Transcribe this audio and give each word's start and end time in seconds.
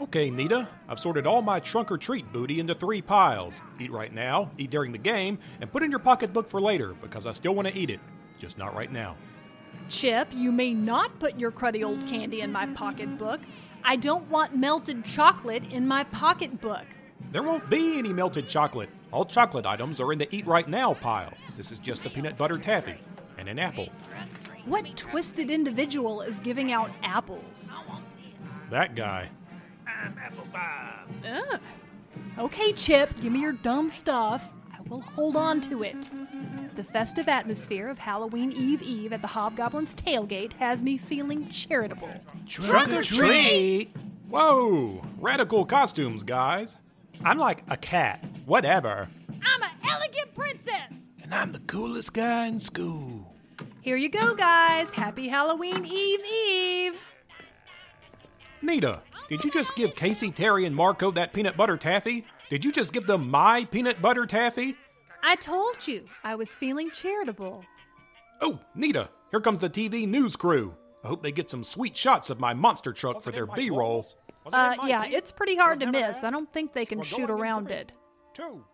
Okay, 0.00 0.30
Nita, 0.30 0.66
I've 0.88 0.98
sorted 0.98 1.26
all 1.26 1.42
my 1.42 1.60
trunk 1.60 1.92
or 1.92 1.98
treat 1.98 2.32
booty 2.32 2.58
into 2.58 2.74
three 2.74 3.02
piles. 3.02 3.60
Eat 3.78 3.92
right 3.92 4.12
now, 4.12 4.50
eat 4.56 4.70
during 4.70 4.92
the 4.92 4.98
game, 4.98 5.38
and 5.60 5.70
put 5.70 5.82
in 5.82 5.90
your 5.90 6.00
pocketbook 6.00 6.48
for 6.48 6.58
later 6.58 6.94
because 7.02 7.26
I 7.26 7.32
still 7.32 7.54
want 7.54 7.68
to 7.68 7.76
eat 7.76 7.90
it. 7.90 8.00
Just 8.38 8.56
not 8.56 8.74
right 8.74 8.90
now. 8.90 9.16
Chip, 9.90 10.28
you 10.34 10.52
may 10.52 10.72
not 10.72 11.18
put 11.18 11.38
your 11.38 11.52
cruddy 11.52 11.84
old 11.84 12.06
candy 12.06 12.40
in 12.40 12.50
my 12.50 12.66
pocketbook. 12.68 13.40
I 13.84 13.96
don't 13.96 14.26
want 14.30 14.56
melted 14.56 15.04
chocolate 15.04 15.64
in 15.70 15.86
my 15.86 16.04
pocketbook. 16.04 16.86
There 17.30 17.42
won't 17.42 17.68
be 17.68 17.98
any 17.98 18.14
melted 18.14 18.48
chocolate. 18.48 18.88
All 19.12 19.26
chocolate 19.26 19.66
items 19.66 20.00
are 20.00 20.14
in 20.14 20.18
the 20.18 20.34
eat 20.34 20.46
right 20.46 20.66
now 20.66 20.94
pile. 20.94 21.34
This 21.58 21.70
is 21.70 21.78
just 21.78 22.04
the 22.04 22.10
peanut 22.10 22.38
butter 22.38 22.56
taffy 22.56 22.96
and 23.36 23.48
an 23.48 23.58
apple. 23.58 23.90
What 24.64 24.96
twisted 24.96 25.50
individual 25.50 26.22
is 26.22 26.38
giving 26.38 26.72
out 26.72 26.90
apples? 27.02 27.70
That 28.70 28.94
guy. 28.94 29.28
I'm 29.86 30.16
Apple 30.18 30.46
Bob. 30.52 31.08
Ugh. 31.26 31.60
Okay, 32.38 32.72
Chip, 32.72 33.10
give 33.20 33.32
me 33.32 33.40
your 33.40 33.52
dumb 33.52 33.90
stuff. 33.90 34.52
I 34.72 34.80
will 34.88 35.00
hold 35.00 35.36
on 35.36 35.60
to 35.62 35.82
it. 35.82 36.08
The 36.76 36.84
festive 36.84 37.28
atmosphere 37.28 37.88
of 37.88 37.98
Halloween 37.98 38.52
Eve 38.52 38.82
Eve 38.82 39.12
at 39.12 39.22
the 39.22 39.28
Hobgoblin's 39.28 39.94
tailgate 39.94 40.52
has 40.54 40.82
me 40.82 40.96
feeling 40.96 41.48
charitable. 41.48 42.10
Trunk 42.48 42.90
or 42.92 43.02
treat! 43.02 43.90
Whoa! 44.28 45.02
Radical 45.18 45.64
costumes, 45.66 46.22
guys. 46.22 46.76
I'm 47.24 47.38
like 47.38 47.64
a 47.68 47.76
cat. 47.76 48.24
Whatever. 48.46 49.08
I'm 49.44 49.62
an 49.62 49.70
elegant 49.86 50.34
princess! 50.34 50.92
And 51.22 51.34
I'm 51.34 51.52
the 51.52 51.58
coolest 51.60 52.14
guy 52.14 52.46
in 52.46 52.58
school. 52.60 53.34
Here 53.82 53.96
you 53.96 54.08
go, 54.08 54.34
guys. 54.34 54.90
Happy 54.90 55.28
Halloween 55.28 55.84
Eve 55.84 56.24
Eve! 56.24 57.04
Nita, 58.62 59.02
did 59.30 59.44
you 59.44 59.50
just 59.50 59.76
give 59.76 59.94
Casey, 59.94 60.32
Terry, 60.32 60.66
and 60.66 60.74
Marco 60.74 61.12
that 61.12 61.32
peanut 61.32 61.56
butter 61.56 61.76
taffy? 61.76 62.26
Did 62.48 62.64
you 62.64 62.72
just 62.72 62.92
give 62.92 63.06
them 63.06 63.30
my 63.30 63.64
peanut 63.64 64.02
butter 64.02 64.26
taffy? 64.26 64.76
I 65.22 65.36
told 65.36 65.86
you 65.86 66.06
I 66.24 66.34
was 66.34 66.56
feeling 66.56 66.90
charitable. 66.90 67.64
Oh, 68.40 68.58
Nita, 68.74 69.08
here 69.30 69.40
comes 69.40 69.60
the 69.60 69.70
TV 69.70 70.08
news 70.08 70.34
crew. 70.34 70.74
I 71.04 71.08
hope 71.08 71.22
they 71.22 71.30
get 71.30 71.48
some 71.48 71.62
sweet 71.62 71.96
shots 71.96 72.28
of 72.28 72.40
my 72.40 72.54
monster 72.54 72.92
truck 72.92 73.22
for 73.22 73.30
their 73.30 73.46
B 73.46 73.70
roll. 73.70 74.04
Uh, 74.52 74.74
yeah, 74.84 75.04
it's 75.04 75.30
pretty 75.30 75.54
hard 75.54 75.78
to 75.78 75.86
miss. 75.86 76.24
I 76.24 76.30
don't 76.30 76.52
think 76.52 76.72
they 76.72 76.84
can 76.84 77.00
shoot 77.00 77.30
around 77.30 77.70
it. 77.70 77.92
Two, 78.34 78.64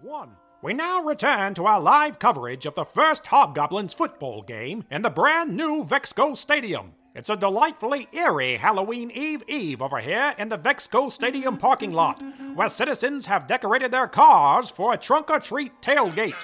one. 0.00 0.30
We 0.62 0.74
now 0.74 1.02
return 1.02 1.54
to 1.54 1.66
our 1.66 1.80
live 1.80 2.20
coverage 2.20 2.66
of 2.66 2.76
the 2.76 2.84
first 2.84 3.26
Hobgoblins 3.26 3.92
football 3.92 4.42
game 4.42 4.84
in 4.92 5.02
the 5.02 5.10
brand 5.10 5.56
new 5.56 5.84
Vexco 5.84 6.36
Stadium. 6.36 6.92
It's 7.14 7.30
a 7.30 7.36
delightfully 7.36 8.08
eerie 8.12 8.56
Halloween 8.56 9.12
Eve 9.12 9.44
Eve 9.46 9.80
over 9.80 10.00
here 10.00 10.34
in 10.36 10.48
the 10.48 10.58
Vexco 10.58 11.12
Stadium 11.12 11.56
parking 11.56 11.92
lot, 11.92 12.20
where 12.56 12.68
citizens 12.68 13.26
have 13.26 13.46
decorated 13.46 13.92
their 13.92 14.08
cars 14.08 14.68
for 14.68 14.92
a 14.92 14.96
trunk 14.96 15.30
or 15.30 15.38
treat 15.38 15.80
tailgate. 15.80 16.34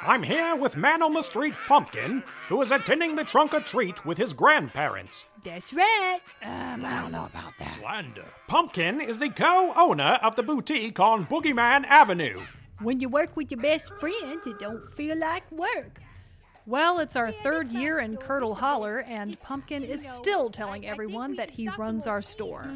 I'm 0.00 0.22
here 0.22 0.54
with 0.54 0.76
Man 0.76 1.02
on 1.02 1.14
the 1.14 1.22
Street 1.22 1.54
Pumpkin, 1.66 2.22
who 2.48 2.62
is 2.62 2.70
attending 2.70 3.16
the 3.16 3.24
trunk 3.24 3.54
or 3.54 3.60
treat 3.60 4.06
with 4.06 4.18
his 4.18 4.32
grandparents. 4.32 5.26
That's 5.42 5.72
right. 5.72 6.20
Um, 6.40 6.84
I 6.84 7.02
don't 7.02 7.10
know 7.10 7.24
about 7.24 7.54
that. 7.58 7.76
Slander. 7.80 8.24
Pumpkin 8.46 9.00
is 9.00 9.18
the 9.18 9.30
co 9.30 9.72
owner 9.74 10.20
of 10.22 10.36
the 10.36 10.44
boutique 10.44 11.00
on 11.00 11.26
Boogeyman 11.26 11.84
Avenue. 11.86 12.42
When 12.80 13.00
you 13.00 13.08
work 13.08 13.36
with 13.36 13.50
your 13.50 13.60
best 13.60 13.92
friends, 13.98 14.46
it 14.46 14.60
don't 14.60 14.88
feel 14.92 15.18
like 15.18 15.50
work. 15.50 16.00
Well, 16.68 16.98
it's 16.98 17.16
our 17.16 17.32
third 17.32 17.72
year 17.72 17.98
in 17.98 18.18
Curdle 18.18 18.54
Holler, 18.54 18.98
and 19.08 19.40
Pumpkin 19.40 19.82
is 19.82 20.06
still 20.06 20.50
telling 20.50 20.86
everyone 20.86 21.34
that 21.36 21.48
he 21.48 21.70
runs 21.78 22.06
our 22.06 22.20
store. 22.20 22.70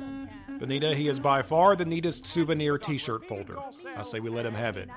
Benita, 0.58 0.94
he 0.94 1.08
is 1.08 1.20
by 1.20 1.42
far 1.42 1.76
the 1.76 1.84
neatest 1.84 2.24
souvenir 2.24 2.78
t 2.78 2.96
shirt 2.96 3.22
folder. 3.22 3.58
I 3.94 4.00
say 4.00 4.18
we 4.18 4.30
let 4.30 4.46
him 4.46 4.54
have 4.54 4.78
it. 4.78 4.88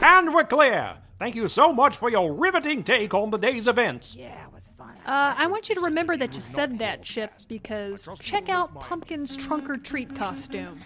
And 0.00 0.32
we're 0.32 0.44
clear. 0.44 0.96
Thank 1.18 1.34
you 1.34 1.48
so 1.48 1.70
much 1.70 1.98
for 1.98 2.08
your 2.08 2.32
riveting 2.32 2.82
take 2.82 3.12
on 3.12 3.28
the 3.28 3.36
day's 3.36 3.68
events. 3.68 4.16
Yeah, 4.16 4.46
it 4.46 4.50
was 4.54 4.72
fun. 4.78 4.96
Uh, 5.04 5.34
I 5.36 5.48
want 5.48 5.68
you 5.68 5.74
to 5.74 5.82
remember 5.82 6.16
that 6.16 6.34
you 6.34 6.40
said 6.40 6.78
that, 6.78 7.02
Chip, 7.02 7.30
because 7.46 8.08
check 8.20 8.48
out 8.48 8.74
Pumpkin's 8.80 9.36
trunk 9.36 9.68
or 9.68 9.76
treat 9.76 10.16
costume. 10.16 10.80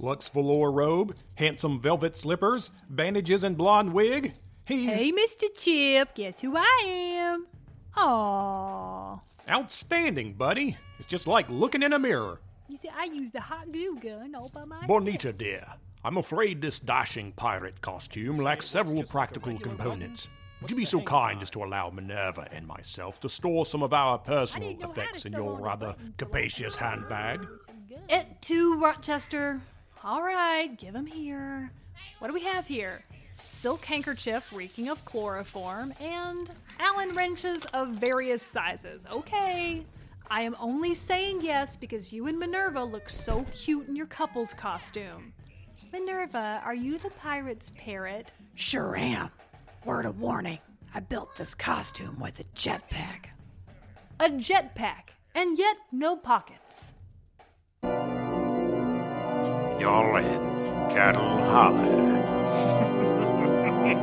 Lux 0.00 0.28
velour 0.28 0.70
robe, 0.70 1.16
handsome 1.36 1.80
velvet 1.80 2.14
slippers, 2.14 2.68
bandages 2.90 3.42
and 3.42 3.56
blonde 3.56 3.94
wig. 3.94 4.34
He's 4.66 4.98
Hey, 4.98 5.12
Mr. 5.12 5.44
Chip, 5.54 6.14
guess 6.14 6.40
who 6.40 6.56
I 6.56 6.82
am? 6.86 7.46
Aww. 7.96 9.20
outstanding, 9.48 10.32
buddy. 10.32 10.76
It's 10.98 11.06
just 11.06 11.26
like 11.26 11.48
looking 11.50 11.82
in 11.82 11.92
a 11.92 11.98
mirror. 11.98 12.40
You 12.68 12.78
see, 12.78 12.88
I 12.88 13.04
used 13.04 13.34
a 13.34 13.40
hot 13.40 13.70
glue 13.70 13.98
gun 14.00 14.34
all 14.34 14.50
by 14.54 14.64
myself. 14.64 14.88
Bonita, 14.88 15.32
dear, 15.32 15.66
I'm 16.02 16.16
afraid 16.16 16.62
this 16.62 16.78
dashing 16.78 17.32
pirate 17.32 17.80
costume 17.82 18.36
lacks 18.36 18.66
several 18.66 19.02
practical 19.04 19.58
components. 19.58 20.28
Would 20.62 20.70
you 20.70 20.76
be 20.78 20.86
so 20.86 21.02
kind 21.02 21.42
as 21.42 21.50
to 21.50 21.62
allow 21.62 21.90
Minerva 21.90 22.48
and 22.50 22.66
myself 22.66 23.20
to 23.20 23.28
store 23.28 23.66
some 23.66 23.82
of 23.82 23.92
our 23.92 24.16
personal 24.18 24.72
know 24.72 24.78
how 24.80 24.92
to 24.94 25.00
effects 25.00 25.26
in 25.26 25.32
store 25.34 25.42
your 25.42 25.50
all 25.50 25.56
the 25.58 25.62
rather 25.62 25.86
buttons. 25.88 26.14
capacious 26.16 26.76
handbag? 26.76 27.46
It 28.08 28.26
to 28.42 28.78
Rochester. 28.80 29.60
All 30.02 30.22
right, 30.22 30.74
give 30.78 30.94
him 30.94 31.06
here. 31.06 31.70
What 32.18 32.28
do 32.28 32.34
we 32.34 32.42
have 32.44 32.66
here? 32.66 33.02
Silk 33.64 33.86
handkerchief 33.86 34.52
reeking 34.54 34.90
of 34.90 35.02
chloroform 35.06 35.94
and 35.98 36.50
Allen 36.78 37.08
wrenches 37.16 37.64
of 37.72 37.88
various 37.88 38.42
sizes. 38.42 39.06
Okay. 39.10 39.86
I 40.30 40.42
am 40.42 40.54
only 40.60 40.92
saying 40.92 41.40
yes 41.40 41.74
because 41.74 42.12
you 42.12 42.26
and 42.26 42.38
Minerva 42.38 42.84
look 42.84 43.08
so 43.08 43.42
cute 43.54 43.88
in 43.88 43.96
your 43.96 44.04
couple's 44.04 44.52
costume. 44.52 45.32
Minerva, 45.94 46.60
are 46.62 46.74
you 46.74 46.98
the 46.98 47.08
pirate's 47.08 47.72
parrot? 47.74 48.32
Sure 48.54 48.96
am. 48.96 49.30
Word 49.86 50.04
of 50.04 50.20
warning. 50.20 50.58
I 50.94 51.00
built 51.00 51.34
this 51.34 51.54
costume 51.54 52.18
with 52.20 52.38
a 52.40 52.44
jetpack. 52.54 53.30
A 54.20 54.28
jetpack, 54.28 55.14
and 55.34 55.58
yet 55.58 55.78
no 55.90 56.16
pockets. 56.16 56.92
Y'all 59.80 60.16
in 60.16 60.90
Cattle 60.90 61.46
Holler. 61.46 62.23
Holler, 63.84 64.00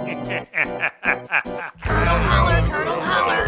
turtle, 2.68 3.02
holler. 3.02 3.46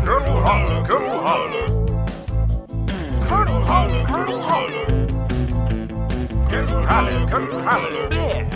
Curdle 0.00 0.40
Holler, 0.40 0.80
Curdle 0.86 1.20
Holler. 1.20 1.66
Curdle, 3.28 3.60
holler, 3.60 4.04
curdle, 4.06 4.40
holler. 4.40 4.86
Curdle 6.48 6.82
Holler, 6.86 7.26
Curdle 7.28 7.62
Holler. 7.62 8.08
Yeah. 8.10 8.48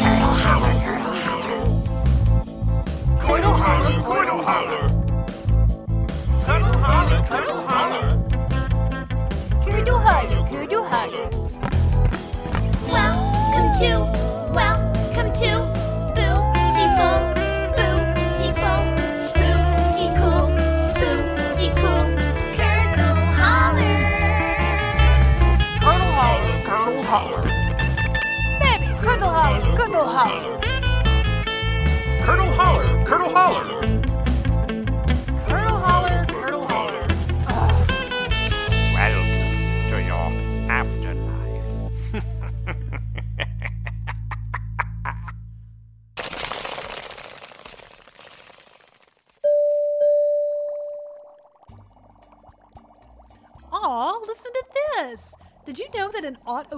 Curdle, 0.00 0.34
holler, 0.44 0.74
curdle, 0.80 1.16
holler. 1.26 1.60
Coidle 3.20 3.52
Holler, 3.52 3.96
Coidle 4.02 4.42
Holler. 4.42 4.88
Cuddle 6.46 6.78
Holler, 6.80 7.22
Cuddle 7.26 7.62
Holler. 7.68 8.22
Welcome 12.88 13.68
to, 13.78 13.90
welcome 14.54 14.81
to 15.42 15.54
Bootiful, 16.16 17.18
Bootiful, 17.76 18.82
Spooky 19.26 20.06
Cool, 20.18 20.46
Spooky 20.88 21.68
Cool, 21.80 22.06
Curdle 22.54 23.18
Holler. 23.40 23.92
Curdle, 33.04 33.30
holler, 33.34 34.01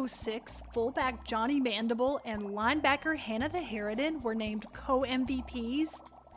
06, 0.07 0.63
fullback 0.73 1.25
Johnny 1.25 1.61
Mandible 1.61 2.21
and 2.25 2.43
linebacker 2.43 3.17
Hannah 3.17 3.49
the 3.49 3.59
Harridan 3.59 4.23
were 4.23 4.35
named 4.35 4.67
co 4.73 5.01
MVPs 5.01 5.91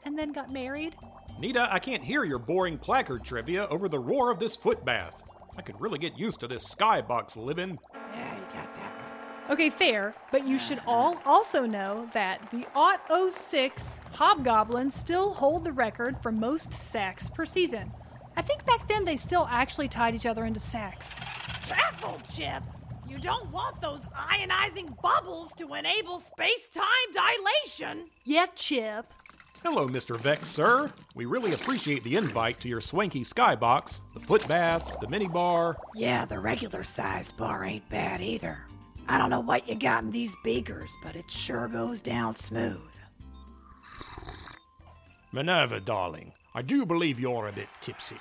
and 0.03 0.17
then 0.17 0.31
got 0.31 0.51
married? 0.51 0.95
Nita, 1.39 1.67
I 1.71 1.79
can't 1.79 2.03
hear 2.03 2.23
your 2.23 2.39
boring 2.39 2.77
placard 2.77 3.23
trivia 3.23 3.67
over 3.67 3.87
the 3.87 3.99
roar 3.99 4.31
of 4.31 4.39
this 4.39 4.55
foot 4.55 4.83
bath. 4.83 5.23
I 5.57 5.61
could 5.61 5.79
really 5.79 5.99
get 5.99 6.17
used 6.17 6.39
to 6.39 6.47
this 6.47 6.73
skybox 6.73 7.37
living. 7.37 7.77
Yeah, 8.13 8.35
you 8.35 8.41
got 8.53 8.75
that 8.75 8.93
one. 9.45 9.51
Okay, 9.53 9.69
fair, 9.69 10.13
but 10.31 10.47
you 10.47 10.57
should 10.57 10.81
all 10.85 11.17
also 11.25 11.65
know 11.65 12.09
that 12.13 12.49
the 12.51 12.65
Aught 12.75 13.01
06 13.33 13.99
Hobgoblins 14.13 14.95
still 14.95 15.33
hold 15.33 15.63
the 15.63 15.71
record 15.71 16.21
for 16.21 16.31
most 16.31 16.73
sacks 16.73 17.29
per 17.29 17.45
season. 17.45 17.91
I 18.35 18.41
think 18.41 18.65
back 18.65 18.87
then 18.87 19.05
they 19.05 19.15
still 19.17 19.47
actually 19.49 19.87
tied 19.87 20.15
each 20.15 20.25
other 20.25 20.45
into 20.45 20.59
sacks. 20.59 21.15
Careful, 21.67 22.21
Chip. 22.33 22.61
You 23.09 23.17
don't 23.19 23.51
want 23.51 23.79
those 23.81 24.05
ionizing 24.05 25.01
bubbles 25.01 25.53
to 25.53 25.73
enable 25.73 26.19
space 26.19 26.69
time 26.69 26.83
dilation. 27.13 28.09
Yeah, 28.25 28.47
Chip. 28.55 29.13
Hello, 29.63 29.87
Mr. 29.87 30.19
Vex, 30.19 30.49
sir. 30.49 30.91
We 31.15 31.25
really 31.25 31.53
appreciate 31.53 32.03
the 32.03 32.15
invite 32.15 32.59
to 32.61 32.67
your 32.67 32.81
swanky 32.81 33.23
skybox, 33.23 34.01
the 34.13 34.19
foot 34.19 34.47
baths, 34.47 34.95
the 34.97 35.07
minibar. 35.07 35.75
Yeah, 35.95 36.25
the 36.25 36.39
regular 36.39 36.83
sized 36.83 37.35
bar 37.37 37.63
ain't 37.63 37.87
bad 37.89 38.21
either. 38.21 38.65
I 39.09 39.17
don't 39.17 39.29
know 39.29 39.39
what 39.39 39.67
you 39.67 39.75
got 39.75 40.03
in 40.03 40.11
these 40.11 40.35
beakers, 40.43 40.95
but 41.01 41.15
it 41.15 41.31
sure 41.31 41.67
goes 41.67 42.01
down 42.01 42.35
smooth. 42.35 42.81
Minerva, 45.31 45.79
darling, 45.79 46.33
I 46.53 46.61
do 46.61 46.85
believe 46.85 47.19
you're 47.19 47.47
a 47.47 47.51
bit 47.51 47.69
tipsy. 47.81 48.17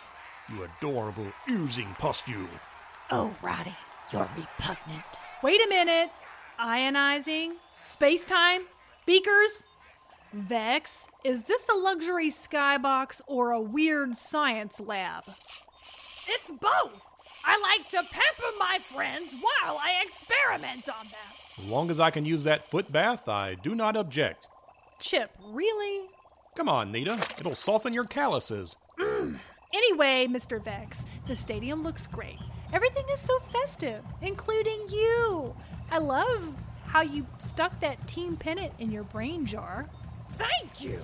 You 0.48 0.64
adorable, 0.64 1.32
oozing 1.50 1.94
pustule. 1.98 2.48
Oh, 3.10 3.34
Roddy, 3.42 3.74
you're 4.12 4.28
repugnant. 4.36 5.04
Wait 5.42 5.60
a 5.64 5.68
minute. 5.68 6.10
Ionizing? 6.58 7.52
Space 7.82 8.24
time? 8.24 8.62
Beakers? 9.04 9.64
Vex, 10.32 11.08
is 11.24 11.44
this 11.44 11.66
a 11.72 11.76
luxury 11.76 12.30
skybox 12.30 13.20
or 13.26 13.52
a 13.52 13.60
weird 13.60 14.16
science 14.16 14.80
lab? 14.80 15.24
It's 16.28 16.50
both. 16.50 17.02
I 17.44 17.58
like 17.60 17.88
to 17.90 17.98
pamper 17.98 18.56
my 18.58 18.78
friends 18.82 19.32
while 19.40 19.78
I 19.78 20.02
experiment 20.02 20.88
on 20.88 21.06
them. 21.06 21.32
As 21.58 21.64
long 21.70 21.90
as 21.90 22.00
I 22.00 22.10
can 22.10 22.24
use 22.24 22.42
that 22.42 22.68
foot 22.68 22.90
bath, 22.90 23.28
I 23.28 23.54
do 23.54 23.74
not 23.74 23.96
object. 23.96 24.48
Chip, 24.98 25.30
really? 25.44 26.08
Come 26.56 26.68
on, 26.68 26.90
Nita. 26.90 27.18
It'll 27.38 27.54
soften 27.54 27.92
your 27.92 28.04
calluses. 28.04 28.76
Mm. 28.98 29.38
Anyway, 29.72 30.26
Mr. 30.28 30.62
Vex, 30.62 31.04
the 31.26 31.36
stadium 31.36 31.82
looks 31.82 32.06
great. 32.06 32.38
Everything 32.72 33.04
is 33.12 33.20
so 33.20 33.38
festive, 33.52 34.02
including 34.22 34.80
you. 34.90 35.54
I 35.90 35.98
love 35.98 36.54
how 36.86 37.02
you 37.02 37.26
stuck 37.38 37.78
that 37.80 38.06
team 38.08 38.36
pennant 38.36 38.72
in 38.78 38.90
your 38.90 39.04
brain 39.04 39.46
jar. 39.46 39.86
Thank 40.36 40.82
you. 40.82 41.00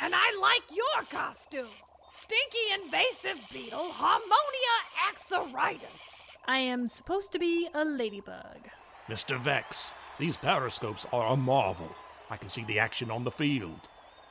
And 0.00 0.14
I 0.14 0.38
like 0.40 0.62
your 0.74 1.04
costume. 1.10 1.66
Stinky 2.08 2.82
invasive 2.82 3.46
beetle 3.52 3.88
Harmonia 3.92 4.76
axyridis. 5.08 6.22
I 6.46 6.58
am 6.58 6.88
supposed 6.88 7.32
to 7.32 7.38
be 7.38 7.68
a 7.74 7.84
ladybug. 7.84 8.68
Mr. 9.08 9.38
Vex, 9.40 9.94
these 10.18 10.36
periscopes 10.36 11.06
are 11.12 11.32
a 11.32 11.36
marvel. 11.36 11.90
I 12.30 12.36
can 12.36 12.48
see 12.48 12.64
the 12.64 12.78
action 12.78 13.10
on 13.10 13.24
the 13.24 13.30
field, 13.30 13.80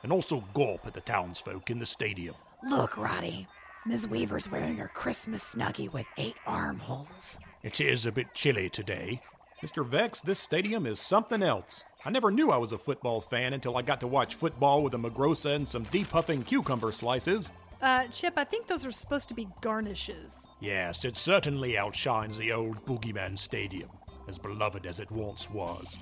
and 0.02 0.12
also 0.12 0.44
gawp 0.54 0.86
at 0.86 0.94
the 0.94 1.00
townsfolk 1.00 1.70
in 1.70 1.78
the 1.78 1.86
stadium. 1.86 2.34
Look, 2.68 2.96
Roddy. 2.96 3.46
Ms. 3.84 4.06
Weaver's 4.06 4.48
wearing 4.48 4.76
her 4.76 4.86
Christmas 4.94 5.56
snuggie 5.56 5.92
with 5.92 6.06
eight 6.16 6.36
armholes. 6.46 7.40
It 7.64 7.80
is 7.80 8.06
a 8.06 8.12
bit 8.12 8.32
chilly 8.32 8.70
today. 8.70 9.20
Mr. 9.60 9.84
Vex, 9.84 10.20
this 10.20 10.38
stadium 10.38 10.86
is 10.86 11.00
something 11.00 11.42
else. 11.42 11.82
I 12.04 12.10
never 12.10 12.30
knew 12.30 12.52
I 12.52 12.58
was 12.58 12.70
a 12.70 12.78
football 12.78 13.20
fan 13.20 13.54
until 13.54 13.76
I 13.76 13.82
got 13.82 13.98
to 14.00 14.06
watch 14.06 14.36
football 14.36 14.84
with 14.84 14.94
a 14.94 14.98
Magrosa 14.98 15.56
and 15.56 15.68
some 15.68 15.82
deep 15.84 16.08
puffing 16.10 16.44
cucumber 16.44 16.92
slices. 16.92 17.50
Uh, 17.80 18.06
Chip, 18.06 18.34
I 18.36 18.44
think 18.44 18.68
those 18.68 18.86
are 18.86 18.92
supposed 18.92 19.26
to 19.28 19.34
be 19.34 19.48
garnishes. 19.60 20.46
Yes, 20.60 21.04
it 21.04 21.16
certainly 21.16 21.76
outshines 21.76 22.38
the 22.38 22.52
old 22.52 22.84
Boogeyman 22.86 23.36
Stadium, 23.36 23.90
as 24.28 24.38
beloved 24.38 24.86
as 24.86 25.00
it 25.00 25.10
once 25.10 25.50
was. 25.50 25.96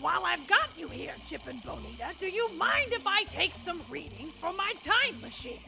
While 0.00 0.22
I've 0.24 0.46
got 0.46 0.68
you 0.76 0.86
here, 0.86 1.14
Chip 1.26 1.48
and 1.48 1.60
Bonita, 1.64 2.14
do 2.20 2.28
you 2.28 2.48
mind 2.54 2.92
if 2.92 3.04
I 3.04 3.24
take 3.24 3.54
some 3.54 3.80
readings 3.90 4.36
from 4.36 4.56
my 4.56 4.72
time 4.84 5.20
machine? 5.20 5.58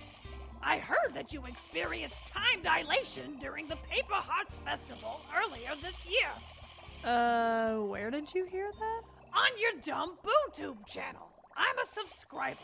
I 0.63 0.79
heard 0.79 1.15
that 1.15 1.33
you 1.33 1.45
experienced 1.47 2.27
time 2.29 2.63
dilation 2.63 3.37
during 3.41 3.67
the 3.69 3.77
Paper 3.91 4.15
Hearts 4.15 4.59
Festival 4.59 5.21
earlier 5.37 5.71
this 5.83 6.07
year 6.07 6.31
Uh, 7.11 7.77
where 7.87 8.11
did 8.11 8.35
you 8.35 8.45
hear 8.45 8.71
that? 8.79 9.01
on 9.33 9.49
your 9.59 9.81
dumb 9.83 10.19
BooTube 10.25 10.85
channel. 10.87 11.29
I'm 11.57 11.79
a 11.79 11.87
subscriber. 11.87 12.59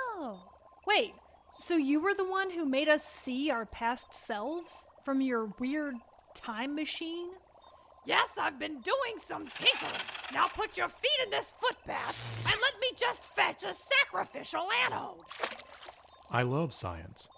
Oh. 0.00 0.42
Wait, 0.86 1.12
so 1.58 1.76
you 1.76 2.00
were 2.00 2.14
the 2.14 2.28
one 2.28 2.50
who 2.50 2.64
made 2.64 2.88
us 2.88 3.04
see 3.04 3.50
our 3.50 3.66
past 3.66 4.14
selves 4.14 4.86
from 5.04 5.20
your 5.20 5.52
weird 5.58 5.96
time 6.34 6.74
machine? 6.74 7.28
Yes, 8.06 8.30
I've 8.40 8.58
been 8.58 8.80
doing 8.80 9.16
some 9.22 9.46
tinkering. 9.48 10.00
Now 10.32 10.46
put 10.48 10.78
your 10.78 10.88
feet 10.88 11.20
in 11.24 11.30
this 11.30 11.52
foot 11.60 11.76
bath 11.86 12.46
and 12.50 12.58
let 12.62 12.80
me 12.80 12.88
just 12.96 13.22
fetch 13.22 13.64
a 13.64 13.74
sacrificial 13.74 14.66
anode. 14.86 15.18
I 16.30 16.42
love 16.42 16.74
science. 16.74 17.28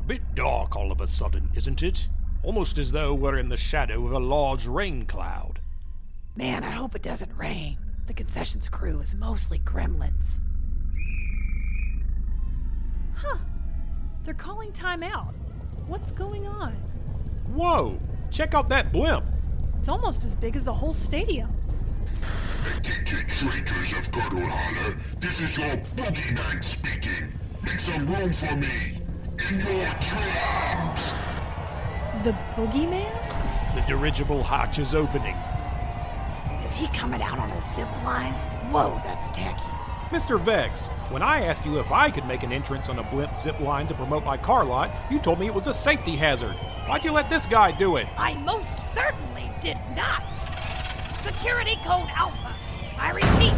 A 0.00 0.04
bit 0.06 0.34
dark 0.34 0.76
all 0.76 0.92
of 0.92 1.00
a 1.00 1.06
sudden, 1.06 1.50
isn't 1.54 1.82
it? 1.82 2.08
Almost 2.42 2.76
as 2.76 2.92
though 2.92 3.14
we're 3.14 3.38
in 3.38 3.48
the 3.48 3.56
shadow 3.56 4.04
of 4.04 4.12
a 4.12 4.18
large 4.18 4.66
rain 4.66 5.06
cloud. 5.06 5.60
Man, 6.36 6.62
I 6.62 6.70
hope 6.70 6.94
it 6.94 7.02
doesn't 7.02 7.34
rain. 7.34 7.78
The 8.06 8.12
concessions 8.12 8.68
crew 8.68 9.00
is 9.00 9.14
mostly 9.14 9.60
gremlins. 9.60 10.40
Huh. 13.16 13.38
They're 14.24 14.34
calling 14.34 14.72
time 14.72 15.02
out. 15.02 15.34
What's 15.86 16.10
going 16.10 16.46
on? 16.46 16.72
Whoa! 17.48 17.98
Check 18.30 18.52
out 18.52 18.68
that 18.68 18.92
blimp! 18.92 19.24
It's 19.78 19.88
almost 19.88 20.24
as 20.24 20.36
big 20.36 20.54
as 20.54 20.64
the 20.64 20.72
whole 20.72 20.92
stadium. 20.92 21.54
Attention 22.76 23.26
traitors 23.28 23.92
of 23.98 24.12
Girdle 24.12 24.50
this 25.24 25.40
is 25.40 25.56
your 25.56 25.76
boogeyman 25.96 26.62
speaking. 26.62 27.32
Make 27.62 27.80
some 27.80 28.06
room 28.06 28.32
for 28.34 28.54
me. 28.54 29.00
In 29.48 29.58
your 29.58 29.94
dreams. 30.04 31.00
The 32.22 32.36
boogeyman? 32.54 33.74
The 33.74 33.80
dirigible 33.88 34.42
hatch 34.42 34.78
is 34.78 34.94
opening. 34.94 35.34
Is 36.62 36.74
he 36.74 36.86
coming 36.88 37.22
out 37.22 37.38
on 37.38 37.50
a 37.50 37.60
zip 37.62 37.90
line? 38.04 38.34
Whoa, 38.70 39.00
that's 39.02 39.30
tacky. 39.30 39.64
Mr. 40.10 40.38
Vex, 40.38 40.88
when 41.08 41.22
I 41.22 41.40
asked 41.46 41.64
you 41.64 41.80
if 41.80 41.90
I 41.90 42.10
could 42.10 42.26
make 42.26 42.42
an 42.42 42.52
entrance 42.52 42.88
on 42.90 42.98
a 42.98 43.02
blimp 43.02 43.36
zip 43.36 43.58
line 43.60 43.86
to 43.86 43.94
promote 43.94 44.24
my 44.24 44.36
car 44.36 44.64
lot, 44.64 44.90
you 45.10 45.18
told 45.18 45.40
me 45.40 45.46
it 45.46 45.54
was 45.54 45.68
a 45.68 45.72
safety 45.72 46.16
hazard. 46.16 46.54
Why'd 46.86 47.04
you 47.04 47.12
let 47.12 47.30
this 47.30 47.46
guy 47.46 47.72
do 47.72 47.96
it? 47.96 48.06
I 48.18 48.34
most 48.34 48.76
certainly 48.94 49.50
did 49.60 49.78
not. 49.96 50.22
Security 51.24 51.76
code 51.76 52.10
Alpha. 52.14 52.54
I 52.98 53.10
repeat, 53.12 53.54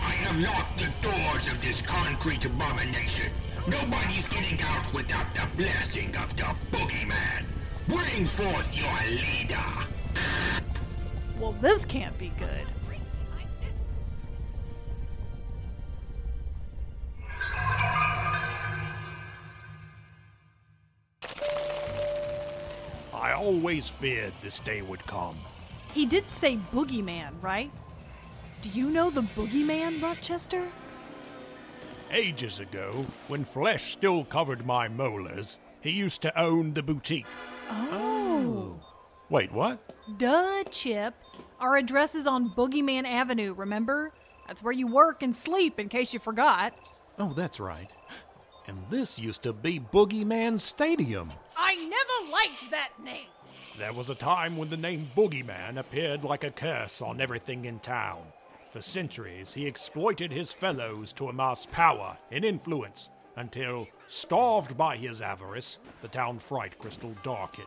I 0.00 0.12
have 0.22 0.38
locked 0.38 0.78
the 0.78 0.86
doors 1.02 1.48
of 1.48 1.60
this 1.60 1.80
concrete 1.80 2.44
abomination. 2.44 3.32
Nobody's 3.66 4.28
getting 4.28 4.62
out 4.62 4.94
without 4.94 5.26
the 5.34 5.48
blessing 5.56 6.14
of 6.14 6.36
the 6.36 6.44
boogeyman. 6.70 7.44
Bring 7.88 8.28
forth 8.28 8.72
your 8.72 8.96
leader. 9.10 9.58
Well, 11.40 11.56
this 11.60 11.84
can't 11.84 12.16
be 12.18 12.30
good. 12.38 12.68
I 23.12 23.32
always 23.32 23.88
feared 23.88 24.34
this 24.40 24.60
day 24.60 24.82
would 24.82 25.04
come. 25.04 25.36
He 25.92 26.06
did 26.06 26.28
say 26.30 26.58
boogeyman, 26.72 27.32
right? 27.42 27.70
Do 28.62 28.70
you 28.70 28.90
know 28.90 29.10
the 29.10 29.22
boogeyman, 29.22 30.02
Rochester? 30.02 30.68
Ages 32.10 32.58
ago, 32.58 33.06
when 33.28 33.44
flesh 33.44 33.92
still 33.92 34.24
covered 34.24 34.66
my 34.66 34.88
molars, 34.88 35.58
he 35.80 35.90
used 35.90 36.22
to 36.22 36.40
own 36.40 36.74
the 36.74 36.82
boutique. 36.82 37.26
Oh. 37.70 38.78
Wait, 39.28 39.50
what? 39.52 39.92
Duh, 40.18 40.62
Chip. 40.70 41.14
Our 41.58 41.76
address 41.76 42.14
is 42.14 42.26
on 42.26 42.50
Boogeyman 42.50 43.06
Avenue, 43.06 43.54
remember? 43.54 44.12
That's 44.46 44.62
where 44.62 44.72
you 44.72 44.86
work 44.86 45.22
and 45.22 45.34
sleep, 45.34 45.80
in 45.80 45.88
case 45.88 46.12
you 46.12 46.18
forgot. 46.18 46.74
Oh, 47.18 47.32
that's 47.32 47.58
right. 47.58 47.90
And 48.66 48.78
this 48.90 49.18
used 49.18 49.42
to 49.44 49.52
be 49.52 49.80
Boogeyman 49.80 50.60
Stadium. 50.60 51.30
I 51.56 51.74
never 51.76 52.32
liked 52.32 52.70
that 52.70 52.90
name. 53.02 53.31
There 53.78 53.92
was 53.92 54.10
a 54.10 54.14
time 54.14 54.56
when 54.58 54.68
the 54.68 54.76
name 54.76 55.08
Boogeyman 55.16 55.78
appeared 55.78 56.24
like 56.24 56.44
a 56.44 56.50
curse 56.50 57.00
on 57.00 57.20
everything 57.20 57.64
in 57.64 57.78
town. 57.78 58.22
For 58.70 58.82
centuries, 58.82 59.54
he 59.54 59.66
exploited 59.66 60.30
his 60.30 60.52
fellows 60.52 61.12
to 61.14 61.28
amass 61.28 61.66
power 61.66 62.16
and 62.30 62.44
influence 62.44 63.08
until, 63.36 63.88
starved 64.08 64.76
by 64.76 64.96
his 64.96 65.22
avarice, 65.22 65.78
the 66.02 66.08
town 66.08 66.38
fright 66.38 66.78
crystal 66.78 67.14
darkened. 67.22 67.66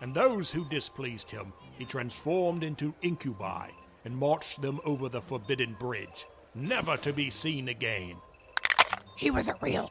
And 0.00 0.12
those 0.12 0.50
who 0.50 0.68
displeased 0.68 1.30
him, 1.30 1.52
he 1.78 1.84
transformed 1.84 2.64
into 2.64 2.94
incubi 3.02 3.68
and 4.04 4.16
marched 4.16 4.60
them 4.60 4.80
over 4.84 5.08
the 5.08 5.20
Forbidden 5.20 5.76
Bridge, 5.78 6.26
never 6.54 6.96
to 6.98 7.12
be 7.12 7.30
seen 7.30 7.68
again. 7.68 8.16
He 9.16 9.30
wasn't 9.30 9.62
real. 9.62 9.90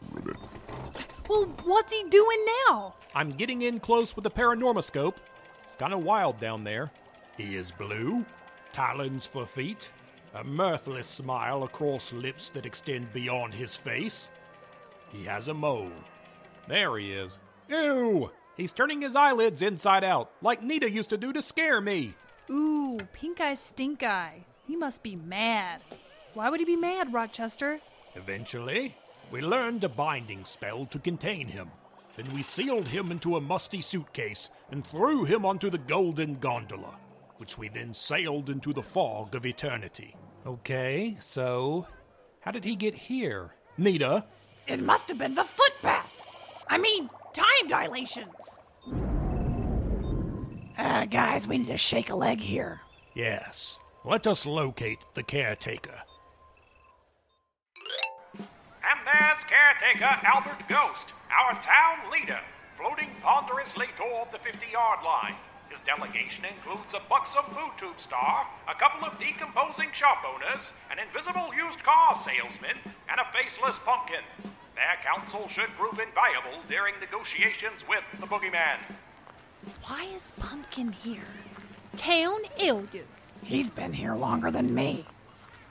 Well, 1.29 1.45
what's 1.63 1.93
he 1.93 2.03
doing 2.09 2.45
now? 2.67 2.95
I'm 3.15 3.31
getting 3.31 3.61
in 3.61 3.79
close 3.79 4.15
with 4.15 4.23
the 4.23 4.31
paranormoscope. 4.31 5.15
It's 5.63 5.75
kind 5.75 5.93
of 5.93 6.03
wild 6.03 6.39
down 6.39 6.63
there. 6.63 6.91
He 7.37 7.55
is 7.55 7.71
blue, 7.71 8.25
talons 8.71 9.25
for 9.25 9.45
feet, 9.45 9.89
a 10.35 10.43
mirthless 10.43 11.07
smile 11.07 11.63
across 11.63 12.13
lips 12.13 12.49
that 12.51 12.65
extend 12.65 13.11
beyond 13.13 13.53
his 13.53 13.75
face. 13.75 14.29
He 15.11 15.25
has 15.25 15.47
a 15.47 15.53
mole. 15.53 15.91
There 16.67 16.97
he 16.97 17.11
is. 17.13 17.39
Ew! 17.69 18.31
He's 18.55 18.71
turning 18.71 19.01
his 19.01 19.15
eyelids 19.15 19.61
inside 19.61 20.03
out, 20.03 20.31
like 20.41 20.61
Nita 20.61 20.89
used 20.89 21.09
to 21.09 21.17
do 21.17 21.33
to 21.33 21.41
scare 21.41 21.81
me. 21.81 22.13
Ooh, 22.49 22.97
Pink 23.13 23.39
Eye 23.39 23.55
Stink 23.55 24.03
Eye. 24.03 24.45
He 24.67 24.75
must 24.75 25.01
be 25.01 25.15
mad. 25.15 25.81
Why 26.33 26.49
would 26.49 26.59
he 26.59 26.65
be 26.65 26.75
mad, 26.75 27.13
Rochester? 27.13 27.79
Eventually, 28.15 28.95
we 29.31 29.41
learned 29.41 29.83
a 29.83 29.89
binding 29.89 30.45
spell 30.45 30.85
to 30.87 30.99
contain 30.99 31.47
him. 31.47 31.69
Then 32.15 32.31
we 32.33 32.43
sealed 32.43 32.87
him 32.87 33.11
into 33.11 33.35
a 33.37 33.41
musty 33.41 33.81
suitcase 33.81 34.49
and 34.71 34.85
threw 34.85 35.23
him 35.23 35.45
onto 35.45 35.69
the 35.69 35.77
golden 35.79 36.39
gondola, 36.39 36.97
which 37.37 37.57
we 37.57 37.69
then 37.69 37.93
sailed 37.93 38.49
into 38.49 38.71
the 38.73 38.83
fog 38.83 39.33
of 39.35 39.45
eternity. 39.45 40.15
Okay, 40.45 41.15
so 41.19 41.87
how 42.41 42.51
did 42.51 42.63
he 42.65 42.75
get 42.75 42.93
here? 42.93 43.55
Nita, 43.77 44.25
It 44.67 44.81
must 44.81 45.07
have 45.07 45.17
been 45.17 45.33
the 45.35 45.43
footpath. 45.43 46.63
I 46.69 46.77
mean, 46.77 47.09
time 47.33 47.67
dilations. 47.67 48.35
Uh, 50.77 51.05
guys, 51.05 51.47
we 51.47 51.57
need 51.59 51.67
to 51.67 51.77
shake 51.77 52.09
a 52.09 52.15
leg 52.15 52.39
here. 52.39 52.81
yes, 53.15 53.79
let 54.05 54.27
us 54.27 54.45
locate 54.45 54.99
the 55.15 55.23
caretaker. 55.23 56.01
And 58.37 58.99
there's 59.05 59.43
caretaker 59.45 60.19
Albert 60.25 60.67
Ghost, 60.67 61.13
our 61.33 61.59
town 61.61 62.11
leader, 62.11 62.39
floating 62.77 63.09
ponderously 63.21 63.87
toward 63.97 64.31
the 64.31 64.39
50 64.39 64.71
yard 64.71 64.99
line. 65.05 65.35
His 65.69 65.79
delegation 65.81 66.45
includes 66.45 66.93
a 66.93 67.01
buxom 67.09 67.45
BooTube 67.57 67.99
star, 67.99 68.47
a 68.69 68.75
couple 68.75 69.07
of 69.07 69.17
decomposing 69.17 69.89
shop 69.91 70.23
owners, 70.23 70.71
an 70.91 70.99
invisible 70.99 71.49
used 71.55 71.81
car 71.83 72.13
salesman, 72.13 72.77
and 73.09 73.19
a 73.19 73.25
faceless 73.33 73.79
pumpkin. 73.79 74.21
Their 74.75 74.97
counsel 75.01 75.47
should 75.47 75.69
prove 75.77 75.99
invaluable 75.99 76.61
during 76.69 76.93
negotiations 76.99 77.85
with 77.87 78.03
the 78.19 78.27
boogeyman. 78.27 78.77
Why 79.87 80.05
is 80.15 80.31
Pumpkin 80.31 80.91
here? 80.91 81.27
Town 81.95 82.39
Elder. 82.59 83.05
He's 83.43 83.69
been 83.69 83.93
here 83.93 84.15
longer 84.15 84.51
than 84.51 84.73
me. 84.73 85.05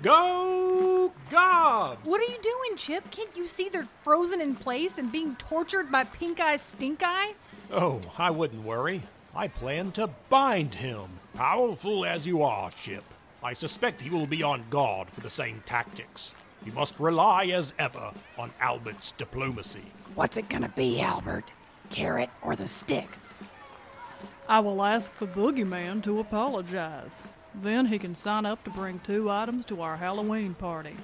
Go 0.03 1.13
Gobs! 1.31 2.05
What 2.05 2.21
are 2.21 2.31
you 2.31 2.39
doing, 2.43 2.77
Chip? 2.77 3.11
Can't 3.11 3.35
you 3.37 3.47
see 3.47 3.69
they're 3.69 3.89
frozen 4.03 4.41
in 4.41 4.57
place 4.57 4.99
and 4.99 5.13
being 5.13 5.37
tortured 5.37 5.93
by 5.93 6.05
Pink 6.05 6.41
Eye 6.41 6.57
Stink 6.57 7.03
Eye? 7.03 7.35
Oh, 7.71 8.01
I 8.19 8.31
wouldn't 8.31 8.65
worry. 8.65 9.03
I 9.35 9.49
plan 9.49 9.93
to 9.93 10.11
bind 10.29 10.75
him. 10.75 11.09
Powerful 11.35 12.05
as 12.05 12.27
you 12.27 12.43
are, 12.43 12.71
Chip, 12.73 13.05
I 13.43 13.53
suspect 13.53 14.03
he 14.03 14.11
will 14.11 14.27
be 14.27 14.43
on 14.43 14.65
guard 14.71 15.09
for 15.09 15.21
the 15.21 15.31
same 15.31 15.63
tactics. 15.65 16.35
You 16.67 16.73
must 16.73 16.99
rely 17.01 17.47
as 17.47 17.73
ever 17.79 18.13
on 18.37 18.51
Albert's 18.61 19.13
diplomacy. 19.13 19.85
What's 20.15 20.37
it 20.37 20.49
gonna 20.49 20.69
be, 20.69 21.01
Albert? 21.01 21.51
Carrot 21.91 22.31
or 22.43 22.57
the 22.57 22.69
stick? 22.69 23.09
I 24.49 24.61
will 24.61 24.83
ask 24.83 25.17
the 25.19 25.27
boogeyman 25.27 26.03
to 26.03 26.19
apologize. 26.19 27.23
Then 27.55 27.87
he 27.87 27.99
can 27.99 28.17
sign 28.17 28.47
up 28.47 28.65
to 28.65 28.71
bring 28.71 29.01
two 29.01 29.31
items 29.31 29.65
to 29.67 29.83
our 29.83 29.97
Halloween 29.97 30.55
party. 30.55 30.97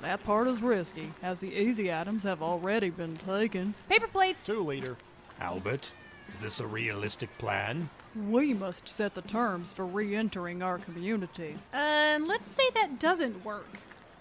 That 0.00 0.22
part 0.24 0.46
is 0.46 0.62
risky, 0.62 1.12
as 1.22 1.40
the 1.40 1.54
easy 1.54 1.92
items 1.92 2.24
have 2.24 2.42
already 2.42 2.90
been 2.90 3.16
taken. 3.16 3.74
Paper 3.88 4.06
plates. 4.06 4.46
Two 4.46 4.62
leader. 4.62 4.96
Albert, 5.40 5.92
is 6.30 6.38
this 6.38 6.60
a 6.60 6.66
realistic 6.66 7.36
plan? 7.38 7.90
We 8.14 8.54
must 8.54 8.88
set 8.88 9.14
the 9.14 9.22
terms 9.22 9.72
for 9.72 9.84
re 9.84 10.14
entering 10.14 10.62
our 10.62 10.78
community. 10.78 11.56
Uh, 11.72 12.18
let's 12.20 12.50
say 12.50 12.70
that 12.74 12.98
doesn't 12.98 13.44
work. 13.44 13.78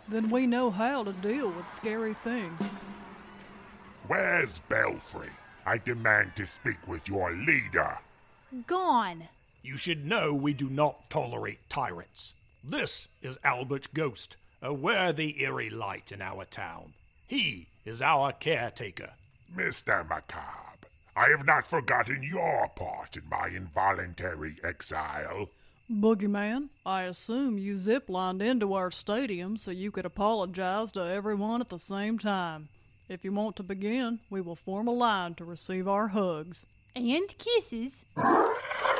Then 0.07 0.29
we 0.29 0.45
know 0.45 0.69
how 0.69 1.03
to 1.03 1.13
deal 1.13 1.49
with 1.49 1.69
scary 1.69 2.13
things. 2.13 2.89
Where's 4.07 4.59
Belfry? 4.69 5.31
I 5.65 5.77
demand 5.79 6.35
to 6.35 6.45
speak 6.45 6.87
with 6.87 7.07
your 7.07 7.31
leader. 7.31 7.99
Gone. 8.67 9.29
You 9.65 9.77
should 9.77 10.05
know 10.05 10.31
we 10.31 10.53
do 10.53 10.69
not 10.69 11.10
tolerate 11.10 11.67
tyrants. 11.69 12.36
This 12.63 13.07
is 13.24 13.39
Albert 13.43 13.88
Ghost, 13.95 14.36
a 14.62 14.72
worthy 14.72 15.41
eerie 15.41 15.72
light 15.72 16.12
in 16.12 16.22
our 16.22 16.45
town. 16.45 16.93
He 17.25 17.65
is 17.84 18.00
our 18.00 18.31
caretaker. 18.31 19.13
Mr. 19.51 20.07
Macabre, 20.07 20.88
I 21.15 21.29
have 21.29 21.48
not 21.48 21.65
forgotten 21.65 22.22
your 22.22 22.69
part 22.75 23.17
in 23.17 23.24
my 23.27 23.48
involuntary 23.48 24.57
exile. 24.63 25.50
Boogeyman, 25.91 26.69
I 26.86 27.01
assume 27.01 27.57
you 27.57 27.74
ziplined 27.74 28.43
into 28.43 28.75
our 28.75 28.91
stadium 28.91 29.57
so 29.57 29.72
you 29.72 29.89
could 29.89 30.05
apologize 30.05 30.91
to 30.91 31.00
everyone 31.00 31.60
at 31.60 31.69
the 31.69 31.79
same 31.79 32.19
time. 32.19 32.69
If 33.10 33.25
you 33.25 33.31
want 33.31 33.55
to 33.55 33.63
begin, 33.63 34.19
we 34.29 34.41
will 34.41 34.55
form 34.55 34.88
a 34.88 34.93
line 34.93 35.34
to 35.36 35.43
receive 35.43 35.88
our 35.88 36.10
hugs. 36.10 36.67
And 36.95 37.34
kisses. 37.39 38.05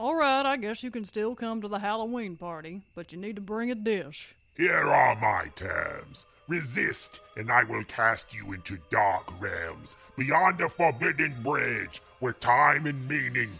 All 0.00 0.14
right, 0.14 0.46
I 0.46 0.56
guess 0.56 0.82
you 0.82 0.90
can 0.90 1.04
still 1.04 1.34
come 1.34 1.60
to 1.60 1.68
the 1.68 1.78
Halloween 1.78 2.34
party, 2.34 2.80
but 2.94 3.12
you 3.12 3.18
need 3.18 3.36
to 3.36 3.42
bring 3.42 3.70
a 3.70 3.74
dish. 3.74 4.34
Here 4.56 4.72
are 4.72 5.14
my 5.16 5.48
terms. 5.54 6.24
Resist, 6.48 7.20
and 7.36 7.52
I 7.52 7.64
will 7.64 7.84
cast 7.84 8.32
you 8.32 8.54
into 8.54 8.78
dark 8.90 9.30
realms 9.38 9.96
beyond 10.16 10.56
the 10.56 10.70
forbidden 10.70 11.34
bridge 11.42 12.00
where 12.20 12.32
time 12.32 12.86
and 12.86 13.06
meaning. 13.06 13.50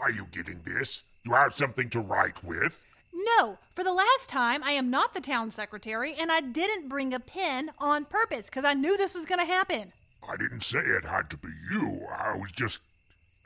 Are 0.00 0.12
you 0.12 0.28
getting 0.30 0.60
this? 0.64 1.02
You 1.24 1.32
have 1.32 1.56
something 1.56 1.90
to 1.90 1.98
write 1.98 2.44
with? 2.44 2.78
No, 3.12 3.58
for 3.74 3.82
the 3.82 3.92
last 3.92 4.30
time, 4.30 4.62
I 4.62 4.70
am 4.72 4.90
not 4.90 5.12
the 5.12 5.20
town 5.20 5.50
secretary, 5.50 6.14
and 6.14 6.30
I 6.30 6.40
didn't 6.40 6.88
bring 6.88 7.12
a 7.12 7.18
pen 7.18 7.72
on 7.80 8.04
purpose 8.04 8.46
because 8.46 8.64
I 8.64 8.74
knew 8.74 8.96
this 8.96 9.16
was 9.16 9.26
going 9.26 9.40
to 9.40 9.44
happen. 9.44 9.92
I 10.22 10.36
didn't 10.36 10.62
say 10.62 10.78
it 10.78 11.04
had 11.04 11.30
to 11.30 11.36
be 11.36 11.48
you. 11.72 12.06
I 12.16 12.36
was 12.36 12.52
just. 12.52 12.78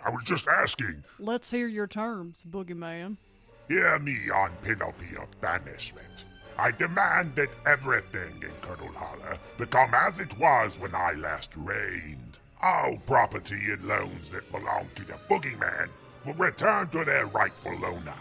I 0.04 0.10
was 0.10 0.24
just 0.24 0.46
asking. 0.46 1.04
Let's 1.18 1.50
hear 1.50 1.66
your 1.66 1.86
terms, 1.86 2.44
Boogeyman. 2.48 3.16
Hear 3.68 3.98
me 3.98 4.30
on 4.34 4.52
penalty 4.62 5.16
of 5.20 5.40
banishment. 5.40 6.24
I 6.58 6.70
demand 6.70 7.34
that 7.36 7.50
everything 7.66 8.42
in 8.42 8.52
Curdle 8.62 8.92
Holler 8.94 9.38
become 9.58 9.92
as 9.94 10.18
it 10.18 10.36
was 10.38 10.78
when 10.78 10.94
I 10.94 11.12
last 11.12 11.50
reigned. 11.56 12.36
All 12.62 12.96
property 13.06 13.70
and 13.70 13.84
loans 13.84 14.30
that 14.30 14.50
belong 14.50 14.88
to 14.96 15.04
the 15.04 15.14
boogeyman 15.28 15.88
will 16.24 16.34
return 16.34 16.88
to 16.88 17.04
their 17.04 17.26
rightful 17.26 17.84
owner. 17.84 18.16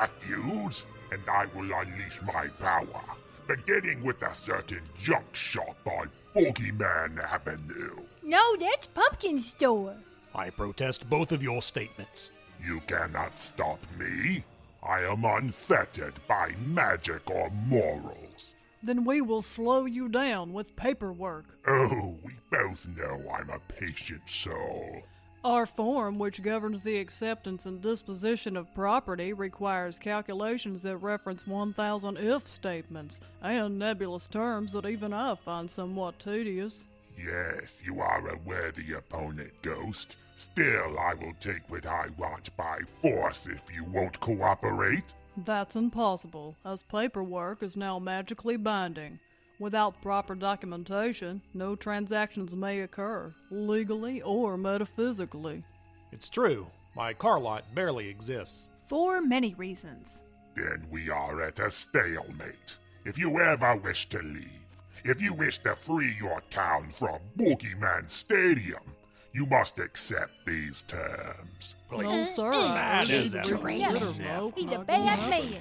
Refuse, 0.00 0.84
and 1.12 1.20
I 1.30 1.46
will 1.54 1.70
unleash 1.72 2.20
my 2.22 2.48
power, 2.60 3.04
beginning 3.46 4.02
with 4.02 4.22
a 4.22 4.34
certain 4.34 4.82
junk 5.02 5.32
shop 5.34 5.76
on 5.86 6.10
Boogeyman 6.34 7.22
Avenue. 7.22 8.02
No, 8.24 8.56
that's 8.56 8.88
Pumpkin 8.88 9.40
Store. 9.40 9.94
I 10.38 10.50
protest 10.50 11.10
both 11.10 11.32
of 11.32 11.42
your 11.42 11.60
statements. 11.60 12.30
You 12.64 12.80
cannot 12.86 13.36
stop 13.36 13.80
me. 13.98 14.44
I 14.84 15.00
am 15.00 15.24
unfettered 15.24 16.14
by 16.28 16.54
magic 16.64 17.28
or 17.28 17.50
morals. 17.66 18.54
Then 18.80 19.04
we 19.04 19.20
will 19.20 19.42
slow 19.42 19.84
you 19.84 20.08
down 20.08 20.52
with 20.52 20.76
paperwork. 20.76 21.46
Oh, 21.66 22.14
we 22.22 22.34
both 22.52 22.86
know 22.96 23.20
I'm 23.28 23.50
a 23.50 23.58
patient 23.66 24.22
soul. 24.28 25.02
Our 25.42 25.66
form, 25.66 26.20
which 26.20 26.40
governs 26.40 26.82
the 26.82 26.98
acceptance 26.98 27.66
and 27.66 27.82
disposition 27.82 28.56
of 28.56 28.72
property, 28.76 29.32
requires 29.32 29.98
calculations 29.98 30.82
that 30.82 30.98
reference 30.98 31.48
1,000 31.48 32.16
if 32.16 32.46
statements 32.46 33.20
and 33.42 33.76
nebulous 33.76 34.28
terms 34.28 34.72
that 34.74 34.86
even 34.86 35.12
I 35.12 35.34
find 35.34 35.68
somewhat 35.68 36.20
tedious. 36.20 36.86
Yes, 37.16 37.80
you 37.84 37.98
are 37.98 38.28
a 38.28 38.38
worthy 38.44 38.92
opponent, 38.92 39.50
Ghost. 39.62 40.16
Still, 40.38 40.96
I 41.00 41.14
will 41.14 41.34
take 41.40 41.68
what 41.68 41.84
I 41.84 42.10
want 42.16 42.56
by 42.56 42.78
force 43.02 43.48
if 43.48 43.60
you 43.74 43.82
won't 43.82 44.20
cooperate. 44.20 45.12
That's 45.36 45.74
impossible, 45.74 46.54
as 46.64 46.84
paperwork 46.84 47.60
is 47.64 47.76
now 47.76 47.98
magically 47.98 48.56
binding. 48.56 49.18
Without 49.58 50.00
proper 50.00 50.36
documentation, 50.36 51.42
no 51.54 51.74
transactions 51.74 52.54
may 52.54 52.82
occur, 52.82 53.34
legally 53.50 54.22
or 54.22 54.56
metaphysically. 54.56 55.64
It's 56.12 56.30
true, 56.30 56.68
my 56.94 57.14
car 57.14 57.40
lot 57.40 57.74
barely 57.74 58.08
exists. 58.08 58.68
For 58.86 59.20
many 59.20 59.54
reasons. 59.54 60.22
Then 60.54 60.86
we 60.88 61.10
are 61.10 61.42
at 61.42 61.58
a 61.58 61.68
stalemate. 61.68 62.76
If 63.04 63.18
you 63.18 63.40
ever 63.40 63.74
wish 63.74 64.08
to 64.10 64.22
leave, 64.22 64.62
if 65.04 65.20
you 65.20 65.34
wish 65.34 65.58
to 65.64 65.74
free 65.74 66.14
your 66.16 66.40
town 66.48 66.92
from 66.96 67.18
Boogeyman 67.36 68.08
Stadium, 68.08 68.82
you 69.32 69.46
must 69.46 69.78
accept 69.78 70.32
these 70.46 70.82
terms. 70.82 71.74
No, 71.90 72.24
sir. 72.24 72.52
I 72.52 73.04
That 73.04 73.10
is 73.10 73.34
a 73.34 73.56
reconsider, 73.56 74.50
He's 74.56 74.72
a 74.72 74.78
bad 74.78 75.30
man. 75.30 75.60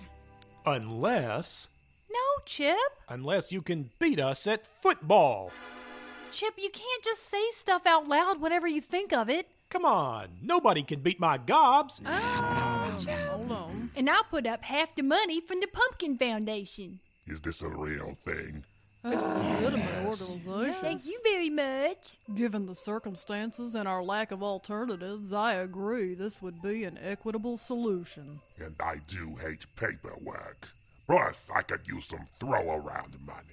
Unless. 0.65 1.69
No, 2.09 2.43
Chip. 2.45 2.75
Unless 3.09 3.51
you 3.51 3.61
can 3.61 3.89
beat 3.99 4.19
us 4.19 4.47
at 4.47 4.65
football. 4.65 5.51
Chip, 6.31 6.53
you 6.57 6.69
can't 6.69 7.03
just 7.03 7.23
say 7.23 7.43
stuff 7.51 7.85
out 7.85 8.07
loud 8.07 8.41
whenever 8.41 8.67
you 8.67 8.81
think 8.81 9.13
of 9.13 9.29
it. 9.29 9.47
Come 9.69 9.85
on, 9.85 10.29
nobody 10.41 10.81
can 10.83 11.01
beat 11.01 11.19
my 11.19 11.37
gobs. 11.37 12.01
Oh, 12.05 13.05
Hold 13.29 13.51
on. 13.51 13.91
And 13.95 14.09
I'll 14.09 14.23
put 14.23 14.47
up 14.47 14.63
half 14.63 14.95
the 14.95 15.03
money 15.03 15.41
from 15.41 15.59
the 15.59 15.67
Pumpkin 15.67 16.17
Foundation. 16.17 16.99
Is 17.27 17.41
this 17.41 17.61
a 17.61 17.67
real 17.67 18.15
thing? 18.23 18.63
That's 19.03 19.21
legitimate 19.61 20.05
organization. 20.05 20.81
Thank 20.81 21.05
you 21.05 21.19
very 21.23 21.49
much. 21.49 22.17
Given 22.35 22.65
the 22.65 22.75
circumstances 22.75 23.75
and 23.75 23.87
our 23.87 24.03
lack 24.03 24.31
of 24.31 24.43
alternatives, 24.43 25.31
I 25.31 25.53
agree 25.53 26.13
this 26.13 26.41
would 26.41 26.61
be 26.61 26.83
an 26.83 26.97
equitable 27.01 27.57
solution. 27.57 28.41
And 28.59 28.75
I 28.79 28.95
do 29.07 29.35
hate 29.35 29.65
paperwork. 29.75 30.69
Plus, 31.05 31.49
I 31.55 31.61
could 31.61 31.87
use 31.87 32.05
some 32.05 32.25
throw 32.39 32.69
around 32.69 33.17
money. 33.25 33.43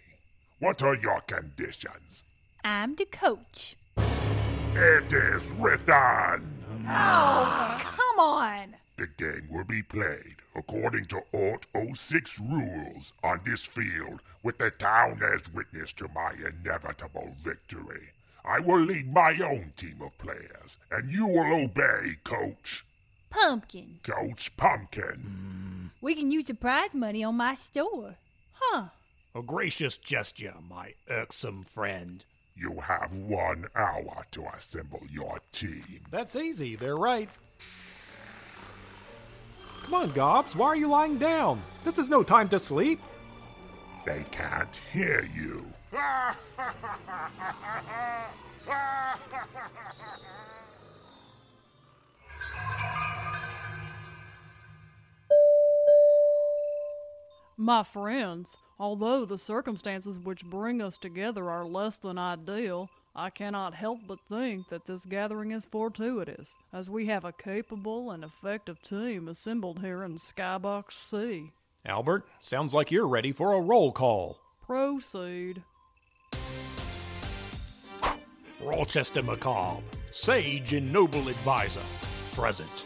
What 0.59 0.83
are 0.83 0.95
your 0.97 1.21
conditions? 1.21 2.25
I'm 2.65 2.97
the 2.97 3.05
coach. 3.05 3.77
It 4.77 5.13
is 5.13 5.43
written! 5.59 6.65
Oh, 6.89 7.77
Come 7.81 8.19
on! 8.19 8.75
The 8.97 9.07
game 9.07 9.47
will 9.51 9.65
be 9.65 9.83
played 9.83 10.37
according 10.55 11.07
to 11.07 11.23
Aught 11.33 11.67
06 11.95 12.39
rules 12.39 13.13
on 13.23 13.41
this 13.45 13.63
field 13.63 14.21
with 14.43 14.59
the 14.59 14.71
town 14.71 15.21
as 15.35 15.53
witness 15.53 15.93
to 15.93 16.09
my 16.15 16.33
inevitable 16.33 17.35
victory. 17.43 18.11
I 18.45 18.61
will 18.61 18.81
lead 18.81 19.13
my 19.13 19.39
own 19.43 19.73
team 19.77 20.03
of 20.03 20.17
players, 20.19 20.77
and 20.91 21.11
you 21.11 21.27
will 21.27 21.65
obey, 21.65 22.17
Coach. 22.25 22.85
Pumpkin. 23.31 24.01
Coach 24.03 24.55
Pumpkin. 24.57 25.91
We 26.01 26.15
can 26.15 26.31
use 26.31 26.45
the 26.45 26.55
prize 26.55 26.95
money 26.95 27.25
on 27.25 27.37
my 27.37 27.55
store. 27.55 28.17
Huh. 28.53 28.89
A 29.35 29.43
gracious 29.43 29.97
gesture, 29.99 30.55
my 30.69 30.95
irksome 31.09 31.63
friend. 31.63 32.25
You 32.55 32.81
have 32.81 33.13
one 33.13 33.67
hour 33.75 34.27
to 34.33 34.45
assemble 34.57 35.03
your 35.11 35.41
team. 35.51 36.05
That's 36.11 36.37
easy, 36.37 36.77
they're 36.77 36.97
right. 36.97 37.29
Come 39.85 39.95
on, 39.95 40.11
Gobs, 40.13 40.57
why 40.57 40.69
are 40.69 40.77
you 40.77 40.89
lying 40.89 41.19
down? 41.19 41.63
This 41.85 41.99
is 41.99 42.09
no 42.09 42.23
time 42.23 42.49
to 42.49 42.59
sleep. 42.59 43.01
They 44.07 44.25
can't 44.31 44.81
hear 44.93 45.29
you. 45.35 45.67
My 57.59 57.83
friends, 57.83 58.57
although 58.81 59.27
the 59.27 59.39
circumstances 59.39 60.19
which 60.19 60.45
bring 60.47 60.81
us 60.81 60.97
together 60.97 61.51
are 61.51 61.67
less 61.67 61.99
than 61.99 62.19
ideal, 62.19 62.89
I 63.17 63.31
cannot 63.31 63.75
help 63.75 64.01
but 64.09 64.19
think 64.29 64.69
that 64.71 64.87
this 64.87 65.07
gathering 65.07 65.53
is 65.53 65.67
fortuitous, 65.67 66.57
as 66.73 66.91
we 66.91 67.07
have 67.07 67.25
a 67.25 67.33
capable 67.33 68.11
and 68.11 68.25
effective 68.25 68.83
team 68.83 69.29
assembled 69.29 69.79
here 69.79 70.03
in 70.03 70.17
Skybox 70.17 70.93
C. 70.93 71.53
Albert, 71.87 72.27
sounds 72.41 72.75
like 72.75 72.91
you're 72.91 73.07
ready 73.07 73.31
for 73.31 73.53
a 73.53 73.61
roll 73.61 73.93
call. 73.93 74.41
Proceed. 74.67 75.63
Rochester 78.61 79.23
Macabre, 79.23 79.83
sage 80.11 80.73
and 80.73 80.93
noble 80.93 81.29
advisor, 81.29 81.83
present. 82.33 82.85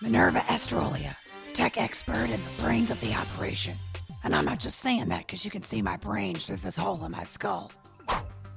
Minerva 0.00 0.40
Astrolia, 0.40 1.14
tech 1.52 1.76
expert 1.76 2.30
and 2.30 2.42
the 2.42 2.62
brains 2.62 2.90
of 2.90 2.98
the 3.02 3.12
operation. 3.12 3.76
And 4.24 4.34
I'm 4.34 4.46
not 4.46 4.60
just 4.60 4.78
saying 4.78 5.08
that 5.08 5.26
because 5.26 5.44
you 5.44 5.50
can 5.50 5.62
see 5.62 5.82
my 5.82 5.98
brains 5.98 6.46
through 6.46 6.56
this 6.56 6.76
hole 6.78 7.04
in 7.04 7.12
my 7.12 7.24
skull. 7.24 7.70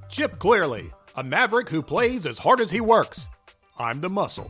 Chip 0.10 0.40
Clearly, 0.40 0.92
a 1.16 1.24
maverick 1.24 1.70
who 1.70 1.84
plays 1.84 2.26
as 2.26 2.40
hard 2.40 2.60
as 2.60 2.72
he 2.72 2.82
works. 2.82 3.28
I'm 3.78 4.02
the 4.02 4.10
muscle. 4.10 4.50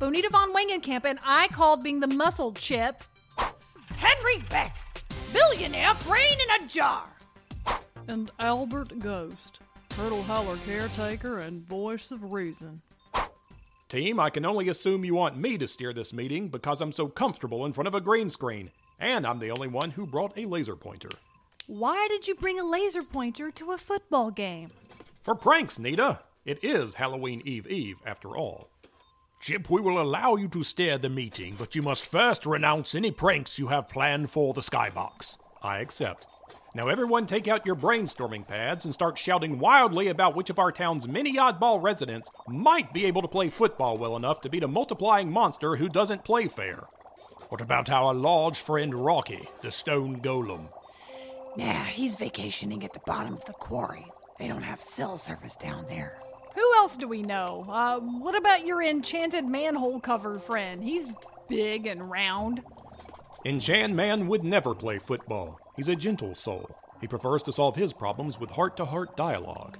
Bonita 0.00 0.28
von 0.30 0.52
Wangenkamp 0.52 1.04
and 1.04 1.20
I 1.24 1.46
called 1.48 1.84
being 1.84 2.00
the 2.00 2.08
muscle 2.08 2.52
chip. 2.52 3.04
Henry 3.96 4.38
Vex, 4.48 4.94
billionaire 5.32 5.94
brain 6.04 6.32
in 6.32 6.64
a 6.64 6.68
jar. 6.68 7.04
And 8.08 8.32
Albert 8.40 8.98
Ghost, 8.98 9.60
Curdle 9.90 10.24
Holler 10.24 10.58
caretaker 10.66 11.38
and 11.38 11.62
voice 11.62 12.10
of 12.10 12.32
reason. 12.32 12.82
Team, 13.88 14.18
I 14.18 14.30
can 14.30 14.44
only 14.44 14.68
assume 14.68 15.04
you 15.04 15.14
want 15.14 15.36
me 15.36 15.58
to 15.58 15.68
steer 15.68 15.92
this 15.92 16.12
meeting 16.12 16.48
because 16.48 16.80
I'm 16.80 16.92
so 16.92 17.06
comfortable 17.06 17.64
in 17.64 17.72
front 17.72 17.86
of 17.86 17.94
a 17.94 18.00
green 18.00 18.30
screen, 18.30 18.72
and 18.98 19.24
I'm 19.26 19.38
the 19.38 19.50
only 19.52 19.68
one 19.68 19.92
who 19.92 20.06
brought 20.06 20.36
a 20.36 20.46
laser 20.46 20.74
pointer. 20.74 21.10
Why 21.68 22.08
did 22.08 22.26
you 22.26 22.34
bring 22.34 22.58
a 22.58 22.64
laser 22.64 23.02
pointer 23.02 23.52
to 23.52 23.72
a 23.72 23.78
football 23.78 24.30
game? 24.30 24.70
For 25.22 25.36
pranks, 25.36 25.78
Nita! 25.78 26.18
It 26.44 26.62
is 26.64 26.94
Halloween 26.94 27.40
Eve 27.44 27.68
Eve, 27.68 27.98
after 28.04 28.36
all. 28.36 28.68
Chip, 29.40 29.70
we 29.70 29.80
will 29.80 30.00
allow 30.00 30.34
you 30.34 30.48
to 30.48 30.64
steer 30.64 30.98
the 30.98 31.08
meeting, 31.08 31.54
but 31.56 31.76
you 31.76 31.82
must 31.82 32.04
first 32.04 32.46
renounce 32.46 32.96
any 32.96 33.12
pranks 33.12 33.60
you 33.60 33.68
have 33.68 33.88
planned 33.88 34.30
for 34.30 34.52
the 34.52 34.60
skybox. 34.60 35.36
I 35.62 35.78
accept. 35.78 36.26
Now, 36.74 36.88
everyone, 36.88 37.26
take 37.26 37.46
out 37.46 37.64
your 37.64 37.76
brainstorming 37.76 38.46
pads 38.46 38.84
and 38.84 38.92
start 38.92 39.16
shouting 39.16 39.60
wildly 39.60 40.08
about 40.08 40.34
which 40.34 40.50
of 40.50 40.58
our 40.58 40.72
town's 40.72 41.06
many 41.06 41.36
oddball 41.36 41.80
residents 41.80 42.28
might 42.48 42.92
be 42.92 43.04
able 43.04 43.22
to 43.22 43.28
play 43.28 43.48
football 43.50 43.96
well 43.96 44.16
enough 44.16 44.40
to 44.40 44.48
beat 44.48 44.64
a 44.64 44.68
multiplying 44.68 45.30
monster 45.30 45.76
who 45.76 45.88
doesn't 45.88 46.24
play 46.24 46.48
fair. 46.48 46.88
What 47.50 47.60
about 47.60 47.88
our 47.88 48.14
large 48.14 48.58
friend 48.58 48.94
Rocky, 48.94 49.48
the 49.60 49.70
stone 49.70 50.20
golem? 50.20 50.68
Nah, 51.56 51.84
he's 51.84 52.16
vacationing 52.16 52.82
at 52.82 52.94
the 52.94 53.00
bottom 53.04 53.34
of 53.34 53.44
the 53.44 53.52
quarry. 53.52 54.06
They 54.38 54.48
don't 54.48 54.62
have 54.62 54.82
cell 54.82 55.18
service 55.18 55.54
down 55.54 55.84
there. 55.88 56.18
Who 56.54 56.74
else 56.76 56.96
do 56.96 57.06
we 57.06 57.22
know? 57.22 57.66
Uh, 57.68 58.00
what 58.00 58.36
about 58.36 58.66
your 58.66 58.82
enchanted 58.82 59.44
manhole 59.44 60.00
cover 60.00 60.38
friend? 60.38 60.82
He's 60.82 61.08
big 61.48 61.86
and 61.86 62.10
round. 62.10 62.62
Enchan 63.44 63.92
Man 63.92 64.28
would 64.28 64.44
never 64.44 64.74
play 64.74 64.98
football. 64.98 65.60
He's 65.76 65.88
a 65.88 65.96
gentle 65.96 66.34
soul. 66.34 66.74
He 67.00 67.08
prefers 67.08 67.42
to 67.44 67.52
solve 67.52 67.76
his 67.76 67.92
problems 67.92 68.38
with 68.38 68.50
heart 68.50 68.76
to 68.78 68.84
heart 68.84 69.16
dialogue. 69.16 69.78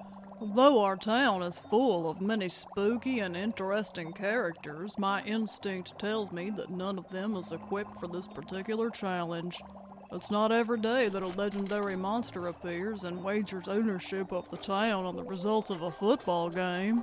Though 0.55 0.81
our 0.81 0.97
town 0.97 1.43
is 1.43 1.59
full 1.59 2.11
of 2.11 2.21
many 2.21 2.49
spooky 2.49 3.21
and 3.21 3.37
interesting 3.37 4.13
characters, 4.13 4.99
my 4.99 5.23
instinct 5.23 5.99
tells 5.99 6.33
me 6.33 6.51
that 6.51 6.71
none 6.71 6.99
of 6.99 7.09
them 7.11 7.37
is 7.37 7.53
equipped 7.53 7.99
for 8.01 8.09
this 8.09 8.27
particular 8.27 8.91
challenge. 8.91 9.61
It's 10.15 10.31
not 10.31 10.53
every 10.53 10.79
day 10.79 11.09
that 11.09 11.23
a 11.23 11.29
legendary 11.29 11.97
monster 11.97 12.49
appears 12.49 13.05
and 13.05 13.25
wagers 13.25 13.67
ownership 13.67 14.31
of 14.31 14.49
the 14.51 14.59
town 14.59 15.07
on 15.07 15.17
the 15.17 15.25
results 15.25 15.71
of 15.71 15.81
a 15.81 15.91
football 15.91 16.51
game. 16.51 17.03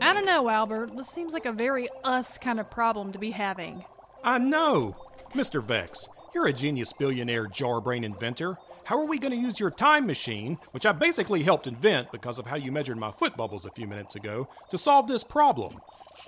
I 0.00 0.14
don't 0.14 0.24
know, 0.24 0.48
Albert. 0.48 0.96
This 0.96 1.10
seems 1.10 1.34
like 1.34 1.44
a 1.44 1.52
very 1.52 1.88
us 2.02 2.38
kind 2.38 2.58
of 2.58 2.70
problem 2.70 3.12
to 3.12 3.18
be 3.18 3.32
having. 3.32 3.84
I 4.22 4.38
know! 4.38 4.96
Mr. 5.34 5.62
Vex, 5.62 6.08
you're 6.34 6.46
a 6.46 6.52
genius 6.52 6.94
billionaire 6.94 7.46
jarbrain 7.46 8.04
inventor. 8.04 8.56
How 8.84 8.98
are 8.98 9.06
we 9.06 9.18
going 9.18 9.32
to 9.32 9.38
use 9.38 9.60
your 9.60 9.70
time 9.70 10.06
machine, 10.06 10.58
which 10.70 10.86
I 10.86 10.92
basically 10.92 11.42
helped 11.42 11.66
invent 11.66 12.10
because 12.10 12.38
of 12.38 12.46
how 12.46 12.56
you 12.56 12.72
measured 12.72 12.96
my 12.96 13.10
foot 13.10 13.36
bubbles 13.36 13.66
a 13.66 13.70
few 13.70 13.86
minutes 13.86 14.16
ago, 14.16 14.48
to 14.70 14.78
solve 14.78 15.08
this 15.08 15.24
problem? 15.24 15.76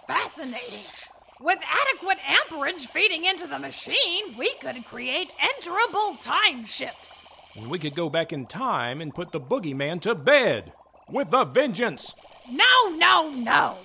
Fascinating. 0.06 1.05
With 1.40 1.58
adequate 1.62 2.18
amperage 2.26 2.86
feeding 2.86 3.26
into 3.26 3.46
the 3.46 3.58
machine, 3.58 4.34
we 4.38 4.54
could 4.54 4.82
create 4.86 5.34
enterable 5.38 6.16
time 6.16 6.64
ships. 6.64 7.26
And 7.54 7.70
we 7.70 7.78
could 7.78 7.94
go 7.94 8.08
back 8.08 8.32
in 8.32 8.46
time 8.46 9.02
and 9.02 9.14
put 9.14 9.32
the 9.32 9.40
boogeyman 9.40 10.00
to 10.02 10.14
bed. 10.14 10.72
With 11.10 11.34
a 11.34 11.44
vengeance! 11.44 12.14
No, 12.50 12.88
no, 12.96 13.30
no. 13.30 13.76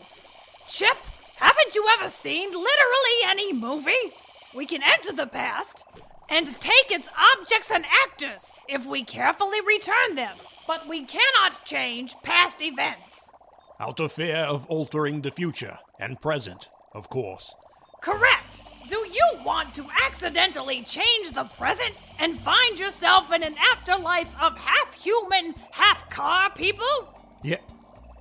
Chip, 0.69 0.95
haven't 1.35 1.75
you 1.75 1.85
ever 1.91 2.07
seen 2.07 2.51
literally 2.51 3.19
any 3.25 3.51
movie? 3.51 4.13
We 4.55 4.65
can 4.65 4.81
enter 4.81 5.11
the 5.11 5.27
past 5.27 5.83
and 6.29 6.47
take 6.61 6.89
its 6.89 7.09
objects 7.35 7.69
and 7.69 7.83
actors 8.05 8.53
if 8.69 8.85
we 8.85 9.03
carefully 9.03 9.59
return 9.59 10.15
them, 10.15 10.37
but 10.67 10.87
we 10.87 11.03
cannot 11.03 11.65
change 11.65 12.15
past 12.23 12.61
events. 12.61 13.29
Out 13.77 13.99
of 13.99 14.13
fear 14.13 14.37
of 14.37 14.65
altering 14.67 15.21
the 15.21 15.31
future 15.31 15.79
and 15.99 16.21
present, 16.21 16.69
of 16.93 17.10
course. 17.10 17.56
Correct. 18.01 18.63
Do 18.89 18.97
you 18.97 19.25
want 19.45 19.73
to 19.75 19.86
accidentally 20.06 20.84
change 20.84 21.32
the 21.32 21.45
present 21.45 21.95
and 22.19 22.38
find 22.38 22.80
yourself 22.80 23.32
in 23.32 23.43
an 23.43 23.56
afterlife 23.71 24.34
of 24.41 24.58
half 24.58 24.93
human, 24.93 25.56
half 25.71 26.10
car 26.10 26.49
people? 26.51 27.15
Yeah. 27.43 27.60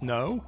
No? 0.00 0.44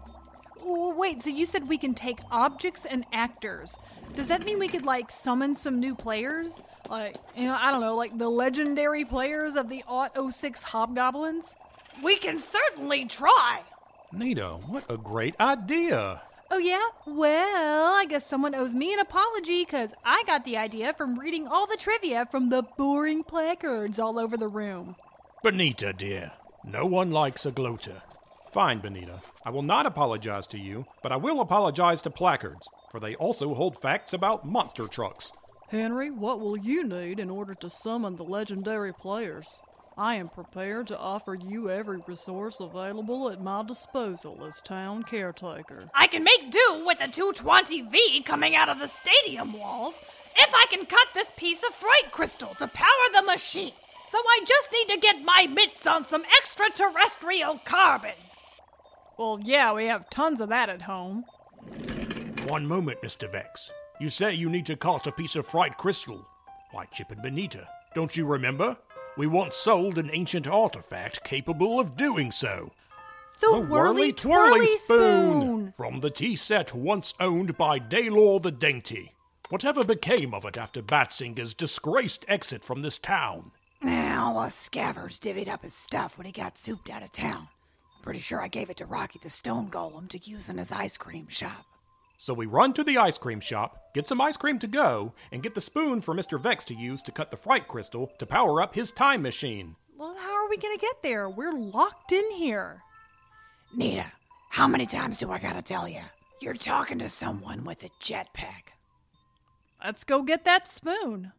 Oh, 0.65 0.95
wait, 0.95 1.23
so 1.23 1.31
you 1.31 1.45
said 1.45 1.69
we 1.69 1.79
can 1.79 1.95
take 1.95 2.21
objects 2.31 2.87
and 2.87 3.05
actors. 3.13 3.79
Does 4.15 4.29
that 4.29 4.45
mean 4.45 4.59
we 4.59 4.69
could, 4.69 4.87
like, 4.87 5.11
summon 5.11 5.55
some 5.55 5.81
new 5.81 5.95
players? 5.95 6.61
Like, 6.89 7.17
you 7.37 7.47
know, 7.47 7.57
I 7.59 7.71
don't 7.71 7.81
know, 7.81 7.97
like 7.97 8.17
the 8.17 8.29
legendary 8.29 9.05
players 9.05 9.57
of 9.57 9.69
the 9.69 9.83
Aught 9.89 10.13
06 10.33 10.63
Hobgoblins? 10.63 11.57
We 12.03 12.17
can 12.19 12.39
certainly 12.39 13.07
try. 13.07 13.63
Nita, 14.13 14.59
what 14.67 14.85
a 14.89 14.97
great 14.97 15.35
idea! 15.41 16.23
Oh, 16.55 16.59
yeah? 16.59 16.85
Well, 17.07 17.95
I 17.95 18.05
guess 18.05 18.27
someone 18.27 18.55
owes 18.55 18.75
me 18.75 18.93
an 18.93 19.01
apology 19.01 19.65
because 19.65 19.95
I 20.05 20.23
got 20.27 20.45
the 20.45 20.59
idea 20.59 20.93
from 20.93 21.19
reading 21.19 21.49
all 21.49 21.67
the 21.67 21.79
trivia 21.79 22.27
from 22.31 22.51
the 22.51 22.63
boring 22.77 23.25
placards 23.25 23.99
all 23.99 24.19
over 24.19 24.37
the 24.37 24.49
room. 24.49 24.97
Benita, 25.43 25.95
dear, 25.95 26.33
no 26.63 26.85
one 26.85 27.11
likes 27.11 27.47
a 27.47 27.51
gloater. 27.51 28.03
Fine, 28.53 28.81
Benita. 28.81 29.23
I 29.47 29.49
will 29.51 29.63
not 29.63 29.87
apologize 29.87 30.47
to 30.49 30.59
you, 30.59 30.85
but 31.03 31.11
I 31.11 31.17
will 31.17 31.41
apologize 31.41 32.03
to 32.03 32.11
placards, 32.11 32.69
for 32.91 33.01
they 33.01 33.15
also 33.15 33.55
hold 33.55 33.81
facts 33.81 34.13
about 34.13 34.47
monster 34.47 34.87
trucks. 34.89 35.33
Henry, 35.71 36.11
what 36.11 36.39
will 36.39 36.59
you 36.59 36.87
need 36.87 37.19
in 37.19 37.31
order 37.31 37.55
to 37.55 37.71
summon 37.71 38.17
the 38.17 38.25
legendary 38.25 38.93
players? 38.93 39.59
I 39.97 40.15
am 40.15 40.31
prepared 40.31 40.87
to 40.87 40.99
offer 40.99 41.35
you 41.35 41.69
every 41.71 41.99
resource 42.07 42.61
available 42.61 43.29
at 43.29 43.43
my 43.43 43.63
disposal 43.63 44.43
as 44.47 44.63
town 44.63 45.03
caretaker. 45.03 45.91
I 45.95 46.07
can 46.07 46.25
make 46.25 46.51
do 46.51 46.83
with 46.87 46.99
the 46.99 47.05
220V 47.05 48.25
coming 48.25 48.57
out 48.57 48.71
of 48.71 48.79
the 48.79 48.89
stadium 48.89 49.53
walls 49.53 50.01
if 50.37 50.55
I 50.55 50.65
can 50.71 50.87
cut 50.87 51.09
this 51.13 51.31
piece 51.37 51.63
of 51.63 51.75
fright 51.75 52.11
crystal 52.11 52.55
to 52.55 52.69
power 52.69 52.87
the 53.13 53.23
machine. 53.23 53.73
So 54.11 54.19
I 54.19 54.41
just 54.47 54.73
need 54.73 54.95
to 54.95 55.01
get 55.01 55.25
my 55.25 55.47
mitts 55.53 55.87
on 55.87 56.07
some 56.07 56.25
extraterrestrial 56.39 57.59
carbon. 57.65 58.15
Well, 59.19 59.41
yeah, 59.45 59.75
we 59.75 59.87
have 59.87 60.09
tons 60.09 60.41
of 60.41 60.49
that 60.49 60.71
at 60.71 60.83
home. 60.83 61.25
One 62.47 62.67
moment, 62.67 63.03
Mr. 63.03 63.31
Vex. 63.31 63.71
You 64.01 64.09
say 64.09 64.33
you 64.33 64.49
need 64.49 64.67
to 64.67 64.77
cut 64.77 65.07
a 65.07 65.13
piece 65.13 65.37
of 65.37 65.47
fright 65.47 65.77
crystal. 65.77 66.27
Why, 66.71 66.87
Chip 66.87 67.11
and 67.11 67.23
Benita, 67.23 67.69
don't 67.95 68.17
you 68.17 68.25
remember? 68.25 68.77
We 69.17 69.27
once 69.27 69.57
sold 69.57 69.99
an 69.99 70.11
ancient 70.13 70.47
artifact 70.47 71.23
capable 71.23 71.79
of 71.79 71.97
doing 71.97 72.33
so. 72.33 72.73
The, 73.41 73.61
whirly 73.61 74.13
twirly 74.13 74.77
spoon. 74.79 75.73
From 75.73 76.01
the 76.01 76.11
tea 76.11 76.37
set 76.37 76.75
once 76.75 77.13
owned 77.21 77.59
by 77.59 77.79
Daylor 77.79 78.41
the 78.41 78.53
Dainty. 78.53 79.13
Whatever 79.51 79.85
became 79.85 80.33
of 80.33 80.45
it 80.47 80.57
after 80.57 80.81
Batsinger's 80.81 81.53
disgraced 81.53 82.25
exit 82.27 82.65
from 82.65 82.81
this 82.81 82.99
town? 82.99 83.51
Now, 83.83 84.33
the 84.33 84.51
Scavers 84.51 85.19
divvied 85.19 85.49
up 85.49 85.63
his 85.63 85.75
stuff 85.75 86.17
when 86.17 86.25
he 86.25 86.33
got 86.33 86.57
souped 86.57 86.89
out 86.89 87.03
of 87.03 87.13
town. 87.13 87.49
Pretty 88.01 88.21
sure 88.21 88.41
I 88.41 88.49
gave 88.49 88.71
it 88.71 88.79
to 88.79 88.87
Rocky 88.87 89.19
the 89.23 89.29
Stone 89.29 89.71
Golem 89.71 90.09
to 90.09 90.19
use 90.19 90.49
in 90.49 90.57
his 90.57 90.73
ice 90.73 90.97
cream 90.97 91.29
shop. 91.29 91.67
So 92.23 92.35
we 92.35 92.47
run 92.47 92.73
to 92.75 92.85
the 92.85 92.99
ice 92.99 93.19
cream 93.19 93.41
shop, 93.41 93.93
get 93.95 94.07
some 94.07 94.21
ice 94.21 94.37
cream 94.37 94.61
to 94.61 94.69
go, 94.69 95.13
and 95.33 95.43
get 95.43 95.57
the 95.57 95.61
spoon 95.61 96.01
for 96.01 96.15
Mr. 96.15 96.39
Vex 96.39 96.63
to 96.67 96.73
use 96.73 97.03
to 97.03 97.11
cut 97.11 97.33
the 97.33 97.37
fright 97.37 97.67
crystal 97.67 98.13
to 98.19 98.27
power 98.27 98.63
up 98.63 98.77
his 98.77 98.93
time 98.93 99.23
machine. 99.23 99.75
Well, 99.99 100.15
how 100.17 100.33
are 100.33 100.49
we 100.49 100.57
going 100.57 100.79
to 100.79 100.81
get 100.81 101.03
there? 101.03 101.29
We're 101.29 101.53
locked 101.53 102.13
in 102.13 102.31
here. 102.31 102.81
Nita, 103.75 104.07
how 104.51 104.69
many 104.69 104.87
times 104.87 105.19
do 105.19 105.33
I 105.33 105.41
gotta 105.41 105.63
tell 105.63 105.89
you? 105.89 106.03
You're 106.41 106.55
talking 106.55 107.01
to 107.01 107.09
someone 107.09 107.65
with 107.65 107.83
a 107.83 107.91
jetpack. 108.01 108.71
Let's 109.85 110.05
go 110.05 110.23
get 110.23 110.45
that 110.45 110.69
spoon. 110.69 111.33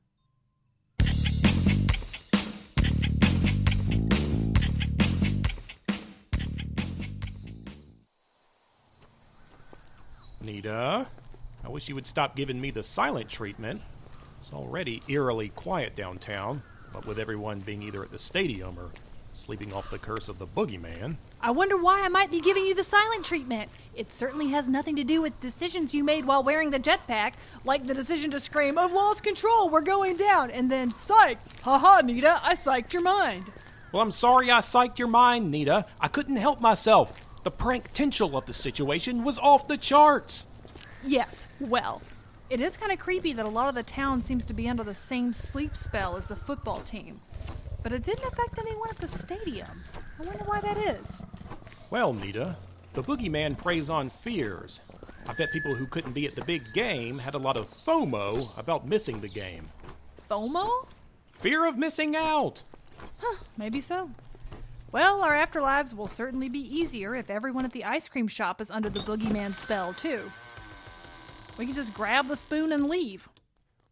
Nita, 10.44 11.08
I 11.64 11.70
wish 11.70 11.88
you 11.88 11.96
would 11.96 12.06
stop 12.06 12.36
giving 12.36 12.60
me 12.60 12.70
the 12.72 12.84
silent 12.84 13.30
treatment. 13.30 13.82
It's 14.42 14.52
already 14.52 15.02
eerily 15.08 15.50
quiet 15.50 15.96
downtown, 15.96 16.62
but 16.92 17.06
with 17.06 17.18
everyone 17.18 17.62
being 17.62 17.82
either 17.82 18.04
at 18.04 18.12
the 18.12 18.20
stadium 18.20 18.78
or 18.78 18.90
sleeping 19.32 19.74
off 19.74 19.90
the 19.90 19.98
curse 19.98 20.28
of 20.30 20.38
the 20.38 20.46
boogeyman. 20.46 21.16
I 21.42 21.52
wonder 21.52 21.78
why 21.78 22.02
I 22.02 22.08
might 22.10 22.30
be 22.30 22.40
giving 22.40 22.66
you 22.66 22.76
the 22.76 22.84
silent 22.84 23.26
treatment. 23.26 23.70
It 23.96 24.12
certainly 24.12 24.50
has 24.50 24.68
nothing 24.68 24.96
to 24.98 25.04
do 25.04 25.22
with 25.22 25.40
decisions 25.40 25.94
you 25.94 26.04
made 26.04 26.26
while 26.26 26.44
wearing 26.44 26.70
the 26.70 26.80
jetpack, 26.80 27.34
like 27.64 27.88
the 27.88 27.94
decision 27.94 28.30
to 28.32 28.40
scream, 28.40 28.78
I've 28.78 28.94
lost 28.94 29.24
control, 29.24 29.70
we're 29.70 29.82
going 29.82 30.18
down, 30.18 30.52
and 30.52 30.70
then 30.70 30.94
psych. 30.94 31.40
Haha, 31.62 32.02
Nita, 32.02 32.42
I 32.44 32.54
psyched 32.54 32.94
your 32.94 33.02
mind. 33.02 33.46
Well, 33.92 34.04
I'm 34.04 34.12
sorry 34.12 34.52
I 34.52 34.60
psyched 34.60 35.00
your 35.00 35.08
mind, 35.08 35.52
Nita. 35.52 35.86
I 36.00 36.08
couldn't 36.08 36.38
help 36.38 36.60
myself. 36.60 37.20
The 37.44 37.52
prank 37.52 37.84
potential 37.84 38.38
of 38.38 38.46
the 38.46 38.54
situation 38.54 39.24
was 39.24 39.38
off 39.40 39.68
the 39.68 39.78
charts. 39.78 40.48
Yes, 41.04 41.46
well, 41.60 42.02
it 42.50 42.62
is 42.62 42.78
kind 42.78 42.92
of 42.92 43.00
creepy 43.00 43.34
that 43.34 43.46
a 43.46 43.50
lot 43.50 43.68
of 43.68 43.76
the 43.76 43.84
town 43.84 44.22
seems 44.22 44.46
to 44.46 44.54
be 44.54 44.70
under 44.70 44.84
the 44.84 44.94
same 44.94 45.34
sleep 45.34 45.76
spell 45.76 46.16
as 46.16 46.28
the 46.28 46.36
football 46.36 46.80
team. 46.82 47.20
But 47.82 47.92
it 47.92 48.04
didn't 48.04 48.32
affect 48.32 48.58
anyone 48.58 48.90
at 48.90 48.98
the 48.98 49.10
stadium. 49.10 49.84
I 50.20 50.24
wonder 50.24 50.46
why 50.46 50.62
that 50.62 50.78
is. 50.78 51.22
Well, 51.90 52.14
Nita, 52.14 52.56
the 52.94 53.04
boogeyman 53.04 53.58
preys 53.58 53.90
on 53.90 54.10
fears. 54.10 54.80
I 55.28 55.34
bet 55.34 55.52
people 55.52 55.76
who 55.76 55.86
couldn't 55.88 56.14
be 56.14 56.26
at 56.26 56.36
the 56.36 56.46
big 56.46 56.62
game 56.74 57.18
had 57.18 57.34
a 57.34 57.38
lot 57.38 57.58
of 57.58 57.70
FOMO 57.86 58.58
about 58.58 58.88
missing 58.88 59.20
the 59.20 59.28
game. 59.28 59.68
FOMO? 60.30 60.88
Fear 61.34 61.66
of 61.66 61.78
missing 61.78 62.16
out. 62.16 62.62
Huh, 63.20 63.38
maybe 63.58 63.82
so. 63.82 64.12
Well, 64.94 65.24
our 65.24 65.34
afterlives 65.34 65.96
will 65.96 66.08
certainly 66.08 66.50
be 66.50 66.60
easier 66.60 67.16
if 67.16 67.32
everyone 67.32 67.66
at 67.66 67.72
the 67.72 67.84
ice 67.84 68.08
cream 68.08 68.28
shop 68.28 68.62
is 68.62 68.70
under 68.70 68.92
the 68.92 69.00
boogeyman 69.00 69.50
spell, 69.50 69.92
too. 69.92 70.22
We 71.58 71.66
can 71.66 71.74
just 71.74 71.96
grab 71.96 72.28
the 72.28 72.36
spoon 72.36 72.72
and 72.72 72.88
leave. 72.88 73.28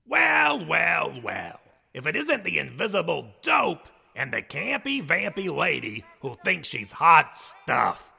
Well, 0.08 0.64
well, 0.64 1.20
well. 1.24 1.60
If 1.96 2.06
it 2.06 2.16
isn't 2.16 2.44
the 2.44 2.60
invisible 2.60 3.34
dope 3.42 3.88
and 4.16 4.32
the 4.32 4.44
campy 4.44 5.04
vampy 5.04 5.50
lady 5.50 6.06
who 6.22 6.36
thinks 6.46 6.68
she's 6.68 6.92
hot 6.92 7.36
stuff. 7.36 8.14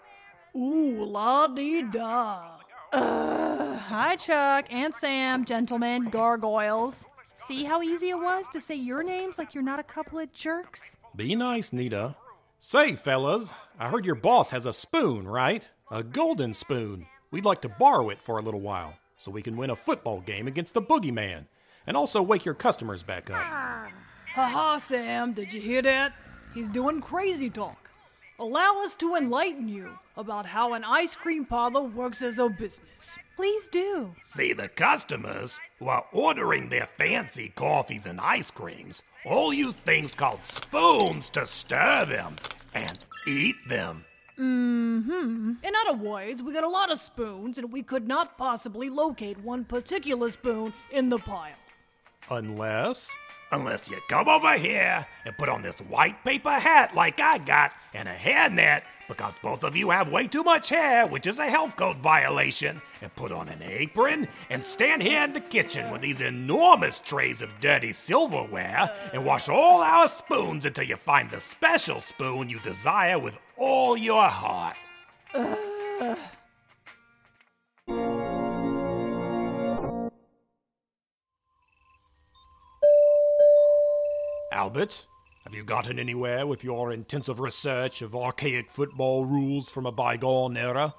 Ooh, 0.57 1.05
la 1.05 1.47
dee 1.47 1.83
da. 1.83 2.59
Hi, 2.93 4.17
Chuck 4.17 4.67
and 4.71 4.93
Sam, 4.93 5.45
gentlemen, 5.45 6.11
gargoyles. 6.11 7.07
See 7.35 7.63
how 7.63 7.81
easy 7.81 8.11
it 8.11 8.19
was 8.19 8.49
to 8.49 8.61
say 8.61 8.75
your 8.75 9.05
names 9.05 9.39
like 9.39 9.55
you're 9.55 9.63
not 9.63 9.79
a 9.79 9.85
couple 9.85 10.19
of 10.19 10.33
jerks? 10.33 10.97
Be 11.15 11.37
nice, 11.37 11.73
Nita. 11.73 12.17
Say, 12.65 12.95
fellas, 12.95 13.53
I 13.77 13.89
heard 13.89 14.07
your 14.07 14.15
boss 14.15 14.53
has 14.53 14.67
a 14.67 14.73
spoon, 14.73 15.27
right? 15.27 15.69
A 15.91 16.05
golden 16.05 16.55
spoon. 16.55 17.07
We'd 17.33 17.45
like 17.45 17.61
to 17.63 17.69
borrow 17.69 18.09
it 18.09 18.23
for 18.23 18.39
a 18.39 18.41
little 18.41 18.61
while 18.61 18.95
so 19.17 19.33
we 19.33 19.43
can 19.43 19.57
win 19.57 19.71
a 19.71 19.75
football 19.75 20.21
game 20.21 20.47
against 20.47 20.73
the 20.73 20.81
boogeyman 20.81 21.47
and 21.89 21.97
also 21.97 22.23
wake 22.23 22.45
your 22.45 22.55
customers 22.55 23.03
back 23.03 23.31
up. 23.31 23.43
Ah. 23.45 23.89
Haha, 24.35 24.79
Sam, 24.79 25.33
did 25.33 25.53
you 25.53 25.61
hear 25.61 25.83
that? 25.83 26.13
He's 26.55 26.69
doing 26.69 27.01
crazy 27.01 27.51
talk. 27.51 27.91
Allow 28.39 28.81
us 28.85 28.95
to 28.97 29.17
enlighten 29.17 29.67
you 29.67 29.99
about 30.17 30.47
how 30.47 30.75
an 30.75 30.85
ice 30.85 31.17
cream 31.17 31.45
parlor 31.45 31.83
works 31.83 32.23
as 32.23 32.39
a 32.39 32.49
business. 32.49 33.19
Please 33.35 33.67
do. 33.67 34.15
See, 34.21 34.53
the 34.53 34.69
customers 34.69 35.59
who 35.81 35.89
are 35.89 36.07
ordering 36.13 36.69
their 36.69 36.87
fancy 36.97 37.49
coffees 37.57 38.07
and 38.07 38.21
ice 38.21 38.53
creams 38.53 39.03
all 39.25 39.53
use 39.53 39.77
things 39.77 40.15
called 40.15 40.45
spoons 40.45 41.31
to 41.31 41.47
stir 41.47 42.05
them 42.07 42.37
and 42.75 42.99
eat 43.27 43.57
them. 43.69 44.05
Hmm. 44.37 45.53
In 45.63 45.73
other 45.87 45.97
words, 45.97 46.43
we 46.43 46.53
got 46.53 46.65
a 46.65 46.69
lot 46.69 46.91
of 46.91 46.99
spoons, 46.99 47.59
and 47.59 47.71
we 47.73 47.83
could 47.83 48.09
not 48.09 48.39
possibly 48.39 48.89
locate 48.89 49.39
one 49.39 49.65
particular 49.65 50.31
spoon 50.31 50.73
in 50.91 51.11
the 51.11 51.19
pile. 51.19 51.53
Unless. 52.31 53.17
Unless 53.53 53.91
you 53.91 53.99
come 54.09 54.29
over 54.29 54.57
here 54.57 55.07
and 55.27 55.37
put 55.37 55.51
on 55.51 55.61
this 55.61 55.79
white 55.81 56.25
paper 56.25 56.51
hat 56.51 56.95
like 56.95 57.21
I 57.21 57.37
got 57.37 57.75
and 57.93 58.09
a 58.09 58.15
hairnet 58.15 58.81
because 59.09 59.35
both 59.43 59.63
of 59.63 59.77
you 59.77 59.91
have 59.91 60.09
way 60.09 60.27
too 60.27 60.43
much 60.43 60.71
hair, 60.71 61.07
which 61.07 61.27
is 61.27 61.39
a 61.39 61.45
health 61.45 61.77
code 61.77 61.99
violation, 61.99 62.81
and 63.03 63.15
put 63.15 63.31
on 63.31 63.51
an 63.51 63.63
apron 63.63 64.27
and 64.49 64.65
stand 64.65 65.03
here 65.03 65.23
in 65.23 65.35
the 65.35 65.41
kitchen 65.41 65.91
with 65.91 66.01
these 66.01 66.23
enormous 66.23 66.99
trays 66.99 67.43
of 67.43 67.61
dirty 67.61 67.93
silverware 67.93 68.89
and 69.13 69.27
wash 69.27 69.51
all 69.51 69.83
our 69.83 70.09
spoons 70.09 70.65
until 70.65 70.85
you 70.85 70.97
find 70.97 71.31
the 71.31 71.41
special 71.41 72.01
spoon 72.01 72.49
you 72.49 72.59
desire 72.61 73.19
with 73.19 73.35
all 73.59 73.99
your 73.99 74.29
heart. 74.29 74.77
Albert, 84.73 85.05
have 85.45 85.55
you 85.55 85.65
gotten 85.65 85.99
anywhere 85.99 86.47
with 86.47 86.65
your 86.65 86.93
intensive 86.93 87.41
research 87.41 88.01
of 88.01 88.17
archaic 88.17 88.71
football 88.71 89.27
rules 89.27 89.69
from 89.69 89.85
a 89.85 89.93
bygone 89.93 90.57
era? 90.57 90.95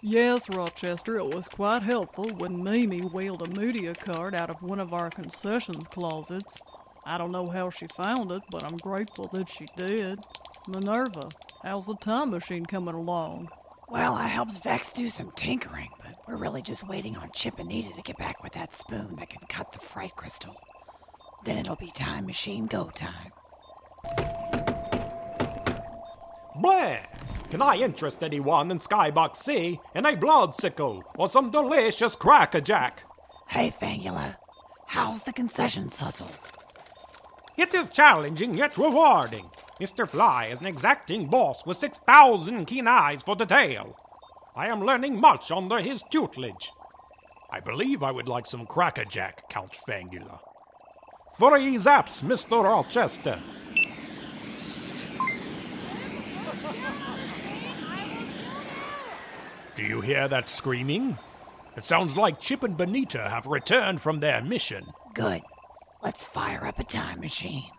Yes, 0.00 0.48
Rochester, 0.48 1.18
it 1.18 1.34
was 1.34 1.46
quite 1.46 1.82
helpful 1.82 2.30
when 2.38 2.64
Mimi 2.64 3.00
wheeled 3.00 3.46
a 3.46 3.60
media 3.60 3.94
card 3.94 4.34
out 4.34 4.48
of 4.48 4.62
one 4.62 4.80
of 4.80 4.94
our 4.94 5.10
concessions 5.10 5.86
closets. 5.88 6.58
I 7.04 7.18
don't 7.18 7.30
know 7.30 7.46
how 7.50 7.68
she 7.68 7.86
found 7.94 8.32
it, 8.32 8.44
but 8.50 8.64
I'm 8.64 8.78
grateful 8.78 9.28
that 9.34 9.50
she 9.50 9.66
did. 9.76 10.20
Minerva, 10.66 11.28
how's 11.62 11.84
the 11.84 11.96
time 11.96 12.30
machine 12.30 12.64
coming 12.64 12.94
along? 12.94 13.50
Well, 13.90 14.14
I 14.14 14.28
helped 14.28 14.64
Vex 14.64 14.90
do 14.90 15.08
some 15.08 15.32
tinkering, 15.32 15.90
but 16.02 16.14
we're 16.26 16.36
really 16.36 16.62
just 16.62 16.88
waiting 16.88 17.18
on 17.18 17.28
Chip 17.34 17.58
and 17.58 17.68
Nita 17.68 17.94
to 17.94 18.00
get 18.00 18.16
back 18.16 18.42
with 18.42 18.54
that 18.54 18.74
spoon 18.74 19.16
that 19.16 19.28
can 19.28 19.46
cut 19.50 19.72
the 19.72 19.80
fright 19.80 20.16
crystal. 20.16 20.58
Then 21.44 21.58
it'll 21.58 21.76
be 21.76 21.90
time 21.90 22.26
machine 22.26 22.66
go 22.66 22.90
time. 22.94 23.32
Blair! 26.60 27.06
Can 27.50 27.62
I 27.62 27.76
interest 27.76 28.22
anyone 28.22 28.70
in 28.70 28.78
Skybox 28.78 29.36
C 29.36 29.80
in 29.94 30.04
a 30.04 30.12
bloodsicle 30.16 31.02
or 31.16 31.28
some 31.28 31.50
delicious 31.50 32.14
crackerjack? 32.14 33.04
Hey, 33.48 33.70
Fangula, 33.70 34.36
how's 34.86 35.22
the 35.22 35.32
concessions 35.32 35.96
hustle? 35.96 36.30
It 37.56 37.72
is 37.72 37.88
challenging 37.88 38.54
yet 38.54 38.76
rewarding. 38.76 39.48
Mr. 39.80 40.06
Fly 40.06 40.46
is 40.46 40.60
an 40.60 40.66
exacting 40.66 41.28
boss 41.28 41.64
with 41.64 41.78
6,000 41.78 42.66
keen 42.66 42.86
eyes 42.86 43.22
for 43.22 43.34
detail. 43.34 43.96
I 44.54 44.66
am 44.66 44.84
learning 44.84 45.18
much 45.20 45.50
under 45.50 45.78
his 45.78 46.02
tutelage. 46.10 46.70
I 47.50 47.60
believe 47.60 48.02
I 48.02 48.10
would 48.10 48.28
like 48.28 48.44
some 48.44 48.66
crackerjack, 48.66 49.48
Count 49.48 49.72
Fangula. 49.88 50.40
Three 51.38 51.76
zaps, 51.76 52.20
Mr. 52.24 52.64
Rochester. 52.64 53.38
Do 59.76 59.84
you 59.84 60.00
hear 60.00 60.26
that 60.26 60.48
screaming? 60.48 61.16
It 61.76 61.84
sounds 61.84 62.16
like 62.16 62.40
Chip 62.40 62.64
and 62.64 62.76
Benita 62.76 63.28
have 63.30 63.46
returned 63.46 64.00
from 64.00 64.18
their 64.18 64.42
mission. 64.42 64.84
Good. 65.14 65.42
Let's 66.02 66.24
fire 66.24 66.66
up 66.66 66.80
a 66.80 66.84
time 66.84 67.20
machine. 67.20 67.70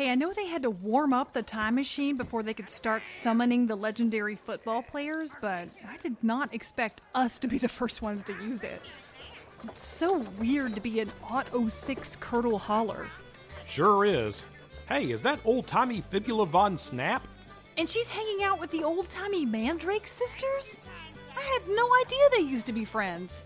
Okay, 0.00 0.10
I 0.10 0.14
know 0.14 0.32
they 0.32 0.46
had 0.46 0.62
to 0.62 0.70
warm 0.70 1.12
up 1.12 1.34
the 1.34 1.42
time 1.42 1.74
machine 1.74 2.16
before 2.16 2.42
they 2.42 2.54
could 2.54 2.70
start 2.70 3.06
summoning 3.06 3.66
the 3.66 3.76
legendary 3.76 4.34
football 4.34 4.80
players, 4.80 5.36
but 5.42 5.68
I 5.86 5.98
did 6.02 6.16
not 6.22 6.54
expect 6.54 7.02
us 7.14 7.38
to 7.40 7.46
be 7.46 7.58
the 7.58 7.68
first 7.68 8.00
ones 8.00 8.22
to 8.22 8.32
use 8.42 8.64
it. 8.64 8.80
It's 9.64 9.86
so 9.86 10.20
weird 10.38 10.74
to 10.74 10.80
be 10.80 11.00
an 11.00 11.12
Aught 11.30 11.48
06 11.70 12.16
Curdle 12.16 12.56
Holler. 12.56 13.08
Sure 13.68 14.06
is. 14.06 14.42
Hey, 14.88 15.10
is 15.10 15.20
that 15.20 15.38
old 15.44 15.66
timey 15.66 16.00
Fibula 16.00 16.46
Von 16.46 16.78
Snap? 16.78 17.28
And 17.76 17.86
she's 17.86 18.08
hanging 18.08 18.42
out 18.42 18.58
with 18.58 18.70
the 18.70 18.82
old 18.82 19.10
timey 19.10 19.44
Mandrake 19.44 20.06
sisters? 20.06 20.78
I 21.36 21.42
had 21.42 21.68
no 21.68 21.86
idea 22.00 22.20
they 22.38 22.50
used 22.50 22.64
to 22.68 22.72
be 22.72 22.86
friends. 22.86 23.44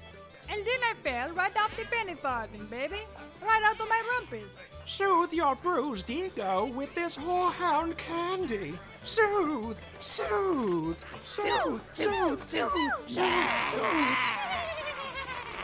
And 0.48 0.64
then 0.64 0.80
I 0.84 0.94
fell 1.02 1.32
right 1.32 1.56
off 1.56 1.76
the 1.76 1.84
penny 1.86 2.14
farthing, 2.14 2.64
baby. 2.66 3.00
Right 3.42 3.62
out 3.64 3.80
of 3.80 3.88
my 3.88 4.02
rumpus. 4.08 4.46
Soothe 4.86 5.32
your 5.32 5.56
bruised 5.56 6.10
ego 6.10 6.66
with 6.66 6.94
this 6.94 7.16
whorehound 7.16 7.96
candy. 7.96 8.78
Soothe, 9.02 9.78
soothe, 9.98 10.96
soothe, 11.26 11.80
soothe, 11.90 12.42
soothe, 12.42 12.72
soothe. 13.06 13.24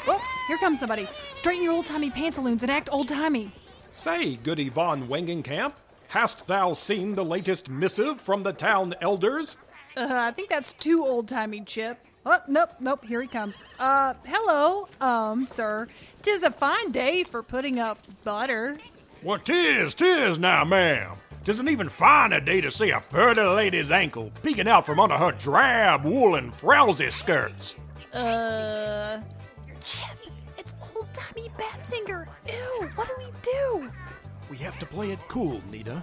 Oh, 0.06 0.22
here 0.48 0.56
comes 0.58 0.80
somebody. 0.80 1.06
Straighten 1.34 1.62
your 1.62 1.74
old 1.74 1.86
timey 1.86 2.08
pantaloons 2.08 2.62
and 2.62 2.72
act 2.72 2.88
old 2.90 3.08
timey. 3.08 3.52
Say, 3.92 4.36
Goody 4.36 4.70
Von 4.70 5.06
Wangenkamp, 5.06 5.74
hast 6.08 6.46
thou 6.46 6.72
seen 6.72 7.12
the 7.12 7.24
latest 7.24 7.68
missive 7.68 8.20
from 8.20 8.42
the 8.42 8.52
town 8.52 8.94
elders? 9.02 9.56
Uh, 9.96 10.08
I 10.10 10.30
think 10.32 10.48
that's 10.48 10.72
too 10.74 11.04
old 11.04 11.28
timey, 11.28 11.60
Chip. 11.60 11.98
Oh, 12.24 12.38
nope, 12.48 12.70
nope, 12.80 13.04
here 13.04 13.20
he 13.20 13.28
comes. 13.28 13.60
Uh, 13.78 14.14
hello, 14.24 14.88
um, 15.00 15.46
sir. 15.46 15.88
Tis 16.22 16.42
a 16.42 16.50
fine 16.50 16.90
day 16.90 17.24
for 17.24 17.42
putting 17.42 17.78
up 17.78 17.98
butter. 18.24 18.78
Well, 19.22 19.38
tis, 19.38 19.94
tis 19.94 20.38
now, 20.38 20.64
ma'am. 20.64 21.16
Tisn't 21.44 21.68
even 21.70 21.88
fine 21.88 22.32
a 22.32 22.40
day 22.40 22.60
to 22.60 22.70
see 22.70 22.90
a 22.90 23.00
pretty 23.00 23.40
lady's 23.40 23.90
ankle 23.90 24.30
peeking 24.42 24.68
out 24.68 24.86
from 24.86 25.00
under 25.00 25.16
her 25.16 25.32
drab 25.32 26.04
woolen 26.04 26.50
frowsy 26.50 27.10
skirts. 27.10 27.74
Uh, 28.12 29.20
Chip, 29.82 30.00
it's 30.58 30.74
old 30.94 31.08
timey 31.12 31.50
Batsinger. 31.58 32.26
Ew, 32.46 32.90
what 32.94 33.08
do 33.08 33.14
we 33.18 33.30
do? 33.42 33.90
We 34.50 34.56
have 34.58 34.78
to 34.78 34.86
play 34.86 35.10
it 35.12 35.18
cool, 35.28 35.60
Nita. 35.70 36.02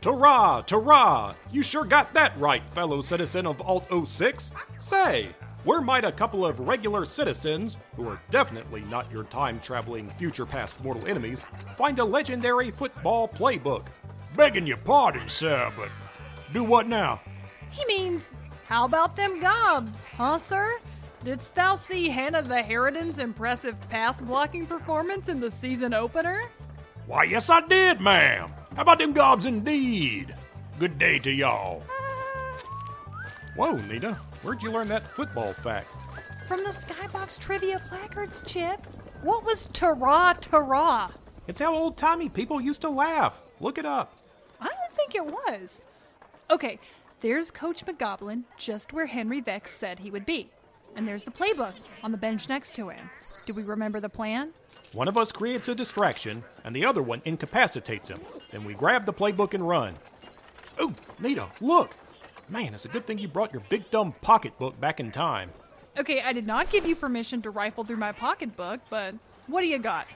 Ta-ra, 0.00 0.62
ta-ra! 0.62 1.34
You 1.50 1.62
sure 1.62 1.84
got 1.84 2.14
that 2.14 2.36
right, 2.38 2.62
fellow 2.70 3.00
citizen 3.00 3.46
of 3.46 3.60
Aught 3.60 4.06
06. 4.06 4.52
Say, 4.78 5.30
where 5.66 5.80
might 5.80 6.04
a 6.04 6.12
couple 6.12 6.46
of 6.46 6.60
regular 6.60 7.04
citizens, 7.04 7.76
who 7.96 8.08
are 8.08 8.20
definitely 8.30 8.82
not 8.82 9.10
your 9.10 9.24
time 9.24 9.58
traveling 9.58 10.08
future 10.10 10.46
past 10.46 10.80
mortal 10.82 11.04
enemies, 11.08 11.44
find 11.76 11.98
a 11.98 12.04
legendary 12.04 12.70
football 12.70 13.26
playbook? 13.26 13.88
Begging 14.36 14.64
your 14.64 14.76
pardon, 14.76 15.28
sir, 15.28 15.72
but 15.76 15.88
do 16.52 16.62
what 16.62 16.86
now? 16.86 17.20
He 17.70 17.84
means, 17.86 18.30
how 18.68 18.84
about 18.84 19.16
them 19.16 19.40
gobs, 19.40 20.06
huh, 20.06 20.38
sir? 20.38 20.78
Didst 21.24 21.56
thou 21.56 21.74
see 21.74 22.08
Hannah 22.08 22.42
the 22.42 22.62
Harridan's 22.62 23.18
impressive 23.18 23.74
pass 23.88 24.22
blocking 24.22 24.66
performance 24.66 25.28
in 25.28 25.40
the 25.40 25.50
season 25.50 25.92
opener? 25.92 26.44
Why, 27.06 27.24
yes, 27.24 27.50
I 27.50 27.60
did, 27.62 28.00
ma'am. 28.00 28.52
How 28.76 28.82
about 28.82 29.00
them 29.00 29.12
gobs 29.12 29.46
indeed? 29.46 30.32
Good 30.78 30.96
day 30.96 31.18
to 31.18 31.30
y'all. 31.32 31.82
Ah. 31.90 32.58
Whoa, 33.56 33.72
Nita, 33.72 34.16
where'd 34.46 34.62
you 34.62 34.70
learn 34.70 34.86
that 34.86 35.02
football 35.02 35.52
fact? 35.52 35.88
From 36.46 36.62
the 36.62 36.70
Skybox 36.70 37.40
trivia 37.40 37.82
placards, 37.88 38.40
Chip. 38.46 38.80
What 39.22 39.44
was 39.44 39.66
ta-ra, 39.72 40.34
ta-ra? 40.34 41.10
It's 41.48 41.58
how 41.58 41.74
old 41.74 41.96
timey 41.96 42.28
people 42.28 42.60
used 42.60 42.80
to 42.82 42.88
laugh. 42.88 43.40
Look 43.58 43.76
it 43.76 43.84
up. 43.84 44.16
I 44.60 44.68
don't 44.68 44.92
think 44.92 45.16
it 45.16 45.26
was. 45.26 45.80
Okay, 46.48 46.78
there's 47.22 47.50
Coach 47.50 47.84
McGoblin, 47.84 48.44
just 48.56 48.92
where 48.92 49.06
Henry 49.06 49.40
Vex 49.40 49.72
said 49.72 49.98
he 49.98 50.12
would 50.12 50.24
be. 50.24 50.48
And 50.94 51.08
there's 51.08 51.24
the 51.24 51.32
playbook 51.32 51.74
on 52.04 52.12
the 52.12 52.16
bench 52.16 52.48
next 52.48 52.76
to 52.76 52.88
him. 52.88 53.10
Do 53.46 53.54
we 53.54 53.64
remember 53.64 53.98
the 53.98 54.08
plan? 54.08 54.50
One 54.92 55.08
of 55.08 55.16
us 55.16 55.32
creates 55.32 55.66
a 55.66 55.74
distraction, 55.74 56.44
and 56.64 56.74
the 56.74 56.84
other 56.84 57.02
one 57.02 57.20
incapacitates 57.24 58.08
him. 58.08 58.20
Then 58.52 58.64
we 58.64 58.74
grab 58.74 59.06
the 59.06 59.12
playbook 59.12 59.54
and 59.54 59.66
run. 59.66 59.96
Oh, 60.78 60.94
Nita, 61.18 61.48
look! 61.60 61.96
Man, 62.48 62.74
it's 62.74 62.84
a 62.84 62.88
good 62.88 63.06
thing 63.06 63.18
you 63.18 63.26
brought 63.28 63.52
your 63.52 63.62
big 63.68 63.90
dumb 63.90 64.14
pocketbook 64.20 64.80
back 64.80 65.00
in 65.00 65.10
time. 65.10 65.50
Okay, 65.98 66.20
I 66.20 66.32
did 66.32 66.46
not 66.46 66.70
give 66.70 66.86
you 66.86 66.94
permission 66.94 67.42
to 67.42 67.50
rifle 67.50 67.82
through 67.82 67.96
my 67.96 68.12
pocketbook, 68.12 68.80
but 68.88 69.14
what 69.46 69.62
do 69.62 69.66
you 69.66 69.78
got? 69.78 70.06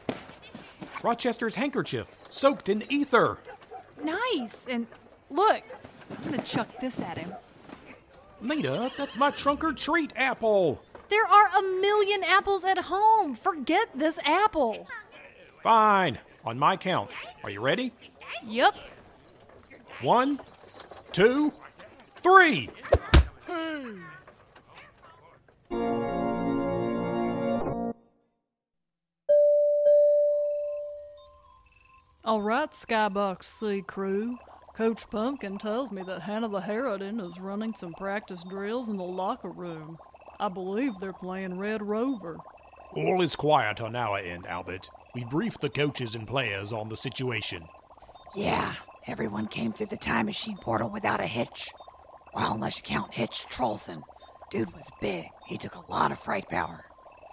Rochester's 1.03 1.55
handkerchief, 1.55 2.07
soaked 2.29 2.69
in 2.69 2.85
ether. 2.89 3.39
Nice! 4.03 4.67
And 4.69 4.87
look, 5.29 5.63
I'm 6.11 6.31
gonna 6.31 6.43
chuck 6.43 6.69
this 6.81 7.01
at 7.01 7.19
him. 7.19 7.35
Nita, 8.41 8.93
that's 8.97 9.17
my 9.17 9.31
trunk 9.31 9.65
or 9.65 9.73
treat 9.73 10.13
apple. 10.17 10.83
There 11.09 11.27
are 11.27 11.51
a 11.59 11.63
million 11.81 12.23
apples 12.23 12.65
at 12.65 12.79
home. 12.79 13.35
Forget 13.35 13.89
this 13.95 14.19
apple. 14.25 14.87
Fine, 15.63 16.19
on 16.45 16.59
my 16.59 16.77
count. 16.77 17.11
Are 17.43 17.51
you 17.51 17.61
ready? 17.61 17.93
Yep. 18.47 18.75
One, 20.03 20.41
two, 21.13 21.53
three. 22.23 22.71
All 32.25 32.43
right, 32.43 32.71
Skybox 32.71 33.45
C 33.45 33.83
crew. 33.83 34.39
Coach 34.77 35.11
Pumpkin 35.11 35.59
tells 35.59 35.91
me 35.91 36.03
that 36.03 36.23
Hannah 36.23 36.49
the 36.49 36.61
Harridan 36.61 37.21
is 37.21 37.41
running 37.41 37.75
some 37.75 37.93
practice 37.95 38.45
drills 38.49 38.89
in 38.89 38.97
the 38.97 39.03
locker 39.03 39.51
room. 39.51 39.99
I 40.39 40.49
believe 40.49 40.93
they're 41.01 41.13
playing 41.13 41.59
Red 41.59 41.83
Rover. 41.83 42.39
All 42.95 43.21
is 43.21 43.37
quiet 43.37 43.81
on 43.81 43.97
our 43.97 44.19
end, 44.19 44.47
Albert. 44.47 44.89
We 45.15 45.25
briefed 45.25 45.61
the 45.61 45.69
coaches 45.69 46.15
and 46.15 46.27
players 46.27 46.73
on 46.73 46.89
the 46.89 46.97
situation. 46.97 47.67
Yeah, 48.35 48.75
everyone 49.07 49.49
came 49.49 49.73
through 49.73 49.87
the 49.87 49.97
time 49.97 50.27
machine 50.27 50.57
portal 50.57 50.89
without 50.89 51.21
a 51.21 51.27
hitch. 51.27 51.71
Well, 52.35 52.55
unless 52.55 52.79
you 52.79 52.83
count 52.83 53.15
Hitch 53.15 53.47
Trollson. 53.51 54.03
Dude 54.51 54.73
was 54.75 54.91
big. 55.01 55.27
He 55.47 55.59
took 55.59 55.75
a 55.75 55.91
lot 55.91 56.13
of 56.13 56.19
fright 56.19 56.49
power. 56.49 56.85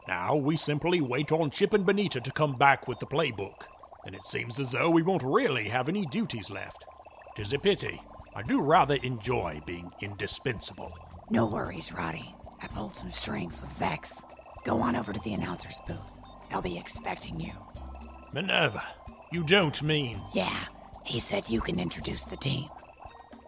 Now 0.08 0.36
we 0.36 0.56
simply 0.56 1.02
wait 1.02 1.32
on 1.32 1.52
Chip 1.52 1.74
and 1.74 1.86
Benita 1.86 2.22
to 2.22 2.32
come 2.32 2.56
back 2.56 2.88
with 2.88 3.00
the 3.00 3.06
playbook. 3.06 3.64
Then 4.06 4.14
it 4.14 4.24
seems 4.24 4.60
as 4.60 4.72
though 4.72 4.90
we 4.90 5.02
won't 5.02 5.24
really 5.24 5.70
have 5.70 5.90
any 5.90 6.06
duties 6.06 6.50
left. 6.50 6.86
Tis 7.36 7.54
a 7.54 7.60
pity. 7.60 8.02
I 8.36 8.42
do 8.42 8.62
rather 8.62 8.96
enjoy 8.96 9.62
being 9.66 9.92
indispensable. 10.02 10.98
No 11.30 11.46
worries, 11.46 11.92
Roddy. 11.92 12.36
I 12.62 12.68
pulled 12.68 12.96
some 12.96 13.12
strings 13.12 13.60
with 13.60 13.72
Vex. 13.72 14.22
Go 14.64 14.80
on 14.80 14.96
over 14.96 15.12
to 15.12 15.20
the 15.20 15.34
announcer's 15.34 15.82
booth. 15.88 15.98
They'll 16.50 16.62
be 16.62 16.78
expecting 16.78 17.40
you. 17.40 17.52
Minerva, 18.34 18.84
you 19.32 19.44
don't 19.44 19.82
mean. 19.82 20.22
Yeah, 20.34 20.66
he 21.04 21.20
said 21.20 21.50
you 21.50 21.62
can 21.62 21.80
introduce 21.80 22.24
the 22.24 22.38
team. 22.38 22.70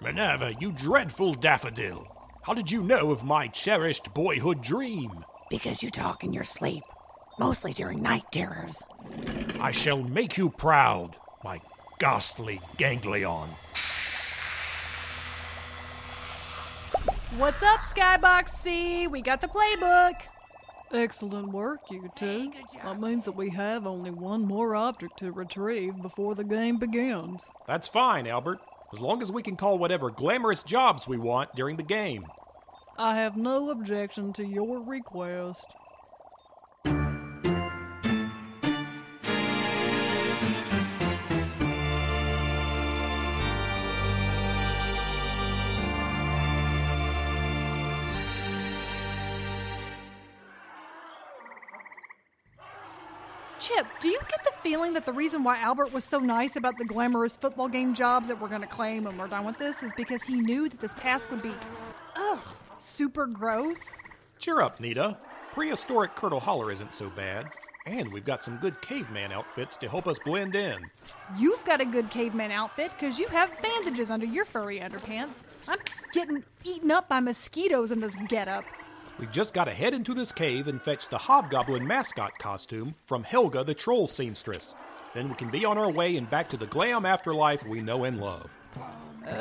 Minerva, 0.01 0.53
you 0.61 0.71
dreadful 0.71 1.33
daffodil. 1.33 2.07
How 2.43 2.53
did 2.53 2.71
you 2.71 2.81
know 2.81 3.11
of 3.11 3.25
my 3.25 3.47
cherished 3.47 4.13
boyhood 4.13 4.61
dream? 4.61 5.25
Because 5.49 5.83
you 5.83 5.89
talk 5.89 6.23
in 6.23 6.31
your 6.31 6.45
sleep, 6.45 6.83
mostly 7.37 7.73
during 7.73 8.01
night 8.01 8.23
terrors. 8.31 8.81
I 9.59 9.71
shall 9.71 10.01
make 10.01 10.37
you 10.37 10.49
proud, 10.51 11.17
my 11.43 11.59
ghastly 11.99 12.61
ganglion. 12.77 13.49
What's 17.37 17.61
up, 17.61 17.81
Skybox 17.81 18.49
C? 18.49 19.07
We 19.07 19.21
got 19.21 19.41
the 19.41 19.47
playbook. 19.47 20.13
Excellent 20.93 21.51
work, 21.51 21.81
you 21.91 22.09
two. 22.15 22.51
That 22.83 22.99
means 23.01 23.25
that 23.25 23.35
we 23.35 23.49
have 23.51 23.85
only 23.85 24.11
one 24.11 24.41
more 24.43 24.75
object 24.75 25.19
to 25.19 25.31
retrieve 25.31 26.01
before 26.01 26.35
the 26.35 26.43
game 26.43 26.77
begins. 26.77 27.51
That's 27.67 27.87
fine, 27.87 28.25
Albert, 28.25 28.59
as 28.93 29.01
long 29.01 29.21
as 29.21 29.31
we 29.31 29.43
can 29.43 29.55
call 29.55 29.77
whatever 29.77 30.09
glamorous 30.09 30.63
jobs 30.63 31.07
we 31.07 31.17
want 31.17 31.53
during 31.55 31.77
the 31.77 31.83
game. 31.83 32.25
I 32.97 33.15
have 33.15 33.37
no 33.37 33.69
objection 33.69 34.33
to 34.33 34.45
your 34.45 34.81
request. 34.81 35.67
Chip, 53.75 53.85
do 53.99 54.09
you 54.09 54.19
get 54.27 54.43
the 54.43 54.51
feeling 54.63 54.93
that 54.93 55.05
the 55.05 55.13
reason 55.13 55.43
why 55.43 55.59
Albert 55.59 55.93
was 55.93 56.03
so 56.03 56.17
nice 56.17 56.55
about 56.55 56.77
the 56.79 56.85
glamorous 56.85 57.37
football 57.37 57.67
game 57.67 57.93
jobs 57.93 58.27
that 58.27 58.41
we're 58.41 58.47
going 58.47 58.61
to 58.61 58.67
claim 58.67 59.03
when 59.03 59.15
we're 59.15 59.27
done 59.27 59.45
with 59.45 59.59
this 59.59 59.83
is 59.83 59.93
because 59.95 60.23
he 60.23 60.35
knew 60.35 60.67
that 60.67 60.79
this 60.79 60.95
task 60.95 61.29
would 61.29 61.43
be, 61.43 61.51
ugh, 62.15 62.39
super 62.79 63.27
gross? 63.27 63.79
Cheer 64.39 64.61
up, 64.61 64.79
Nita. 64.79 65.19
Prehistoric 65.53 66.15
Curdle 66.15 66.39
Holler 66.39 66.71
isn't 66.71 66.95
so 66.95 67.11
bad. 67.11 67.49
And 67.85 68.11
we've 68.11 68.25
got 68.25 68.43
some 68.43 68.57
good 68.57 68.81
caveman 68.81 69.31
outfits 69.31 69.77
to 69.77 69.89
help 69.89 70.07
us 70.07 70.17
blend 70.17 70.55
in. 70.55 70.89
You've 71.37 71.63
got 71.63 71.79
a 71.79 71.85
good 71.85 72.09
caveman 72.09 72.51
outfit 72.51 72.91
because 72.97 73.19
you 73.19 73.27
have 73.27 73.61
bandages 73.61 74.09
under 74.09 74.25
your 74.25 74.45
furry 74.45 74.79
underpants. 74.79 75.43
I'm 75.67 75.79
getting 76.11 76.43
eaten 76.63 76.89
up 76.89 77.07
by 77.07 77.19
mosquitoes 77.19 77.91
in 77.91 77.99
this 77.99 78.15
getup. 78.27 78.65
We've 79.19 79.31
just 79.33 79.53
got 79.53 79.65
to 79.65 79.73
head 79.73 79.93
into 79.93 80.13
this 80.13 80.31
cave 80.31 80.69
and 80.69 80.81
fetch 80.81 81.09
the 81.09 81.17
Hobgoblin 81.17 81.85
mascot 81.85 82.39
costume 82.39 82.95
from 83.01 83.23
Helga 83.23 83.65
the 83.65 83.73
Troll 83.73 84.07
Seamstress. 84.07 84.75
Then 85.13 85.27
we 85.27 85.35
can 85.35 85.49
be 85.49 85.65
on 85.65 85.77
our 85.77 85.91
way 85.91 86.15
and 86.15 86.29
back 86.29 86.49
to 86.51 86.57
the 86.57 86.67
glam 86.67 87.05
afterlife 87.05 87.67
we 87.67 87.81
know 87.81 88.05
and 88.05 88.21
love. 88.21 88.55
Knock 89.25 89.35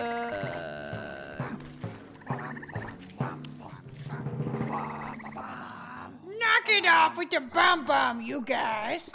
it 6.69 6.87
off 6.87 7.17
with 7.17 7.31
the 7.31 7.41
bum 7.41 7.85
bum, 7.85 8.21
you 8.21 8.41
guys. 8.41 9.11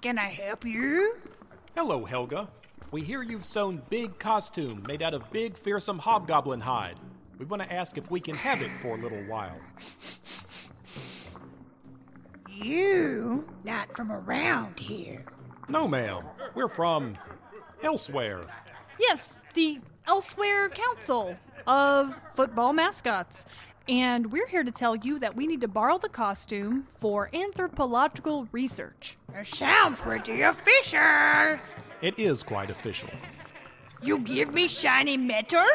Can 0.00 0.18
I 0.18 0.28
help 0.28 0.64
you? 0.64 1.16
Hello, 1.74 2.04
Helga. 2.04 2.48
We 2.92 3.02
hear 3.02 3.22
you've 3.22 3.44
sewn 3.44 3.82
big 3.90 4.20
costume 4.20 4.84
made 4.86 5.02
out 5.02 5.14
of 5.14 5.28
big, 5.32 5.56
fearsome 5.56 5.98
hobgoblin 5.98 6.60
hide. 6.60 7.00
We 7.40 7.46
want 7.46 7.62
to 7.62 7.72
ask 7.72 7.96
if 7.96 8.10
we 8.10 8.20
can 8.20 8.34
have 8.34 8.60
it 8.60 8.70
for 8.82 8.96
a 8.96 8.98
little 8.98 9.22
while. 9.22 9.58
You 12.50 13.48
not 13.64 13.96
from 13.96 14.12
around 14.12 14.78
here. 14.78 15.24
No, 15.66 15.88
ma'am. 15.88 16.24
We're 16.54 16.68
from 16.68 17.16
elsewhere. 17.82 18.44
Yes, 18.98 19.40
the 19.54 19.80
Elsewhere 20.06 20.68
Council 20.68 21.34
of 21.66 22.14
Football 22.34 22.74
Mascots. 22.74 23.46
And 23.88 24.30
we're 24.30 24.46
here 24.46 24.62
to 24.62 24.70
tell 24.70 24.94
you 24.94 25.18
that 25.20 25.34
we 25.34 25.46
need 25.46 25.62
to 25.62 25.68
borrow 25.68 25.96
the 25.96 26.10
costume 26.10 26.88
for 26.98 27.30
anthropological 27.32 28.48
research. 28.52 29.16
You 29.34 29.44
sound 29.44 29.96
pretty 29.96 30.42
official. 30.42 31.58
It 32.02 32.18
is 32.18 32.42
quite 32.42 32.68
official. 32.68 33.08
You 34.02 34.18
give 34.18 34.52
me 34.52 34.68
shiny 34.68 35.16
metal? 35.16 35.66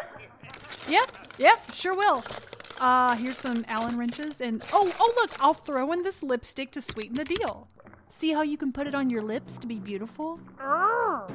Yep, 0.87 1.11
yep, 1.37 1.73
sure 1.73 1.95
will. 1.95 2.23
Uh, 2.79 3.15
here's 3.15 3.37
some 3.37 3.63
Allen 3.67 3.97
wrenches, 3.97 4.41
and 4.41 4.63
oh, 4.73 4.91
oh, 4.99 5.13
look, 5.15 5.31
I'll 5.43 5.53
throw 5.53 5.91
in 5.91 6.03
this 6.03 6.21
lipstick 6.21 6.71
to 6.71 6.81
sweeten 6.81 7.15
the 7.15 7.23
deal. 7.23 7.69
See 8.09 8.33
how 8.33 8.41
you 8.41 8.57
can 8.57 8.71
put 8.71 8.87
it 8.87 8.95
on 8.95 9.09
your 9.09 9.21
lips 9.21 9.57
to 9.59 9.67
be 9.67 9.79
beautiful? 9.79 10.39
Oh. 10.61 11.27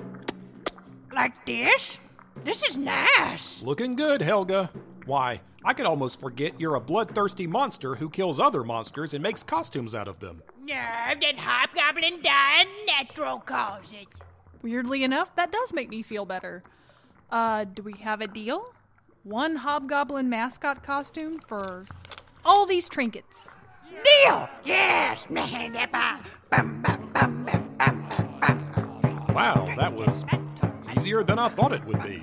Like 1.13 1.45
this? 1.47 1.99
This 2.45 2.63
is 2.63 2.77
nice. 2.77 3.63
Looking 3.63 3.97
good, 3.97 4.23
Helga. 4.23 4.71
Why, 5.07 5.41
I 5.65 5.75
could 5.75 5.87
almost 5.87 6.21
forget 6.21 6.61
you're 6.61 6.75
a 6.75 6.81
bloodthirsty 6.81 7.47
monster 7.47 7.97
who 7.97 8.09
kills 8.09 8.39
other 8.39 8.65
monsters 8.65 9.13
and 9.13 9.23
makes 9.23 9.43
costumes 9.43 9.95
out 9.95 10.09
of 10.09 10.21
them. 10.21 10.43
No, 10.63 10.75
that 10.75 11.39
hobgoblin 11.39 12.23
dying 12.23 12.69
natural 12.87 13.41
cause 13.41 13.93
it. 13.93 14.09
Weirdly 14.63 15.05
enough, 15.05 15.35
that 15.37 15.53
does 15.53 15.73
make 15.73 15.89
me 15.89 16.03
feel 16.03 16.25
better. 16.25 16.63
Uh, 17.31 17.65
do 17.65 17.83
we 17.83 17.95
have 17.95 18.21
a 18.21 18.27
deal? 18.27 18.73
One 19.25 19.57
hobgoblin 19.57 20.31
mascot 20.31 20.83
costume 20.83 21.41
for 21.47 21.85
all 22.43 22.65
these 22.65 22.89
trinkets. 22.89 23.55
Deal! 24.03 24.49
Yes! 24.65 25.27
Bum. 25.29 26.83
Wow, 29.35 29.75
that 29.77 29.93
was 29.95 30.25
easier 30.97 31.23
than 31.23 31.39
I 31.39 31.51
thought 31.51 31.75
it 31.75 31.85
would 31.85 32.03
be. 32.03 32.23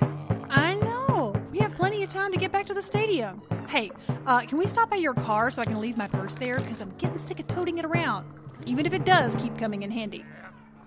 I 0.50 0.74
know. 0.74 1.40
We 1.52 1.58
have 1.60 1.72
plenty 1.76 2.02
of 2.02 2.10
time 2.10 2.32
to 2.32 2.38
get 2.38 2.50
back 2.50 2.66
to 2.66 2.74
the 2.74 2.82
stadium. 2.82 3.42
Hey, 3.68 3.92
uh, 4.26 4.40
can 4.40 4.58
we 4.58 4.66
stop 4.66 4.90
by 4.90 4.96
your 4.96 5.14
car 5.14 5.52
so 5.52 5.62
I 5.62 5.66
can 5.66 5.80
leave 5.80 5.96
my 5.96 6.08
purse 6.08 6.34
there? 6.34 6.58
Because 6.58 6.82
I'm 6.82 6.90
getting 6.98 7.20
sick 7.20 7.38
of 7.38 7.46
toting 7.46 7.78
it 7.78 7.84
around. 7.84 8.26
Even 8.66 8.86
if 8.86 8.92
it 8.92 9.04
does 9.04 9.36
keep 9.36 9.56
coming 9.56 9.84
in 9.84 9.92
handy. 9.92 10.24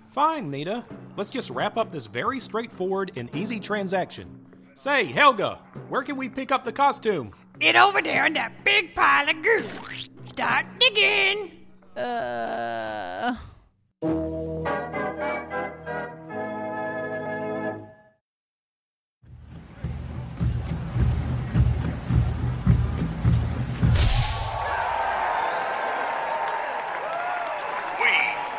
Fine, 0.08 0.50
Nita. 0.50 0.84
Let's 1.16 1.30
just 1.30 1.48
wrap 1.48 1.78
up 1.78 1.90
this 1.90 2.06
very 2.06 2.38
straightforward 2.38 3.12
and 3.16 3.34
easy 3.34 3.58
transaction. 3.58 4.41
Say, 4.74 5.04
Helga, 5.04 5.60
where 5.88 6.02
can 6.02 6.16
we 6.16 6.28
pick 6.28 6.50
up 6.50 6.64
the 6.64 6.72
costume? 6.72 7.32
It 7.60 7.76
over 7.76 8.00
there 8.02 8.26
in 8.26 8.32
that 8.34 8.64
big 8.64 8.94
pile 8.94 9.28
of 9.28 9.42
goo. 9.42 9.64
Start 10.30 10.66
digging. 10.80 11.52
Uh. 11.96 13.36
We 14.02 14.08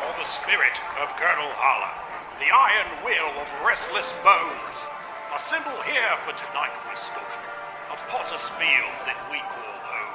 are 0.00 0.16
the 0.16 0.24
spirit 0.24 0.78
of 1.02 1.10
Curdle 1.16 1.50
Holler, 1.58 1.92
the 2.38 2.50
iron 2.54 3.04
will 3.04 3.42
of 3.42 3.66
restless 3.66 4.12
bones. 4.22 4.93
A 5.34 5.38
symbol 5.50 5.82
here 5.82 6.14
for 6.22 6.30
tonight 6.38 6.70
we 6.86 6.94
stood, 6.94 7.34
a 7.90 7.98
potter's 8.06 8.46
field 8.54 8.94
that 9.02 9.18
we 9.34 9.42
call 9.50 9.74
home. 9.82 10.14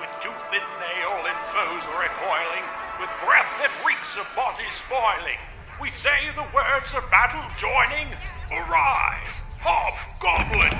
With 0.00 0.08
tooth 0.24 0.48
and 0.56 0.64
nail 0.80 1.20
and 1.28 1.36
foes 1.52 1.84
recoiling, 1.92 2.64
with 2.96 3.12
breath 3.28 3.52
that 3.60 3.68
reeks 3.84 4.16
of 4.16 4.24
body 4.32 4.64
spoiling, 4.72 5.36
we 5.76 5.92
say 5.92 6.32
the 6.32 6.48
words 6.56 6.96
of 6.96 7.04
battle 7.12 7.44
joining, 7.60 8.08
arise, 8.48 9.44
hobgoblin! 9.60 10.72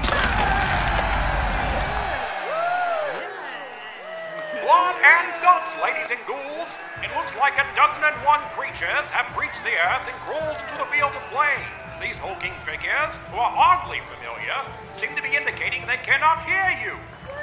Blood 4.64 4.96
and 5.04 5.28
guts, 5.44 5.76
ladies 5.84 6.08
and 6.08 6.24
ghouls! 6.24 6.80
It 7.04 7.12
looks 7.12 7.36
like 7.36 7.60
a 7.60 7.68
dozen 7.76 8.00
and 8.00 8.16
one 8.24 8.40
creatures 8.56 9.04
have 9.12 9.28
breached 9.36 9.60
the 9.60 9.76
earth 9.76 10.08
and 10.08 10.16
crawled 10.24 10.56
into 10.56 10.80
the 10.80 10.88
field 10.88 11.12
of 11.12 11.20
flame. 11.28 11.83
These 12.04 12.18
hulking 12.18 12.52
figures, 12.66 13.14
who 13.30 13.38
are 13.38 13.54
oddly 13.56 13.98
familiar, 14.04 14.52
seem 14.94 15.16
to 15.16 15.22
be 15.22 15.36
indicating 15.36 15.86
they 15.86 15.96
cannot 15.96 16.44
hear 16.44 16.68
you, 16.84 16.98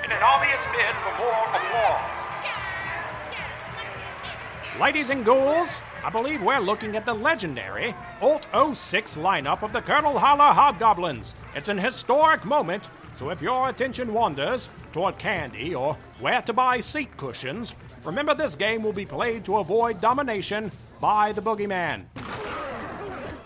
in 0.05 0.11
an 0.11 0.21
obvious 0.21 0.61
bid 0.71 0.93
for 1.01 1.17
more 1.17 1.47
applause. 1.49 2.25
Ladies 4.79 5.09
and 5.09 5.25
ghouls, 5.25 5.67
I 6.05 6.11
believe 6.11 6.43
we're 6.43 6.59
looking 6.59 6.95
at 6.95 7.07
the 7.07 7.13
legendary 7.13 7.95
Aught 8.21 8.45
06 8.77 9.17
lineup 9.17 9.63
of 9.63 9.73
the 9.73 9.81
Curdle 9.81 10.19
Holler 10.19 10.53
Hobgoblins. 10.53 11.33
It's 11.55 11.69
an 11.69 11.79
historic 11.79 12.45
moment, 12.45 12.87
so 13.15 13.31
if 13.31 13.41
your 13.41 13.69
attention 13.69 14.13
wanders 14.13 14.69
toward 14.93 15.17
candy 15.17 15.73
or 15.73 15.97
where 16.19 16.43
to 16.43 16.53
buy 16.53 16.81
seat 16.81 17.17
cushions, 17.17 17.73
remember 18.03 18.35
this 18.35 18.55
game 18.55 18.83
will 18.83 18.93
be 18.93 19.07
played 19.07 19.43
to 19.45 19.57
avoid 19.57 19.99
domination 19.99 20.71
by 20.99 21.31
the 21.31 21.41
boogeyman. 21.41 22.03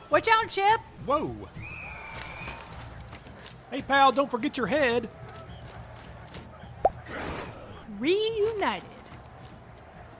Watch 0.09 0.27
out, 0.27 0.49
Chip! 0.49 0.81
Whoa. 1.05 1.49
Hey, 3.71 3.81
pal, 3.81 4.11
don't 4.11 4.31
forget 4.31 4.57
your 4.57 4.67
head. 4.67 5.09
Reunited. 7.99 8.89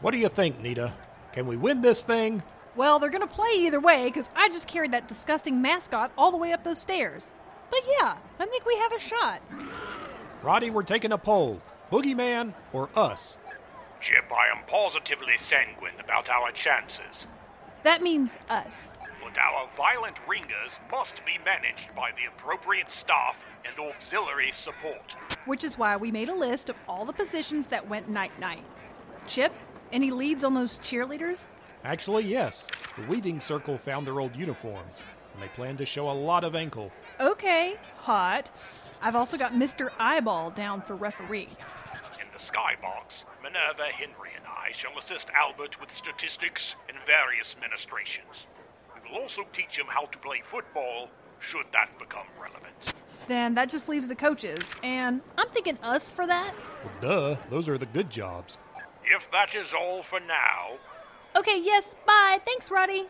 What 0.01 0.11
do 0.11 0.17
you 0.17 0.29
think, 0.29 0.59
Nita? 0.59 0.93
Can 1.33 1.47
we 1.47 1.57
win 1.57 1.81
this 1.81 2.03
thing? 2.03 2.43
Well, 2.75 2.99
they're 2.99 3.09
gonna 3.09 3.27
play 3.27 3.51
either 3.55 3.79
way 3.79 4.05
because 4.05 4.29
I 4.35 4.49
just 4.49 4.67
carried 4.67 4.91
that 4.91 5.07
disgusting 5.07 5.61
mascot 5.61 6.11
all 6.17 6.31
the 6.31 6.37
way 6.37 6.51
up 6.51 6.63
those 6.63 6.79
stairs. 6.79 7.33
But 7.69 7.81
yeah, 7.99 8.17
I 8.39 8.45
think 8.45 8.65
we 8.65 8.77
have 8.77 8.93
a 8.93 8.99
shot. 8.99 9.41
Roddy, 10.43 10.69
we're 10.69 10.83
taking 10.83 11.11
a 11.11 11.17
poll. 11.17 11.61
Boogeyman 11.91 12.53
or 12.73 12.89
us? 12.95 13.37
Chip, 14.01 14.31
I 14.31 14.55
am 14.55 14.63
positively 14.67 15.37
sanguine 15.37 15.99
about 16.03 16.29
our 16.29 16.51
chances. 16.51 17.25
That 17.85 18.01
means 18.01 18.39
us. 18.49 18.95
But 19.23 19.37
our 19.37 19.69
violent 19.77 20.17
ringers 20.27 20.79
must 20.91 21.23
be 21.23 21.37
managed 21.45 21.93
by 21.95 22.09
the 22.13 22.27
appropriate 22.27 22.89
staff 22.89 23.45
and 23.63 23.79
auxiliary 23.79 24.51
support. 24.51 25.15
Which 25.45 25.63
is 25.63 25.77
why 25.77 25.95
we 25.95 26.09
made 26.09 26.29
a 26.29 26.33
list 26.33 26.69
of 26.69 26.77
all 26.89 27.05
the 27.05 27.13
positions 27.13 27.67
that 27.67 27.87
went 27.87 28.09
night 28.09 28.39
night. 28.39 28.65
Chip, 29.27 29.53
any 29.91 30.09
leads 30.09 30.43
on 30.43 30.55
those 30.55 30.79
cheerleaders? 30.79 31.47
Actually, 31.83 32.23
yes. 32.23 32.67
The 32.97 33.05
Weaving 33.05 33.39
Circle 33.39 33.77
found 33.77 34.07
their 34.07 34.19
old 34.19 34.35
uniforms, 34.35 35.03
and 35.35 35.43
they 35.43 35.49
plan 35.49 35.75
to 35.77 35.85
show 35.85 36.09
a 36.09 36.13
lot 36.13 36.43
of 36.43 36.55
ankle. 36.55 36.91
Okay, 37.19 37.75
hot. 37.97 38.49
I've 39.01 39.15
also 39.15 39.37
got 39.37 39.51
Mr. 39.51 39.89
Eyeball 39.99 40.51
down 40.51 40.81
for 40.81 40.95
referee. 40.95 41.49
In 42.21 42.27
the 42.33 42.39
skybox, 42.39 43.25
Minerva, 43.43 43.85
Henry, 43.91 44.31
and 44.35 44.45
I 44.47 44.71
shall 44.71 44.97
assist 44.97 45.29
Albert 45.35 45.79
with 45.79 45.91
statistics 45.91 46.75
and 46.87 46.97
various 47.05 47.55
ministrations. 47.61 48.47
We 48.93 49.11
will 49.11 49.21
also 49.21 49.43
teach 49.51 49.77
him 49.77 49.87
how 49.89 50.05
to 50.05 50.17
play 50.19 50.41
football, 50.43 51.09
should 51.39 51.65
that 51.73 51.89
become 51.99 52.27
relevant. 52.41 52.93
Then 53.27 53.55
that 53.55 53.69
just 53.69 53.89
leaves 53.89 54.07
the 54.07 54.15
coaches, 54.15 54.63
and 54.83 55.21
I'm 55.37 55.49
thinking 55.49 55.77
us 55.83 56.11
for 56.11 56.25
that. 56.27 56.53
Well, 56.83 57.35
duh, 57.35 57.41
those 57.49 57.67
are 57.67 57.77
the 57.77 57.85
good 57.87 58.09
jobs. 58.09 58.57
If 59.03 59.29
that 59.31 59.53
is 59.53 59.73
all 59.73 60.01
for 60.01 60.19
now, 60.19 60.77
Okay, 61.37 61.59
yes, 61.61 61.97
bye. 62.05 62.39
Thanks, 62.45 62.71
Roddy. 62.71 63.07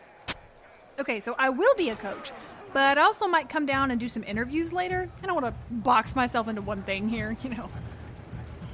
Okay, 0.98 1.20
so 1.20 1.34
I 1.38 1.50
will 1.50 1.74
be 1.74 1.90
a 1.90 1.96
coach, 1.96 2.32
but 2.72 2.96
I 2.96 3.02
also 3.02 3.26
might 3.26 3.48
come 3.48 3.66
down 3.66 3.90
and 3.90 4.00
do 4.00 4.08
some 4.08 4.24
interviews 4.24 4.72
later. 4.72 5.10
I 5.22 5.26
don't 5.26 5.40
want 5.40 5.46
to 5.46 5.74
box 5.74 6.16
myself 6.16 6.48
into 6.48 6.62
one 6.62 6.82
thing 6.82 7.08
here, 7.08 7.36
you 7.42 7.50
know. 7.50 7.68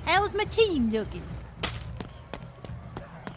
How's 0.05 0.35
my 0.35 0.45
team 0.45 0.91
looking? 0.91 1.23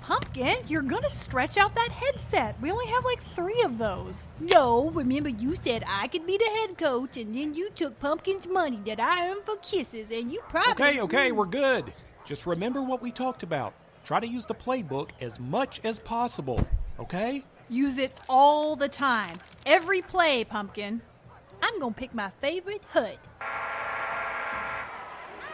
Pumpkin, 0.02 0.58
you're 0.68 0.84
gonna 0.84 1.10
stretch 1.10 1.58
out 1.58 1.74
that 1.74 1.90
headset. 1.90 2.62
We 2.62 2.70
only 2.70 2.86
have 2.86 3.04
like 3.04 3.24
three 3.24 3.64
of 3.64 3.80
those. 3.80 4.30
No, 4.40 4.92
remember 4.92 5.30
you 5.30 5.56
said 5.56 5.84
I 5.88 6.08
could 6.08 6.28
be 6.28 6.38
the 6.38 6.46
head 6.46 6.78
coach, 6.78 7.18
and 7.18 7.34
then 7.34 7.56
you 7.56 7.72
took 7.72 8.00
Pumpkin's 8.00 8.48
money 8.48 8.80
that 8.86 9.00
I 9.00 9.32
earned 9.32 9.46
for 9.46 9.56
kisses, 9.58 10.06
and 10.12 10.32
you 10.32 10.42
probably. 10.48 10.86
Okay, 10.86 11.02
okay, 11.02 11.32
we're 11.32 11.46
good. 11.46 11.92
Just 12.24 12.46
remember 12.46 12.84
what 12.84 13.02
we 13.02 13.10
talked 13.10 13.42
about. 13.42 13.74
Try 14.04 14.20
to 14.20 14.28
use 14.28 14.46
the 14.46 14.54
playbook 14.54 15.10
as 15.20 15.40
much 15.40 15.82
as 15.84 15.98
possible, 15.98 16.68
okay? 17.00 17.44
Use 17.70 17.98
it 17.98 18.22
all 18.30 18.76
the 18.76 18.90
time. 18.90 19.40
Every 19.66 20.02
play, 20.02 20.44
Pumpkin. 20.44 21.02
I'm 21.64 21.80
gonna 21.80 21.96
pick 21.96 22.14
my 22.14 22.30
favorite 22.42 22.84
hut. 22.94 23.18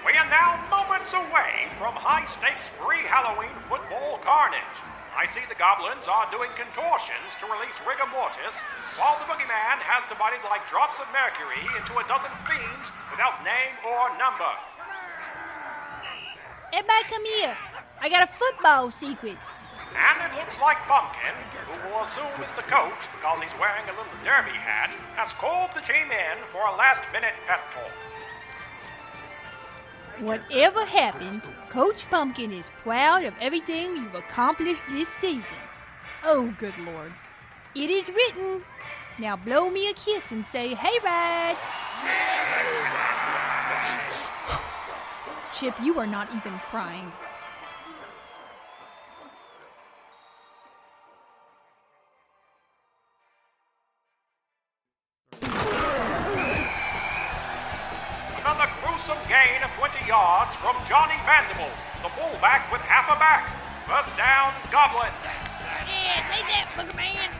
We 0.05 0.12
are 0.18 0.28
now 0.28 0.59
moments 0.68 1.14
away 1.14 1.72
from 1.80 1.95
high 1.95 2.26
stakes 2.26 2.68
pre 2.76 2.99
Halloween 3.07 3.55
football 3.64 4.20
carnage. 4.28 4.76
I 5.16 5.24
see 5.32 5.39
the 5.47 5.55
goblins 5.55 6.07
are 6.07 6.28
doing 6.32 6.51
contortions 6.59 7.32
to 7.39 7.47
release 7.47 7.76
rigor 7.88 8.07
mortis, 8.12 8.59
while 8.99 9.16
the 9.20 9.28
boogeyman 9.28 9.80
has 9.80 10.03
divided 10.12 10.43
like 10.47 10.68
drops 10.68 10.99
of 10.99 11.07
mercury 11.16 11.64
into 11.80 11.95
a 11.95 12.03
dozen 12.12 12.32
fiends 12.43 12.91
without 13.12 13.39
name 13.47 13.76
or 13.88 14.12
number. 14.20 14.51
Everybody 16.76 17.03
come 17.07 17.26
here. 17.39 17.55
I 18.03 18.09
got 18.09 18.28
a 18.28 18.32
football 18.36 18.91
secret. 18.91 19.38
And 19.95 20.31
it 20.31 20.37
looks 20.37 20.59
like 20.59 20.77
Pumpkin, 20.87 21.35
who 21.65 21.89
will 21.89 22.03
assume 22.03 22.43
is 22.43 22.53
the 22.53 22.63
coach 22.63 23.07
because 23.15 23.39
he's 23.41 23.59
wearing 23.59 23.83
a 23.85 23.91
little 23.91 24.19
derby 24.23 24.55
hat, 24.55 24.89
has 25.15 25.33
called 25.33 25.71
the 25.73 25.81
team 25.81 26.11
in 26.11 26.37
for 26.47 26.65
a 26.65 26.75
last 26.75 27.03
minute 27.11 27.33
pep 27.47 27.63
talk. 27.73 27.91
Whatever 30.19 30.85
happens, 30.85 31.49
Coach 31.69 32.07
Pumpkin 32.09 32.51
is 32.51 32.71
proud 32.83 33.23
of 33.23 33.33
everything 33.41 33.95
you've 33.95 34.13
accomplished 34.13 34.83
this 34.91 35.09
season. 35.09 35.61
Oh, 36.23 36.53
good 36.59 36.77
lord. 36.77 37.11
It 37.73 37.89
is 37.89 38.09
written. 38.09 38.61
Now 39.17 39.35
blow 39.35 39.69
me 39.69 39.89
a 39.89 39.93
kiss 39.93 40.29
and 40.31 40.45
say, 40.51 40.75
hey, 40.75 40.99
Rad. 41.03 41.57
Chip, 45.53 45.75
you 45.81 45.99
are 45.99 46.07
not 46.07 46.29
even 46.35 46.59
crying. 46.69 47.11
Gruesome 59.01 59.27
gain 59.27 59.57
of 59.63 59.69
20 59.81 59.97
yards 60.05 60.53
from 60.57 60.77
Johnny 60.85 61.17
Vanderbilt, 61.25 61.73
the 62.05 62.09
fullback 62.13 62.69
with 62.71 62.81
half 62.85 63.09
a 63.09 63.17
back. 63.17 63.49
First 63.89 64.13
down, 64.13 64.53
Goblins. 64.69 65.09
Yeah, 65.89 66.21
take 66.29 66.45
that, 66.45 66.69
Booger 66.77 66.93
Man. 66.93 67.33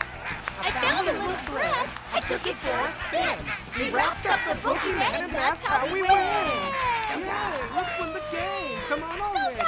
I 0.57 0.74
found 0.82 1.05
a 1.05 1.14
little 1.14 1.38
breath. 1.45 1.93
I 2.14 2.20
took 2.26 2.41
it 2.49 2.57
for 2.57 2.74
a 2.74 2.89
spin. 3.05 3.38
We 3.78 3.93
wrapped 3.93 4.26
up 4.26 4.41
the 4.49 4.57
boogeyman, 4.66 5.30
and 5.30 5.34
that's 5.34 5.62
how 5.62 5.86
we 5.86 6.01
win. 6.01 6.09
Yeah, 6.09 7.53
let's 7.78 7.93
win 8.01 8.09
the 8.09 8.26
game. 8.34 8.82
Come 8.89 9.05
on 9.05 9.22
already. 9.22 9.62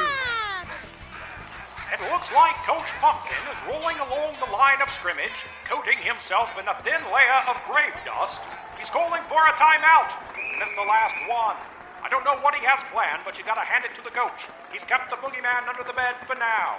It 1.94 2.02
looks 2.10 2.34
like 2.34 2.58
Coach 2.66 2.90
Pumpkin 2.98 3.38
is 3.54 3.60
rolling 3.70 4.02
along 4.02 4.42
the 4.42 4.50
line 4.50 4.82
of 4.82 4.90
scrimmage, 4.90 5.46
coating 5.70 6.02
himself 6.02 6.50
in 6.58 6.66
a 6.66 6.74
thin 6.82 7.06
layer 7.14 7.42
of 7.46 7.62
grave 7.70 7.94
dust. 8.02 8.42
He's 8.82 8.90
calling 8.90 9.22
for 9.30 9.46
a 9.46 9.54
timeout, 9.62 10.10
and 10.34 10.58
it's 10.58 10.74
the 10.74 10.90
last 10.90 11.22
one. 11.30 11.58
I 12.04 12.10
don't 12.10 12.26
know 12.26 12.36
what 12.42 12.54
he 12.54 12.66
has 12.66 12.82
planned, 12.92 13.24
but 13.26 13.38
you 13.38 13.46
gotta 13.46 13.62
hand 13.62 13.86
it 13.86 13.96
to 13.96 14.04
the 14.04 14.10
coach. 14.10 14.48
He's 14.72 14.84
kept 14.84 15.10
the 15.10 15.16
boogeyman 15.16 15.68
under 15.70 15.84
the 15.84 15.94
bed 15.94 16.16
for 16.28 16.36
now. 16.36 16.78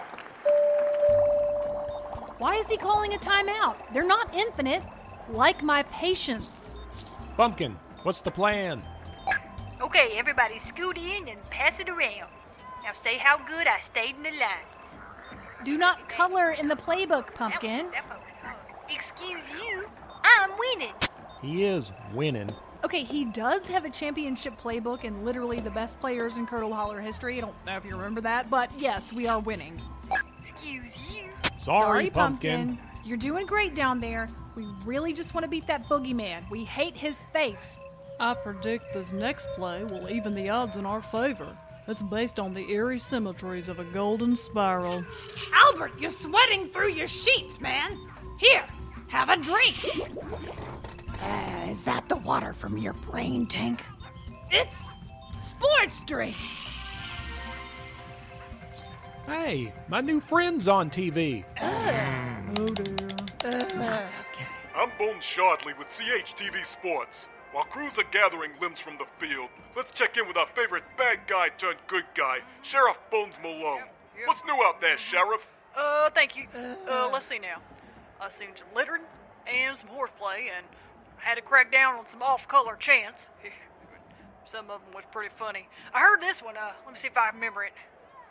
Why 2.38 2.56
is 2.56 2.68
he 2.68 2.76
calling 2.76 3.14
a 3.14 3.18
timeout? 3.18 3.76
They're 3.94 4.06
not 4.06 4.34
infinite. 4.34 4.84
Like 5.30 5.62
my 5.62 5.82
patience. 5.84 6.78
Pumpkin, 7.36 7.76
what's 8.02 8.20
the 8.20 8.30
plan? 8.30 8.82
Okay, 9.80 10.12
everybody 10.16 10.58
scoot 10.58 10.98
in 10.98 11.28
and 11.28 11.42
pass 11.50 11.80
it 11.80 11.88
around. 11.88 12.30
Now 12.84 12.92
say 12.92 13.16
how 13.16 13.38
good 13.38 13.66
I 13.66 13.80
stayed 13.80 14.16
in 14.16 14.22
the 14.22 14.30
lines. 14.30 14.74
Do 15.64 15.78
not 15.78 16.06
color 16.10 16.50
in 16.50 16.68
the 16.68 16.76
playbook, 16.76 17.34
Pumpkin. 17.34 17.86
Excuse 18.90 19.42
you, 19.58 19.86
I'm 20.22 20.50
winning. 20.58 20.94
He 21.40 21.64
is 21.64 21.90
winning. 22.12 22.50
Okay, 22.84 23.02
he 23.02 23.24
does 23.24 23.66
have 23.66 23.86
a 23.86 23.90
championship 23.90 24.60
playbook 24.60 25.04
and 25.04 25.24
literally 25.24 25.58
the 25.58 25.70
best 25.70 25.98
players 26.00 26.36
in 26.36 26.46
Curdle 26.46 26.74
Holler 26.74 27.00
history. 27.00 27.38
I 27.38 27.40
don't 27.40 27.54
know 27.64 27.78
if 27.78 27.84
you 27.86 27.92
remember 27.92 28.20
that, 28.20 28.50
but 28.50 28.70
yes, 28.76 29.10
we 29.10 29.26
are 29.26 29.40
winning. 29.40 29.80
Excuse 30.38 30.94
you. 31.10 31.30
Sorry, 31.56 32.10
Pumpkin. 32.10 32.78
You're 33.02 33.16
doing 33.16 33.46
great 33.46 33.74
down 33.74 34.00
there. 34.00 34.28
We 34.54 34.66
really 34.84 35.14
just 35.14 35.32
want 35.32 35.44
to 35.44 35.48
beat 35.48 35.66
that 35.66 35.88
boogeyman. 35.88 36.48
We 36.50 36.64
hate 36.64 36.94
his 36.94 37.22
face. 37.32 37.78
I 38.20 38.34
predict 38.34 38.92
this 38.92 39.12
next 39.12 39.48
play 39.56 39.82
will 39.84 40.10
even 40.10 40.34
the 40.34 40.50
odds 40.50 40.76
in 40.76 40.84
our 40.84 41.00
favor. 41.00 41.56
It's 41.88 42.02
based 42.02 42.38
on 42.38 42.52
the 42.52 42.70
eerie 42.70 42.98
symmetries 42.98 43.68
of 43.68 43.78
a 43.78 43.84
golden 43.84 44.36
spiral. 44.36 45.02
Albert, 45.54 45.92
you're 45.98 46.10
sweating 46.10 46.68
through 46.68 46.90
your 46.90 47.08
sheets, 47.08 47.62
man. 47.62 47.96
Here, 48.38 48.64
have 49.08 49.30
a 49.30 49.36
drink. 49.38 49.74
Uh, 51.22 51.66
is 51.70 51.82
that 51.82 52.08
the 52.08 52.16
water 52.16 52.52
from 52.52 52.76
your 52.78 52.92
brain 52.94 53.46
tank? 53.46 53.84
It's 54.50 54.96
sports 55.38 56.00
drink. 56.06 56.36
Hey, 59.26 59.72
my 59.88 60.00
new 60.00 60.20
friend's 60.20 60.68
on 60.68 60.90
TV. 60.90 61.44
Oh 61.60 62.66
dear. 62.66 64.10
I'm 64.76 64.90
Bones 64.98 65.24
Shardley 65.24 65.76
with 65.78 65.88
CHTV 65.88 66.64
Sports. 66.64 67.28
While 67.52 67.64
crews 67.64 67.98
are 67.98 68.04
gathering 68.10 68.50
limbs 68.60 68.80
from 68.80 68.98
the 68.98 69.06
field, 69.18 69.48
let's 69.76 69.92
check 69.92 70.16
in 70.16 70.26
with 70.26 70.36
our 70.36 70.48
favorite 70.54 70.82
bad 70.98 71.20
guy 71.26 71.48
turned 71.50 71.78
good 71.86 72.04
guy, 72.14 72.38
Sheriff 72.62 72.98
Bones 73.10 73.38
Malone. 73.42 73.82
What's 74.26 74.44
new 74.44 74.54
out 74.64 74.80
there, 74.80 74.98
Sheriff? 74.98 75.48
Uh, 75.76 76.10
thank 76.10 76.36
you. 76.36 76.46
Uh, 76.54 77.08
let's 77.12 77.26
see 77.26 77.38
now. 77.38 77.60
I 78.20 78.28
seen 78.28 78.48
some 78.56 78.66
littering 78.74 79.02
and 79.46 79.76
some 79.76 79.88
horseplay, 79.88 80.50
and 80.56 80.66
had 81.24 81.36
to 81.36 81.42
crack 81.42 81.72
down 81.72 81.96
on 81.96 82.06
some 82.06 82.22
off-color 82.22 82.76
chants. 82.76 83.30
some 84.44 84.70
of 84.70 84.80
them 84.82 84.94
was 84.94 85.04
pretty 85.10 85.34
funny. 85.36 85.68
I 85.92 86.00
heard 86.00 86.20
this 86.20 86.42
one. 86.42 86.56
Uh, 86.56 86.72
let 86.84 86.94
me 86.94 87.00
see 87.00 87.08
if 87.08 87.16
I 87.16 87.30
remember 87.30 87.64
it. 87.64 87.72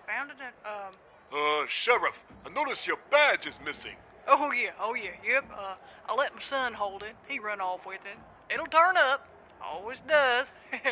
Found 0.07 0.31
it 0.31 0.37
at 0.39 0.53
um. 0.69 0.93
Uh, 1.33 1.65
Sheriff, 1.67 2.23
I 2.45 2.49
noticed 2.49 2.85
your 2.85 2.99
badge 3.09 3.47
is 3.47 3.59
missing. 3.65 3.95
Oh 4.27 4.51
yeah, 4.51 4.71
oh 4.79 4.93
yeah, 4.93 5.17
yep. 5.25 5.45
Uh, 5.51 5.75
I 6.07 6.15
let 6.15 6.35
my 6.35 6.41
son 6.41 6.73
hold 6.73 7.01
it. 7.01 7.15
He 7.27 7.39
run 7.39 7.59
off 7.59 7.85
with 7.85 8.05
it. 8.05 8.17
It'll 8.53 8.67
turn 8.67 8.95
up. 8.95 9.27
Always 9.61 10.01
does. 10.07 10.51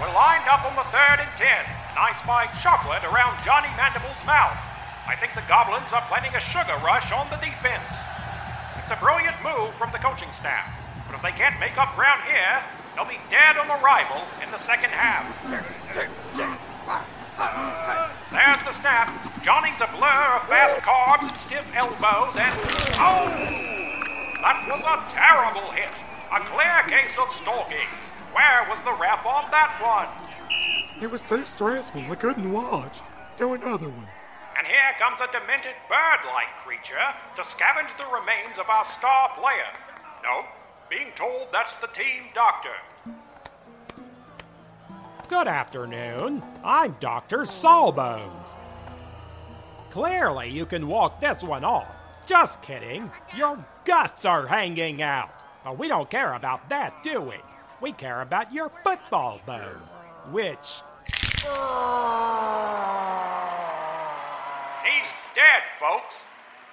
We're 0.00 0.14
lined 0.14 0.48
up 0.50 0.66
on 0.66 0.76
the 0.76 0.84
third 0.90 1.24
and 1.24 1.30
ten. 1.38 1.64
Nice 1.94 2.18
spike 2.18 2.50
chocolate 2.60 3.04
around 3.04 3.42
Johnny 3.44 3.68
Mandible's 3.78 4.24
mouth. 4.26 4.58
I 5.06 5.16
think 5.16 5.34
the 5.34 5.46
Goblins 5.48 5.92
are 5.92 6.02
planning 6.08 6.34
a 6.34 6.40
sugar 6.40 6.76
rush 6.84 7.10
on 7.12 7.30
the 7.30 7.36
defense. 7.36 7.94
It's 8.82 8.90
a 8.90 8.96
brilliant 8.96 9.36
move 9.44 9.72
from 9.74 9.92
the 9.92 9.98
coaching 9.98 10.32
staff, 10.32 10.68
but 11.06 11.14
if 11.14 11.22
they 11.22 11.30
can't 11.30 11.60
make 11.60 11.78
up 11.78 11.94
ground 11.94 12.22
here, 12.26 12.64
they'll 12.94 13.06
be 13.06 13.20
dead 13.30 13.56
on 13.56 13.70
arrival 13.70 14.26
in 14.42 14.50
the 14.50 14.58
second 14.58 14.90
half. 14.90 15.22
There's 15.46 15.62
the 18.66 18.74
snap. 18.74 19.08
Johnny's 19.42 19.80
a 19.80 19.86
blur 19.86 20.34
of 20.34 20.42
fast 20.48 20.74
carbs 20.82 21.28
and 21.28 21.36
stiff 21.38 21.64
elbows, 21.74 22.34
and 22.34 22.52
oh, 22.98 23.30
that 24.42 24.66
was 24.66 24.82
a 24.82 24.98
terrible 25.14 25.70
hit. 25.70 25.94
A 26.32 26.40
clear 26.50 26.82
case 26.88 27.16
of 27.18 27.32
stalking. 27.32 27.86
Where 28.32 28.66
was 28.68 28.82
the 28.82 28.94
ref 28.98 29.24
on 29.24 29.48
that 29.52 29.78
one? 29.78 30.08
It 31.00 31.08
was 31.10 31.22
too 31.22 31.44
stressful. 31.44 32.10
I 32.10 32.16
couldn't 32.16 32.50
watch. 32.50 33.00
Do 33.36 33.54
another 33.54 33.88
one. 33.88 34.08
And 34.62 34.70
here 34.70 34.94
comes 34.96 35.18
a 35.20 35.26
demented 35.32 35.74
bird-like 35.88 36.54
creature 36.64 36.94
to 37.34 37.42
scavenge 37.42 37.98
the 37.98 38.06
remains 38.06 38.60
of 38.60 38.70
our 38.70 38.84
star 38.84 39.30
player. 39.34 39.66
No, 40.22 40.46
being 40.88 41.08
told 41.16 41.48
that's 41.50 41.74
the 41.76 41.88
team 41.88 42.26
doctor. 42.32 42.70
Good 45.28 45.48
afternoon. 45.48 46.44
I'm 46.62 46.94
Dr. 47.00 47.44
Sawbones. 47.44 48.54
Clearly, 49.90 50.50
you 50.50 50.64
can 50.64 50.86
walk 50.86 51.20
this 51.20 51.42
one 51.42 51.64
off. 51.64 51.88
Just 52.26 52.62
kidding. 52.62 53.10
Your 53.36 53.66
guts 53.84 54.24
are 54.24 54.46
hanging 54.46 55.02
out. 55.02 55.30
But 55.64 55.76
we 55.76 55.88
don't 55.88 56.08
care 56.08 56.34
about 56.34 56.68
that, 56.68 57.02
do 57.02 57.20
we? 57.20 57.34
We 57.80 57.90
care 57.90 58.20
about 58.20 58.52
your 58.52 58.70
football 58.84 59.40
bone, 59.44 59.82
which. 60.30 60.82
dead, 65.34 65.62
folks. 65.78 66.24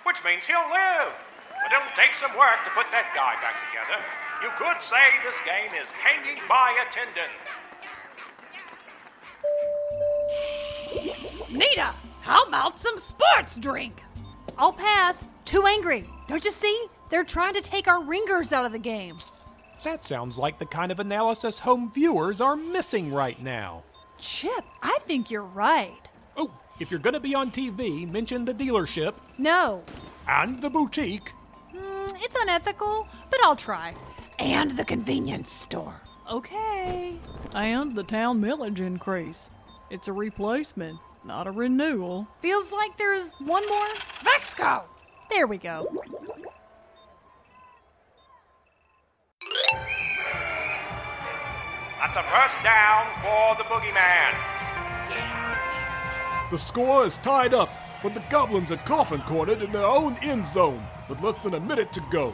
Which 0.04 0.24
means 0.24 0.46
he'll 0.46 0.70
live. 0.70 1.14
But 1.62 1.72
it'll 1.74 1.96
take 1.96 2.16
some 2.16 2.32
work 2.38 2.64
to 2.64 2.72
put 2.72 2.88
that 2.92 3.12
guy 3.14 3.36
back 3.44 3.60
together. 3.68 4.00
You 4.42 4.50
could 4.56 4.82
say 4.82 5.20
this 5.24 5.36
game 5.46 5.74
is 5.76 5.92
hanging 5.92 6.42
by 6.48 6.76
a 6.80 6.92
tendon. 6.92 7.30
Nita, 11.52 11.94
how 12.22 12.46
about 12.46 12.80
some 12.80 12.98
sports 12.98 13.56
drink? 13.58 14.02
I'll 14.58 14.74
pass. 14.74 15.26
Too 15.46 15.66
angry. 15.66 16.06
Don't 16.28 16.46
you 16.46 16.52
see? 16.52 16.86
They're 17.10 17.24
trying 17.24 17.54
to 17.56 17.62
take 17.62 17.88
our 17.88 18.04
ringers 18.04 18.54
out 18.54 18.66
of 18.66 18.72
the 18.72 18.80
game. 18.80 19.18
That 19.84 20.04
sounds 20.04 20.38
like 20.38 20.60
the 20.60 20.66
kind 20.66 20.92
of 20.92 21.00
analysis 21.00 21.60
home 21.60 21.92
viewers 21.92 22.42
are 22.42 22.56
missing 22.56 23.12
right 23.14 23.42
now. 23.42 23.84
Chip, 24.20 24.66
I 24.82 25.00
think 25.02 25.32
you're 25.32 25.42
right. 25.42 26.09
If 26.80 26.92
you're 26.92 27.00
gonna 27.00 27.20
be 27.20 27.36
on 27.36 27.52
TV, 27.52 28.10
mention 28.10 28.46
the 28.46 28.54
dealership 28.54 29.14
No. 29.38 29.84
and 30.28 30.62
the 30.62 30.70
boutique. 30.70 31.32
Mm, 31.76 32.14
it's 32.24 32.36
unethical, 32.40 33.08
but 33.30 33.44
I'll 33.44 33.56
try. 33.56 33.94
And 34.38 34.72
the 34.72 34.86
convenience 34.86 35.52
store. 35.52 36.02
Okay. 36.32 37.18
And 37.54 37.96
the 37.96 38.04
town 38.04 38.40
millage 38.40 38.80
increase. 38.80 39.50
It's 39.90 40.08
a 40.08 40.14
replacement, 40.14 41.00
not 41.26 41.48
a 41.48 41.52
renewal. 41.52 42.28
Feels 42.42 42.72
like 42.72 42.96
there's 42.98 43.32
one 43.40 43.68
more. 43.68 43.88
Vexco! 44.24 44.84
There 45.30 45.48
we 45.48 45.58
go. 45.58 45.88
That's 52.00 52.16
a 52.18 52.24
first 52.24 52.58
down 52.64 53.06
for 53.22 53.56
the 53.58 53.64
boogeyman. 53.68 55.39
The 56.52 56.58
score 56.58 57.06
is 57.06 57.20
tied 57.20 57.54
up, 57.54 57.70
but 58.02 58.16
the 58.16 58.24
Goblins 58.32 58.72
are 58.72 58.78
coffin 58.78 59.22
cornered 59.22 59.62
in 59.62 59.72
their 59.72 59.86
own 59.86 60.18
end 60.24 60.48
zone 60.48 60.84
with 61.08 61.22
less 61.22 61.40
than 61.44 61.54
a 61.54 61.60
minute 61.60 61.94
to 61.94 62.02
go. 62.10 62.34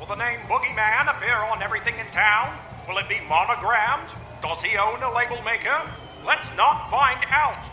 Will 0.00 0.06
the 0.06 0.16
name 0.16 0.40
Boogeyman 0.48 1.16
appear 1.16 1.36
on 1.36 1.62
everything 1.62 1.96
in 2.00 2.06
town? 2.06 2.58
Will 2.88 2.98
it 2.98 3.08
be 3.08 3.20
monogrammed? 3.28 4.08
Does 4.42 4.60
he 4.64 4.76
own 4.76 5.00
a 5.04 5.14
label 5.14 5.40
maker? 5.42 5.80
Let's 6.26 6.48
not 6.56 6.90
find 6.90 7.24
out. 7.30 7.64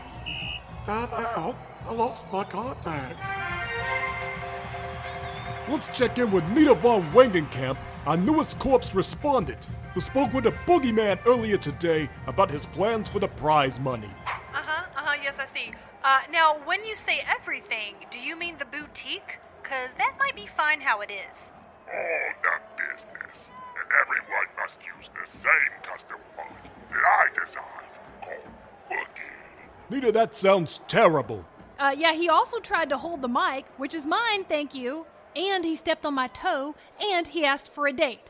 Time 0.85 1.09
out. 1.11 1.55
I 1.87 1.93
lost 1.93 2.31
my 2.31 2.43
contact. 2.43 3.17
Let's 5.67 5.87
check 5.87 6.19
in 6.19 6.31
with 6.31 6.43
Nita 6.49 6.75
von 6.75 7.11
Wangenkamp, 7.13 7.77
our 8.05 8.17
newest 8.17 8.59
corpse 8.59 8.93
respondent, 8.93 9.67
who 9.95 10.01
spoke 10.01 10.33
with 10.33 10.43
the 10.43 10.51
boogeyman 10.67 11.19
earlier 11.25 11.57
today 11.57 12.09
about 12.27 12.51
his 12.51 12.67
plans 12.67 13.07
for 13.07 13.17
the 13.17 13.27
prize 13.27 13.79
money. 13.79 14.11
Yes, 15.23 15.35
I 15.39 15.45
see. 15.45 15.71
Uh, 16.03 16.19
now, 16.31 16.57
when 16.65 16.85
you 16.85 16.95
say 16.95 17.21
everything, 17.27 17.95
do 18.11 18.19
you 18.19 18.35
mean 18.35 18.57
the 18.57 18.65
boutique? 18.65 19.37
Because 19.61 19.89
that 19.97 20.15
might 20.17 20.35
be 20.35 20.47
fine 20.47 20.81
how 20.81 21.01
it 21.01 21.11
is. 21.11 21.37
All 21.87 22.31
the 22.41 22.59
business, 22.77 23.37
and 23.77 23.89
everyone 24.01 24.47
must 24.57 24.79
use 24.79 25.09
the 25.13 25.39
same 25.39 25.73
custom 25.83 26.17
font 26.35 26.63
that 26.89 27.03
I 27.05 27.27
designed, 27.33 27.93
called 28.21 28.47
Boogie. 28.89 29.89
Nita, 29.89 30.11
that 30.11 30.35
sounds 30.35 30.79
terrible. 30.87 31.45
Uh, 31.79 31.95
yeah, 31.97 32.13
he 32.13 32.29
also 32.29 32.59
tried 32.59 32.89
to 32.89 32.97
hold 32.97 33.21
the 33.21 33.27
mic, 33.27 33.65
which 33.77 33.93
is 33.93 34.05
mine, 34.05 34.43
thank 34.45 34.73
you. 34.73 35.05
And 35.35 35.63
he 35.63 35.75
stepped 35.75 36.05
on 36.05 36.13
my 36.13 36.27
toe, 36.27 36.75
and 37.01 37.27
he 37.27 37.45
asked 37.45 37.69
for 37.69 37.87
a 37.87 37.93
date. 37.93 38.29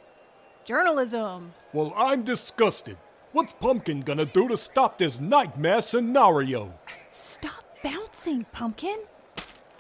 Journalism. 0.65 1.53
Well, 1.73 1.93
I'm 1.95 2.23
disgusted. 2.23 2.97
What's 3.31 3.53
Pumpkin 3.53 4.01
gonna 4.01 4.25
do 4.25 4.47
to 4.47 4.57
stop 4.57 4.97
this 4.97 5.19
nightmare 5.19 5.81
scenario? 5.81 6.73
Stop 7.11 7.63
bouncing, 7.83 8.47
Pumpkin. 8.51 9.01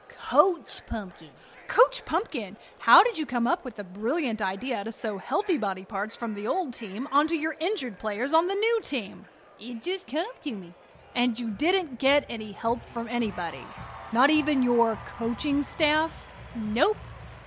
Coach 0.07 0.85
Pumpkin. 0.85 1.29
Coach 1.67 2.05
Pumpkin, 2.05 2.57
how 2.77 3.01
did 3.01 3.17
you 3.17 3.25
come 3.25 3.47
up 3.47 3.65
with 3.65 3.75
the 3.75 3.83
brilliant 3.83 4.39
idea 4.39 4.83
to 4.83 4.91
sew 4.91 5.17
healthy 5.17 5.57
body 5.57 5.83
parts 5.83 6.15
from 6.15 6.35
the 6.35 6.45
old 6.45 6.75
team 6.75 7.07
onto 7.11 7.33
your 7.33 7.55
injured 7.59 7.97
players 7.97 8.33
on 8.33 8.45
the 8.45 8.53
new 8.53 8.81
team? 8.83 9.25
It 9.59 9.81
just 9.81 10.05
came 10.05 10.25
to 10.43 10.51
me. 10.51 10.75
And 11.15 11.39
you 11.39 11.49
didn't 11.49 11.97
get 11.97 12.25
any 12.29 12.51
help 12.51 12.85
from 12.85 13.07
anybody? 13.07 13.65
Not 14.13 14.29
even 14.29 14.61
your 14.61 14.95
coaching 15.07 15.63
staff? 15.63 16.27
Nope. 16.55 16.97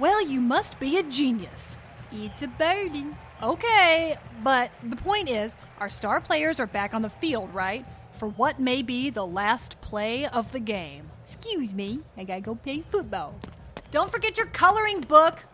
Well, 0.01 0.21
you 0.21 0.41
must 0.41 0.81
be 0.81 0.99
a 0.99 1.05
genius. 1.05 1.77
It's 2.11 2.43
a 2.43 2.49
burden. 2.49 3.17
Okay, 3.43 4.17
but 4.45 4.71
the 4.89 4.95
point 4.95 5.29
is, 5.29 5.57
our 5.81 5.91
star 5.91 6.21
players 6.21 6.61
are 6.61 6.67
back 6.67 6.95
on 6.95 7.03
the 7.03 7.11
field, 7.11 7.53
right? 7.53 7.85
For 8.13 8.29
what 8.29 8.61
may 8.61 8.83
be 8.83 9.11
the 9.11 9.27
last 9.27 9.81
play 9.81 10.27
of 10.27 10.53
the 10.53 10.61
game. 10.61 11.11
Excuse 11.25 11.75
me, 11.75 11.99
I 12.17 12.23
gotta 12.23 12.41
go 12.41 12.55
play 12.55 12.85
football. 12.89 13.35
Don't 13.91 14.13
forget 14.13 14.39
your 14.39 14.47
coloring 14.47 15.01
book. 15.01 15.45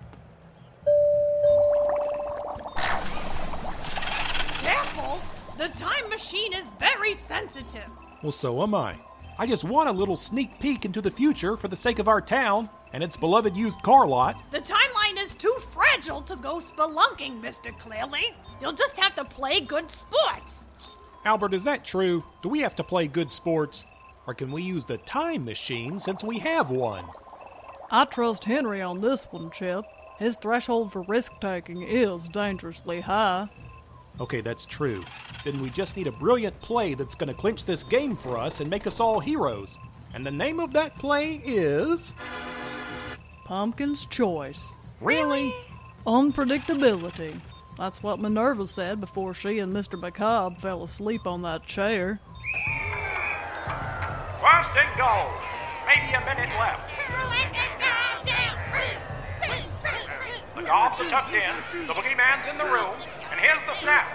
Careful! 4.60 5.18
The 5.56 5.68
time 5.68 6.10
machine 6.10 6.52
is 6.52 6.68
very 6.78 7.14
sensitive. 7.14 7.90
Well, 8.22 8.32
so 8.32 8.62
am 8.62 8.74
I. 8.74 8.96
I 9.40 9.46
just 9.46 9.62
want 9.62 9.88
a 9.88 9.92
little 9.92 10.16
sneak 10.16 10.58
peek 10.58 10.84
into 10.84 11.00
the 11.00 11.12
future 11.12 11.56
for 11.56 11.68
the 11.68 11.76
sake 11.76 12.00
of 12.00 12.08
our 12.08 12.20
town 12.20 12.68
and 12.92 13.04
its 13.04 13.16
beloved 13.16 13.56
used 13.56 13.80
car 13.82 14.04
lot. 14.04 14.50
The 14.50 14.58
timeline 14.58 15.16
is 15.16 15.36
too 15.36 15.54
fragile 15.70 16.22
to 16.22 16.34
go 16.34 16.56
spelunking, 16.56 17.40
Mr. 17.40 17.76
Clearly. 17.78 18.34
You'll 18.60 18.72
just 18.72 18.96
have 18.96 19.14
to 19.14 19.24
play 19.24 19.60
good 19.60 19.92
sports. 19.92 20.64
Albert, 21.24 21.54
is 21.54 21.62
that 21.64 21.84
true? 21.84 22.24
Do 22.42 22.48
we 22.48 22.60
have 22.60 22.74
to 22.76 22.82
play 22.82 23.06
good 23.06 23.32
sports? 23.32 23.84
Or 24.26 24.34
can 24.34 24.50
we 24.50 24.62
use 24.62 24.86
the 24.86 24.98
time 24.98 25.44
machine 25.44 26.00
since 26.00 26.24
we 26.24 26.40
have 26.40 26.68
one? 26.70 27.04
I 27.92 28.06
trust 28.06 28.44
Henry 28.44 28.82
on 28.82 29.00
this 29.00 29.24
one, 29.30 29.52
Chip. 29.52 29.84
His 30.18 30.36
threshold 30.36 30.92
for 30.92 31.02
risk 31.02 31.32
taking 31.40 31.82
is 31.82 32.28
dangerously 32.28 33.02
high. 33.02 33.48
Okay, 34.20 34.40
that's 34.40 34.66
true. 34.66 35.02
Then 35.44 35.60
we 35.62 35.70
just 35.70 35.96
need 35.96 36.08
a 36.08 36.12
brilliant 36.12 36.60
play 36.60 36.94
that's 36.94 37.14
going 37.14 37.28
to 37.28 37.34
clinch 37.34 37.64
this 37.64 37.84
game 37.84 38.16
for 38.16 38.36
us 38.36 38.60
and 38.60 38.68
make 38.68 38.86
us 38.86 38.98
all 39.00 39.20
heroes. 39.20 39.78
And 40.14 40.26
the 40.26 40.30
name 40.30 40.58
of 40.58 40.72
that 40.72 40.96
play 40.98 41.40
is. 41.44 42.14
Pumpkin's 43.44 44.06
Choice. 44.06 44.74
Really? 45.00 45.54
Unpredictability. 46.06 47.38
That's 47.76 48.02
what 48.02 48.18
Minerva 48.18 48.66
said 48.66 49.00
before 49.00 49.34
she 49.34 49.60
and 49.60 49.72
Mr. 49.72 49.94
McCobb 50.00 50.58
fell 50.60 50.82
asleep 50.82 51.26
on 51.26 51.42
that 51.42 51.64
chair. 51.64 52.20
First 54.40 54.72
and 54.76 54.98
goal. 54.98 55.30
Maybe 55.86 56.12
a 56.12 56.20
minute 56.26 56.50
left. 56.58 56.82
The 60.56 60.62
gobs 60.64 61.00
are 61.00 61.08
tucked 61.08 61.34
in, 61.34 61.86
the 61.86 61.94
boogeyman's 61.94 62.48
in 62.48 62.58
the 62.58 62.64
room, 62.64 62.94
and 63.38 63.46
here's 63.46 63.62
the 63.70 63.78
snap. 63.78 64.10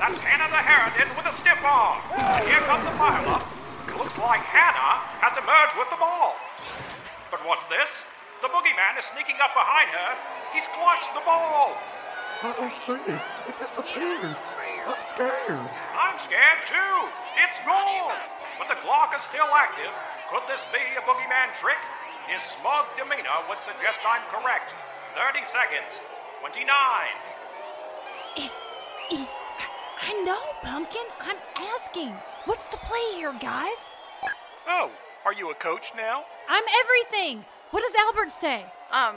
That's 0.00 0.16
Hannah 0.24 0.48
the 0.48 0.64
Harridan 0.64 1.12
with 1.12 1.28
a 1.28 1.34
stiff 1.36 1.60
arm. 1.60 2.00
And 2.16 2.48
here 2.48 2.64
comes 2.64 2.88
a 2.88 2.94
pileup. 2.96 3.44
It 3.84 4.00
looks 4.00 4.16
like 4.16 4.40
Hannah 4.48 4.96
has 5.20 5.36
emerged 5.36 5.76
with 5.76 5.92
the 5.92 6.00
ball. 6.00 6.40
But 7.28 7.44
what's 7.44 7.68
this? 7.68 8.00
The 8.40 8.48
boogeyman 8.48 8.96
is 8.96 9.04
sneaking 9.12 9.36
up 9.44 9.52
behind 9.52 9.92
her. 9.92 10.16
He's 10.56 10.64
clutched 10.72 11.12
the 11.12 11.20
ball. 11.20 11.76
I 12.40 12.56
don't 12.56 12.72
see 12.72 12.96
it. 13.12 13.20
It 13.44 13.60
disappeared. 13.60 14.40
I'm 14.88 15.02
scared. 15.04 15.68
I'm 15.92 16.16
scared 16.16 16.64
too. 16.64 16.96
It's 17.44 17.60
gone. 17.68 18.16
But 18.56 18.72
the 18.72 18.80
clock 18.80 19.12
is 19.12 19.20
still 19.20 19.52
active. 19.52 19.92
Could 20.32 20.48
this 20.48 20.64
be 20.72 20.80
a 20.96 21.04
boogeyman 21.04 21.52
trick? 21.60 21.78
His 22.24 22.40
smug 22.40 22.88
demeanor 22.96 23.36
would 23.52 23.60
suggest 23.60 24.00
I'm 24.00 24.24
correct. 24.32 24.72
30 25.12 25.44
seconds. 25.44 26.00
29. 26.40 26.64
I 29.10 30.22
know, 30.24 30.40
Pumpkin. 30.62 31.02
I'm 31.20 31.36
asking. 31.56 32.14
What's 32.44 32.66
the 32.66 32.76
play 32.78 33.16
here, 33.16 33.34
guys? 33.40 33.76
Oh, 34.68 34.90
are 35.24 35.32
you 35.32 35.50
a 35.50 35.54
coach 35.54 35.92
now? 35.96 36.24
I'm 36.48 36.64
everything. 36.82 37.44
What 37.70 37.82
does 37.82 37.94
Albert 38.00 38.32
say? 38.32 38.66
I'm 38.90 39.16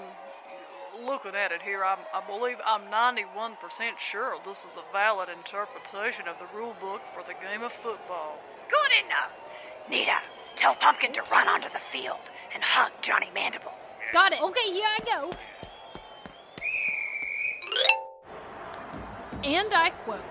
looking 1.03 1.35
at 1.35 1.51
it 1.51 1.61
here. 1.61 1.83
I'm, 1.83 1.99
I 2.13 2.21
believe 2.25 2.57
I'm 2.65 2.83
91% 2.83 3.55
sure 3.97 4.35
this 4.45 4.59
is 4.59 4.77
a 4.77 4.91
valid 4.93 5.29
interpretation 5.29 6.27
of 6.27 6.39
the 6.39 6.47
rule 6.55 6.75
book 6.79 7.01
for 7.13 7.23
the 7.23 7.33
game 7.33 7.63
of 7.63 7.73
football. 7.73 8.37
Good 8.69 9.05
enough. 9.05 9.31
Nita, 9.89 10.19
tell 10.55 10.75
Pumpkin 10.75 11.11
to 11.13 11.21
run 11.31 11.47
onto 11.47 11.69
the 11.69 11.79
field 11.79 12.21
and 12.53 12.63
hug 12.63 12.91
Johnny 13.01 13.29
Mandible. 13.33 13.73
Got 14.13 14.33
it. 14.33 14.41
Okay, 14.41 14.71
here 14.71 14.87
I 14.87 14.99
go. 15.03 15.31
And 19.45 19.71
I 19.75 19.91
quote 19.91 20.23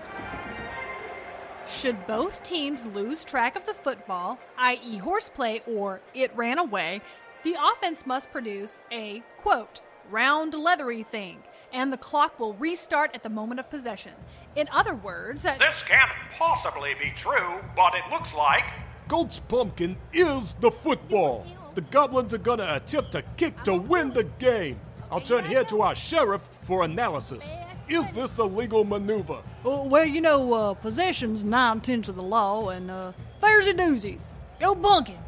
Should 1.67 2.05
both 2.05 2.43
teams 2.43 2.85
lose 2.85 3.23
track 3.23 3.55
of 3.55 3.65
the 3.65 3.73
football, 3.73 4.37
i.e., 4.57 4.97
horseplay 4.97 5.63
or 5.65 6.01
it 6.13 6.35
ran 6.35 6.59
away, 6.59 7.01
the 7.43 7.55
offense 7.71 8.05
must 8.05 8.29
produce 8.31 8.77
a 8.91 9.23
quote, 9.37 9.79
round 10.11 10.53
leathery 10.53 11.03
thing, 11.03 11.37
and 11.71 11.93
the 11.93 11.97
clock 11.97 12.39
will 12.39 12.55
restart 12.55 13.15
at 13.15 13.23
the 13.23 13.29
moment 13.29 13.61
of 13.61 13.69
possession. 13.69 14.11
In 14.55 14.67
other 14.69 14.95
words, 14.95 15.43
that 15.43 15.59
This 15.59 15.81
can't 15.81 16.11
possibly 16.37 16.93
be 16.95 17.13
true, 17.15 17.61
but 17.73 17.93
it 17.95 18.11
looks 18.11 18.33
like. 18.33 18.65
Goat's 19.07 19.39
Pumpkin 19.39 19.95
is 20.11 20.55
the 20.55 20.71
football. 20.71 21.45
the 21.75 21.81
goblins 21.81 22.33
are 22.33 22.37
gonna 22.37 22.75
attempt 22.75 23.15
a 23.15 23.21
kick 23.37 23.63
to 23.63 23.75
win 23.75 24.11
the 24.11 24.23
game. 24.23 24.79
I'll 25.11 25.21
turn 25.21 25.45
here 25.45 25.63
to 25.65 25.81
our 25.83 25.95
sheriff 25.95 26.49
for 26.61 26.83
analysis. 26.83 27.55
Is 27.87 28.11
this 28.13 28.37
a 28.37 28.43
legal 28.43 28.83
maneuver? 28.83 29.41
Uh, 29.65 29.83
well, 29.83 30.05
you 30.05 30.21
know, 30.21 30.53
uh, 30.53 30.73
possession's 30.73 31.43
nine 31.43 31.81
tenths 31.81 32.09
of 32.09 32.15
the 32.15 32.23
law, 32.23 32.69
and 32.69 32.89
uh, 32.89 33.11
fairs 33.39 33.67
and 33.67 33.79
doozies. 33.79 34.23
Go 34.59 34.73
bunking. 34.73 35.19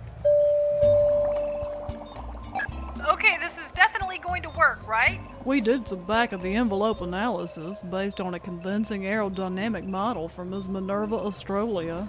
Okay, 3.08 3.38
this 3.40 3.58
is 3.58 3.72
definitely 3.72 4.18
going 4.18 4.42
to 4.44 4.50
work, 4.50 4.88
right? 4.88 5.20
We 5.46 5.62
did 5.62 5.88
some 5.88 6.04
back 6.06 6.34
of 6.34 6.42
the 6.42 6.56
envelope 6.56 7.02
analysis 7.02 7.82
based 7.82 8.20
on 8.20 8.34
a 8.34 8.40
convincing 8.40 9.04
aerodynamic 9.04 9.86
model 9.86 10.28
from 10.28 10.50
Ms. 10.50 10.68
Minerva 10.68 11.16
Australia. 11.16 12.08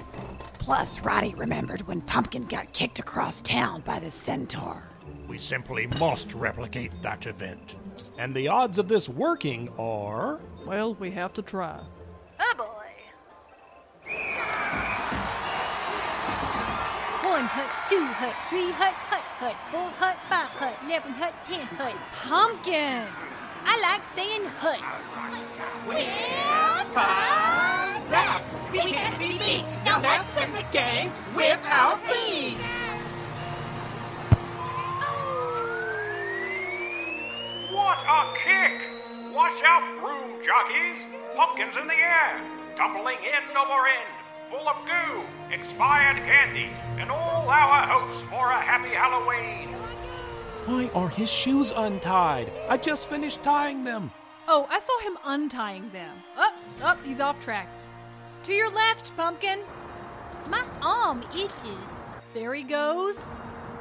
Plus, 0.59 1.01
Roddy 1.01 1.35
remembered 1.35 1.87
when 1.87 2.01
Pumpkin 2.01 2.47
got 2.47 2.73
kicked 2.73 2.99
across 2.99 3.41
town 3.43 3.83
by 3.83 3.99
the 3.99 4.11
centaur. 4.11 4.83
We 5.29 5.39
simply 5.39 5.87
must 5.99 6.35
replicate 6.35 6.91
that 7.03 7.27
event. 7.27 7.77
And 8.19 8.35
the 8.35 8.49
odds 8.49 8.79
of 8.79 8.89
this 8.89 9.09
working 9.09 9.69
are. 9.79 10.41
Well, 10.67 10.95
we 10.95 11.11
have 11.13 11.33
to 11.35 11.43
try. 11.43 11.81
Oh 12.41 12.55
boy. 12.57 12.65
One 17.29 17.45
hut, 17.45 17.71
two 17.89 18.05
hut, 18.05 18.35
three 18.51 18.71
hut, 18.73 18.95
hut, 18.95 19.23
hut, 19.39 19.57
four 19.71 19.91
hut, 19.99 20.17
five 20.29 20.49
hut, 20.49 20.77
eleven 20.85 21.13
hut, 21.13 21.35
ten 21.47 21.67
hut. 21.77 21.95
Pumpkin! 22.13 23.05
I 23.65 23.81
like 23.83 24.05
saying 24.07 24.45
hut. 24.59 24.81
We 28.73 28.79
can't 28.93 29.19
be 29.19 29.39
beat. 29.39 29.65
Now 29.85 30.01
let's 30.01 30.35
win 30.35 30.53
the 30.53 30.65
game 30.73 31.13
with 31.35 31.61
our 31.67 31.99
feet. 32.09 32.78
What 37.79 37.99
a 38.09 38.35
kick! 38.37 38.83
Watch 39.33 39.62
out, 39.64 39.85
broom 40.01 40.45
jockeys! 40.45 41.07
Pumpkins 41.37 41.76
in 41.81 41.87
the 41.87 41.95
air, 41.95 42.41
tumbling 42.76 43.18
end 43.18 43.57
over 43.57 43.87
end, 43.87 44.14
full 44.51 44.68
of 44.68 44.76
goo, 44.85 45.22
expired 45.55 46.16
candy, 46.16 46.70
and 47.01 47.09
all 47.09 47.49
our 47.49 47.87
hopes 47.87 48.20
for 48.24 48.51
a 48.51 48.61
happy 48.61 48.89
Halloween. 48.89 49.68
Why 50.66 50.91
are 50.93 51.09
his 51.09 51.31
shoes 51.31 51.72
untied? 51.74 52.53
I 52.68 52.79
just 52.79 53.09
finished 53.09 53.45
tying 53.45 53.85
them. 53.85 54.11
Oh, 54.49 54.66
I 54.68 54.81
saw 54.81 54.99
him 54.99 55.16
untying 55.24 55.89
them. 55.93 56.16
Up, 56.37 56.55
up, 56.83 56.99
he's 57.05 57.20
off 57.20 57.41
track. 57.41 57.68
To 58.43 58.53
your 58.53 58.72
left, 58.72 59.16
Pumpkin. 59.16 59.62
My 60.49 60.64
arm 60.83 61.24
itches. 61.33 61.91
There 62.35 62.55
he 62.55 62.64
goes. 62.64 63.24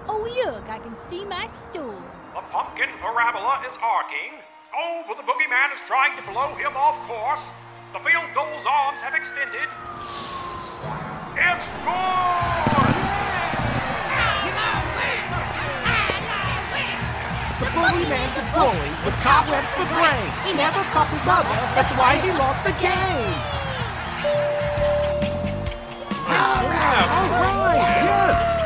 Oh, 0.09 0.23
look, 0.23 0.69
I 0.69 0.79
can 0.79 0.97
see 0.97 1.25
my 1.25 1.47
store. 1.47 2.01
The 2.33 2.41
pumpkin 2.47 2.87
parabola 3.03 3.59
is 3.67 3.75
arcing. 3.83 4.39
Oh, 4.71 5.03
but 5.07 5.17
the 5.17 5.23
boogeyman 5.23 5.73
is 5.75 5.79
trying 5.83 6.15
to 6.15 6.23
blow 6.31 6.55
him 6.55 6.77
off 6.79 6.95
course. 7.07 7.43
The 7.91 7.99
field 7.99 8.31
goal's 8.31 8.63
arms 8.63 9.01
have 9.03 9.15
extended. 9.15 9.67
It's 11.35 11.67
good! 11.83 12.87
The 17.59 17.69
boogeyman's 17.75 18.37
a 18.39 18.45
bully 18.55 18.91
with 19.03 19.17
cobwebs 19.19 19.71
for 19.75 19.83
brains. 19.91 20.31
He 20.47 20.53
never 20.55 20.83
calls 20.95 21.11
his 21.11 21.23
mother. 21.27 21.51
That's 21.75 21.91
why 21.99 22.15
he 22.23 22.31
lost 22.31 22.63
the 22.63 22.71
game. 22.79 23.57
All 26.27 26.63
oh, 26.63 26.69
right, 26.71 27.81
yes! 28.03 28.27
We 28.27 28.53
no 28.53 28.56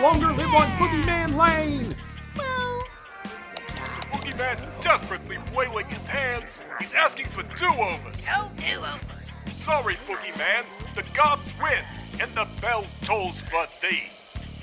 longer 0.00 0.32
live 0.32 0.54
on 0.56 0.66
Boogeyman 0.80 1.36
Lane! 1.36 1.94
Well... 2.32 2.84
The 3.20 4.16
Boogeyman 4.16 4.56
desperately 4.80 5.36
flailing 5.52 5.86
his 5.92 6.06
hands. 6.08 6.62
He's 6.80 6.94
asking 6.94 7.28
for 7.28 7.42
do-overs. 7.42 8.24
No 8.24 8.48
do-overs. 8.56 9.28
Sorry, 9.60 10.00
Boogeyman. 10.08 10.64
The 10.96 11.04
gods 11.12 11.44
win, 11.60 11.84
and 12.16 12.32
the 12.32 12.48
bell 12.64 12.88
tolls 13.04 13.44
for 13.52 13.68
thee. 13.84 14.08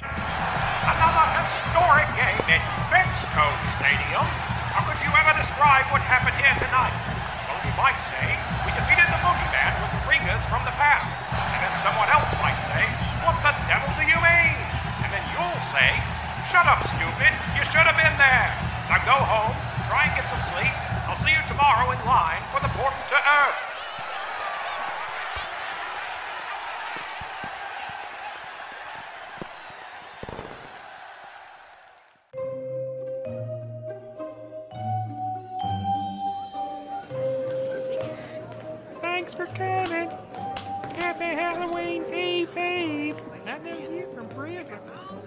Another 0.01 1.25
historic 1.37 2.09
game 2.17 2.41
at 2.49 2.63
Vexco 2.89 3.45
Stadium. 3.77 4.25
How 4.73 4.89
could 4.89 4.97
you 5.05 5.11
ever 5.13 5.37
describe 5.37 5.85
what 5.93 6.01
happened 6.01 6.33
here 6.41 6.57
tonight? 6.57 6.97
Well, 7.45 7.61
you 7.61 7.73
might 7.77 7.99
say 8.09 8.25
we 8.65 8.73
defeated 8.73 9.05
the 9.05 9.21
boogeyman 9.21 9.73
with 9.85 9.93
ringers 10.09 10.41
from 10.49 10.65
the 10.65 10.73
past. 10.81 11.13
And 11.29 11.61
then 11.61 11.73
someone 11.85 12.09
else 12.09 12.33
might 12.41 12.57
say, 12.65 12.81
What 13.21 13.37
the 13.45 13.53
devil 13.69 13.93
do 14.01 14.05
you 14.09 14.17
mean? 14.17 14.76
You'll 15.37 15.61
say, 15.69 15.93
Shut 16.49 16.65
up, 16.65 16.81
stupid. 16.87 17.29
You 17.53 17.63
should 17.69 17.85
have 17.85 17.93
been 17.93 18.17
there. 18.17 18.49
Now 18.89 18.97
go 19.05 19.13
home, 19.21 19.53
try 19.85 20.09
and 20.09 20.15
get 20.17 20.25
some 20.25 20.41
sleep. 20.49 20.73
I'll 21.05 21.19
see 21.21 21.29
you 21.29 21.43
tomorrow 21.45 21.91
in 21.93 21.99
line 22.09 22.41
for 22.49 22.57
the 22.59 22.73
portal 22.73 22.97
to 22.97 23.17
Earth. 23.21 23.76
Know 44.35 44.45
you 44.45 44.63
from 44.65 44.79
prison. 44.79 45.21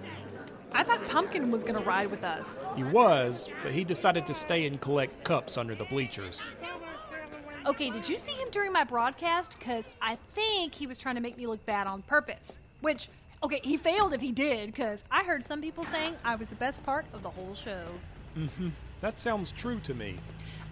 I 0.73 0.83
thought 0.83 1.05
Pumpkin 1.09 1.51
was 1.51 1.63
gonna 1.63 1.81
ride 1.81 2.09
with 2.09 2.23
us. 2.23 2.63
He 2.75 2.83
was, 2.83 3.49
but 3.61 3.73
he 3.73 3.83
decided 3.83 4.25
to 4.27 4.33
stay 4.33 4.65
and 4.65 4.79
collect 4.79 5.23
cups 5.23 5.57
under 5.57 5.75
the 5.75 5.83
bleachers. 5.85 6.41
Okay, 7.65 7.89
did 7.89 8.09
you 8.09 8.17
see 8.17 8.31
him 8.31 8.47
during 8.51 8.71
my 8.71 8.83
broadcast? 8.83 9.59
Because 9.59 9.89
I 10.01 10.17
think 10.31 10.73
he 10.73 10.87
was 10.87 10.97
trying 10.97 11.15
to 11.15 11.21
make 11.21 11.37
me 11.37 11.45
look 11.45 11.63
bad 11.65 11.87
on 11.87 12.01
purpose. 12.03 12.53
Which, 12.79 13.09
okay, 13.43 13.59
he 13.63 13.77
failed 13.77 14.13
if 14.13 14.21
he 14.21 14.31
did, 14.31 14.67
because 14.67 15.03
I 15.11 15.23
heard 15.23 15.43
some 15.43 15.61
people 15.61 15.83
saying 15.83 16.15
I 16.23 16.35
was 16.35 16.49
the 16.49 16.55
best 16.55 16.83
part 16.83 17.05
of 17.13 17.21
the 17.21 17.29
whole 17.29 17.53
show. 17.53 17.83
Mm-hmm. 18.37 18.69
That 19.01 19.19
sounds 19.19 19.51
true 19.51 19.79
to 19.81 19.93
me. 19.93 20.15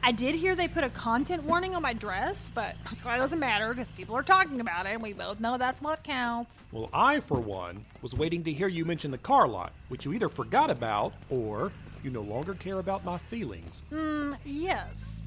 I 0.01 0.11
did 0.11 0.35
hear 0.35 0.55
they 0.55 0.67
put 0.67 0.83
a 0.83 0.89
content 0.89 1.43
warning 1.43 1.75
on 1.75 1.81
my 1.81 1.93
dress, 1.93 2.49
but 2.53 2.75
that 3.03 3.17
doesn't 3.17 3.39
matter 3.39 3.73
because 3.73 3.91
people 3.91 4.15
are 4.15 4.23
talking 4.23 4.61
about 4.61 4.85
it, 4.85 4.93
and 4.93 5.01
we 5.01 5.13
both 5.13 5.39
know 5.39 5.57
that's 5.57 5.81
what 5.81 6.03
counts. 6.03 6.63
Well, 6.71 6.89
I, 6.93 7.19
for 7.19 7.39
one, 7.39 7.85
was 8.01 8.13
waiting 8.13 8.43
to 8.45 8.51
hear 8.51 8.67
you 8.67 8.85
mention 8.85 9.11
the 9.11 9.17
car 9.17 9.47
lot, 9.47 9.73
which 9.89 10.05
you 10.05 10.13
either 10.13 10.29
forgot 10.29 10.69
about 10.69 11.13
or 11.29 11.71
you 12.03 12.09
no 12.09 12.21
longer 12.21 12.53
care 12.53 12.79
about 12.79 13.03
my 13.03 13.17
feelings. 13.17 13.83
Hmm, 13.89 14.33
yes. 14.45 15.21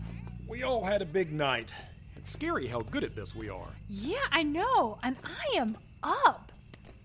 We 0.49 0.63
all 0.63 0.85
had 0.85 1.03
a 1.03 1.07
big 1.07 1.33
night. 1.33 1.73
It's 2.17 2.31
scary 2.31 2.67
how 2.67 2.81
good 2.81 3.05
at 3.05 3.15
this 3.15 3.35
we 3.35 3.49
are. 3.49 3.69
Yeah, 3.89 4.21
I 4.31 4.43
know, 4.43 4.99
and 5.03 5.17
I 5.25 5.57
am 5.59 5.77
up. 6.03 6.51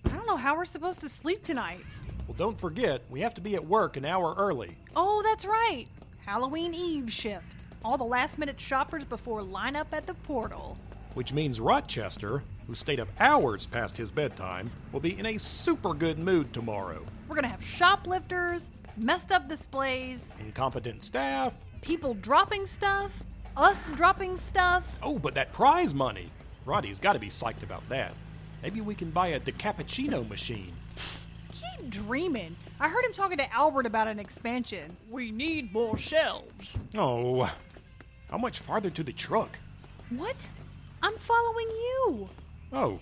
I 0.05 0.09
don't 0.09 0.27
know 0.27 0.37
how 0.37 0.55
we're 0.55 0.65
supposed 0.65 1.01
to 1.01 1.09
sleep 1.09 1.43
tonight. 1.43 1.81
Well, 2.27 2.35
don't 2.37 2.59
forget, 2.59 3.01
we 3.09 3.21
have 3.21 3.33
to 3.35 3.41
be 3.41 3.55
at 3.55 3.65
work 3.65 3.97
an 3.97 4.05
hour 4.05 4.35
early. 4.37 4.75
Oh, 4.95 5.21
that's 5.23 5.45
right. 5.45 5.87
Halloween 6.31 6.73
Eve 6.73 7.09
shift. 7.09 7.67
All 7.85 7.97
the 7.97 8.03
last 8.03 8.37
minute 8.37 8.59
shoppers 8.59 9.05
before 9.05 9.41
line 9.41 9.77
up 9.77 9.87
at 9.93 10.05
the 10.05 10.13
portal. 10.13 10.77
Which 11.13 11.31
means 11.31 11.61
Rochester, 11.61 12.43
who 12.67 12.75
stayed 12.75 12.99
up 12.99 13.07
hours 13.17 13.65
past 13.65 13.95
his 13.95 14.11
bedtime, 14.11 14.69
will 14.91 14.99
be 14.99 15.17
in 15.17 15.25
a 15.25 15.37
super 15.37 15.93
good 15.93 16.19
mood 16.19 16.51
tomorrow. 16.51 17.01
We're 17.29 17.35
gonna 17.35 17.47
have 17.47 17.63
shoplifters, 17.63 18.69
messed 18.97 19.31
up 19.31 19.47
displays, 19.47 20.33
Incompetent 20.41 21.01
staff. 21.01 21.63
people 21.81 22.13
dropping 22.15 22.65
stuff, 22.65 23.23
us 23.55 23.89
dropping 23.91 24.35
stuff. 24.35 24.99
Oh, 25.01 25.17
but 25.19 25.33
that 25.35 25.53
prize 25.53 25.93
money. 25.93 26.29
Roddy's 26.65 26.99
got 26.99 27.13
to 27.13 27.19
be 27.19 27.29
psyched 27.29 27.63
about 27.63 27.87
that. 27.87 28.11
Maybe 28.61 28.81
we 28.81 28.95
can 28.95 29.11
buy 29.11 29.27
a 29.27 29.39
decappuccino 29.39 30.27
machine. 30.27 30.73
Keep 31.53 31.89
dreaming. 31.89 32.57
I 32.79 32.89
heard 32.89 33.03
him 33.05 33.13
talking 33.13 33.37
to 33.37 33.53
Albert 33.53 33.85
about 33.85 34.07
an 34.07 34.19
expansion. 34.19 34.95
We 35.09 35.31
need 35.31 35.73
more 35.73 35.97
shelves. 35.97 36.77
Oh, 36.95 37.51
how 38.29 38.37
much 38.37 38.59
farther 38.59 38.89
to 38.91 39.03
the 39.03 39.13
truck? 39.13 39.57
What? 40.09 40.47
I'm 41.01 41.15
following 41.17 41.67
you. 41.69 42.29
Oh, 42.71 42.99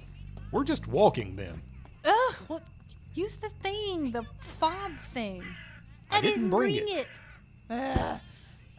we're 0.52 0.64
just 0.64 0.88
walking 0.88 1.36
then. 1.36 1.62
Ugh, 2.06 2.36
well, 2.48 2.62
use 3.14 3.38
the 3.38 3.50
thing, 3.50 4.12
the 4.12 4.24
fob 4.40 4.98
thing. 4.98 5.44
I 6.10 6.22
didn't 6.22 6.50
bring 6.50 6.88
it. 6.88 7.08
Ugh. 7.70 8.20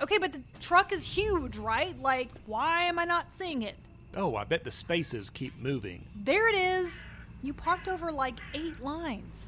Okay, 0.01 0.19
but 0.19 0.33
the 0.33 0.43
truck 0.61 0.93
is 0.93 1.05
huge, 1.05 1.57
right? 1.57 2.01
Like, 2.01 2.31
why 2.47 2.85
am 2.85 2.99
I 2.99 3.05
not 3.05 3.33
seeing 3.33 3.63
it? 3.63 3.75
Oh, 4.17 4.37
I 4.37 4.45
bet 4.45 4.65
the 4.65 4.71
spaces 4.71 5.29
keep 5.29 5.59
moving. 5.59 6.07
There 6.15 6.49
it 6.49 6.55
is. 6.55 6.93
You 7.43 7.53
parked 7.53 7.89
over 7.89 8.11
like 8.11 8.35
eight 8.55 8.83
lines. 8.83 9.47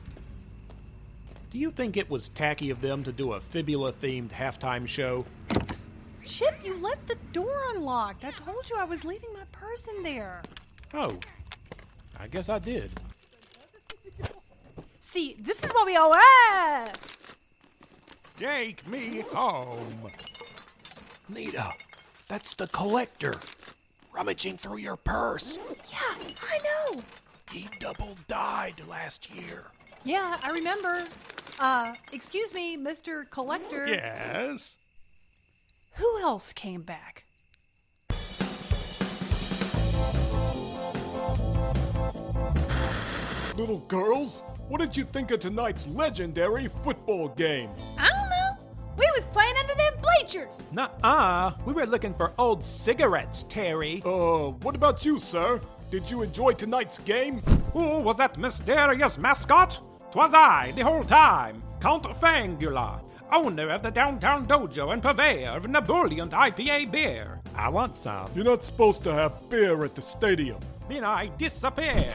Do 1.51 1.59
you 1.59 1.71
think 1.71 1.97
it 1.97 2.11
was 2.11 2.29
tacky 2.29 2.69
of 2.69 2.83
them 2.83 3.03
to 3.05 3.13
do 3.13 3.33
a 3.33 3.41
fibula 3.41 3.93
themed 3.93 4.31
halftime 4.31 4.87
show? 4.87 5.25
Chip, 6.23 6.55
you 6.63 6.79
left 6.79 7.07
the 7.07 7.17
door 7.33 7.63
unlocked. 7.75 8.23
I 8.25 8.33
told 8.33 8.69
you 8.69 8.77
I 8.77 8.85
was 8.85 9.03
leaving 9.03 9.33
my 9.33 9.45
purse 9.51 9.89
in 9.89 10.03
there. 10.03 10.43
Oh, 10.93 11.19
I 12.21 12.27
guess 12.27 12.51
I 12.51 12.59
did. 12.59 12.91
See, 15.01 15.37
this 15.41 15.65
is 15.65 15.71
what 15.71 15.87
we 15.87 15.97
all 15.97 16.13
ah! 16.15 16.87
Take 18.39 18.87
me 18.87 19.25
home. 19.33 20.11
Nita, 21.31 21.73
that's 22.29 22.53
the 22.55 22.67
collector. 22.69 23.35
Rummaging 24.13 24.59
through 24.59 24.79
your 24.79 24.97
purse. 24.97 25.59
Yeah, 25.91 26.35
I 26.43 26.59
know. 26.59 27.01
He 27.51 27.69
double 27.81 28.17
died 28.27 28.83
last 28.87 29.35
year. 29.35 29.65
Yeah, 30.05 30.37
I 30.43 30.51
remember. 30.51 31.07
Uh, 31.61 31.95
excuse 32.13 32.55
me, 32.55 32.77
Mr. 32.77 33.29
Collector. 33.31 33.87
Yes? 33.89 34.77
Who 35.95 36.21
else 36.21 36.53
came 36.53 36.83
back? 36.83 37.25
Little 43.57 43.79
girls, 43.89 44.45
what 44.69 44.81
did 44.81 44.97
you 44.97 45.03
think 45.05 45.33
of 45.33 45.41
tonight's 45.41 45.87
legendary 45.89 46.69
football 46.69 47.29
game? 47.31 47.71
I 47.99 48.09
don't 48.09 48.31
know. 48.31 48.57
We 48.97 49.11
was 49.17 49.27
playing 49.29 49.55
under 49.61 49.75
them 49.75 49.95
bleachers. 50.01 50.63
Nuh-uh. 50.71 51.53
We 51.65 51.73
were 51.73 51.87
looking 51.87 52.15
for 52.15 52.33
old 52.39 52.65
cigarettes, 52.65 53.45
Terry. 53.49 54.01
Uh, 54.05 54.51
what 54.63 54.77
about 54.77 55.05
you, 55.05 55.19
sir? 55.19 55.61
Did 55.91 56.09
you 56.09 56.23
enjoy 56.23 56.53
tonight's 56.53 56.99
game? 56.99 57.41
Who 57.73 57.99
was 57.99 58.17
that 58.19 58.39
mysterious 58.39 59.19
mascot? 59.19 59.81
Twas 60.11 60.33
I, 60.33 60.73
the 60.75 60.83
whole 60.83 61.05
time, 61.05 61.63
Count 61.81 62.05
Fangula, 62.05 63.01
owner 63.31 63.69
of 63.69 63.83
the 63.83 63.91
downtown 63.91 64.47
dojo 64.47 64.95
and 64.95 65.03
purveyor 65.03 65.51
of 65.51 65.67
an 65.67 65.77
ebullient 65.77 66.33
IPA 66.33 66.91
beer. 66.91 67.41
I 67.55 67.69
want 67.69 67.95
some. 67.95 68.31
You're 68.35 68.47
not 68.47 68.65
supposed 68.65 69.05
to 69.05 69.13
have 69.13 69.51
beer 69.51 69.85
at 69.85 69.95
the 69.95 70.01
stadium. 70.01 70.61
Then 70.89 71.05
I 71.05 71.27
disappear. 71.37 72.11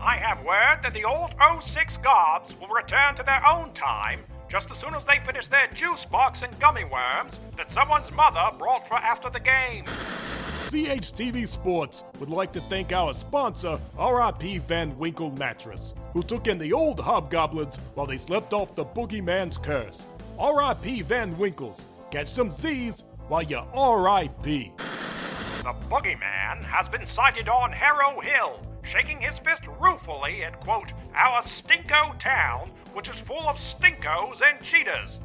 I 0.00 0.16
have 0.16 0.42
word 0.42 0.78
that 0.82 0.94
the 0.94 1.04
Aught 1.04 1.34
06 1.62 1.98
Gobs 1.98 2.58
will 2.58 2.68
return 2.68 3.14
to 3.16 3.22
their 3.22 3.46
own 3.46 3.70
time 3.74 4.20
just 4.48 4.70
as 4.70 4.78
soon 4.78 4.94
as 4.94 5.04
they 5.04 5.18
finish 5.26 5.48
their 5.48 5.66
juice 5.68 6.06
box 6.06 6.42
and 6.42 6.58
gummy 6.60 6.84
worms 6.84 7.40
that 7.56 7.70
someone's 7.70 8.10
mother 8.12 8.50
brought 8.58 8.86
for 8.86 8.96
after 8.96 9.28
the 9.28 9.40
game. 9.40 9.84
CHTV 10.72 11.46
Sports 11.46 12.02
would 12.18 12.30
like 12.30 12.50
to 12.54 12.60
thank 12.70 12.92
our 12.92 13.12
sponsor, 13.12 13.78
RIP 13.98 14.62
Van 14.62 14.96
Winkle 14.96 15.30
Mattress, 15.32 15.92
who 16.14 16.22
took 16.22 16.46
in 16.46 16.56
the 16.56 16.72
old 16.72 16.98
hobgoblins 16.98 17.76
while 17.92 18.06
they 18.06 18.16
slept 18.16 18.54
off 18.54 18.74
the 18.74 18.82
boogeyman's 18.82 19.58
curse. 19.58 20.06
RIP 20.40 21.04
Van 21.04 21.36
Winkles, 21.36 21.84
catch 22.10 22.28
some 22.28 22.50
Z's 22.50 23.04
while 23.28 23.42
you're 23.42 23.66
RIP. 23.74 24.72
The 25.62 25.74
boogeyman 25.90 26.62
has 26.62 26.88
been 26.88 27.04
sighted 27.04 27.50
on 27.50 27.70
Harrow 27.70 28.18
Hill, 28.20 28.58
shaking 28.82 29.20
his 29.20 29.38
fist 29.40 29.64
ruefully 29.78 30.42
at, 30.42 30.58
quote, 30.60 30.94
our 31.14 31.42
stinko 31.42 32.18
town, 32.18 32.70
which 32.94 33.10
is 33.10 33.16
full 33.16 33.46
of 33.46 33.58
stinkos 33.58 34.40
and 34.40 34.58
cheetahs. 34.62 35.20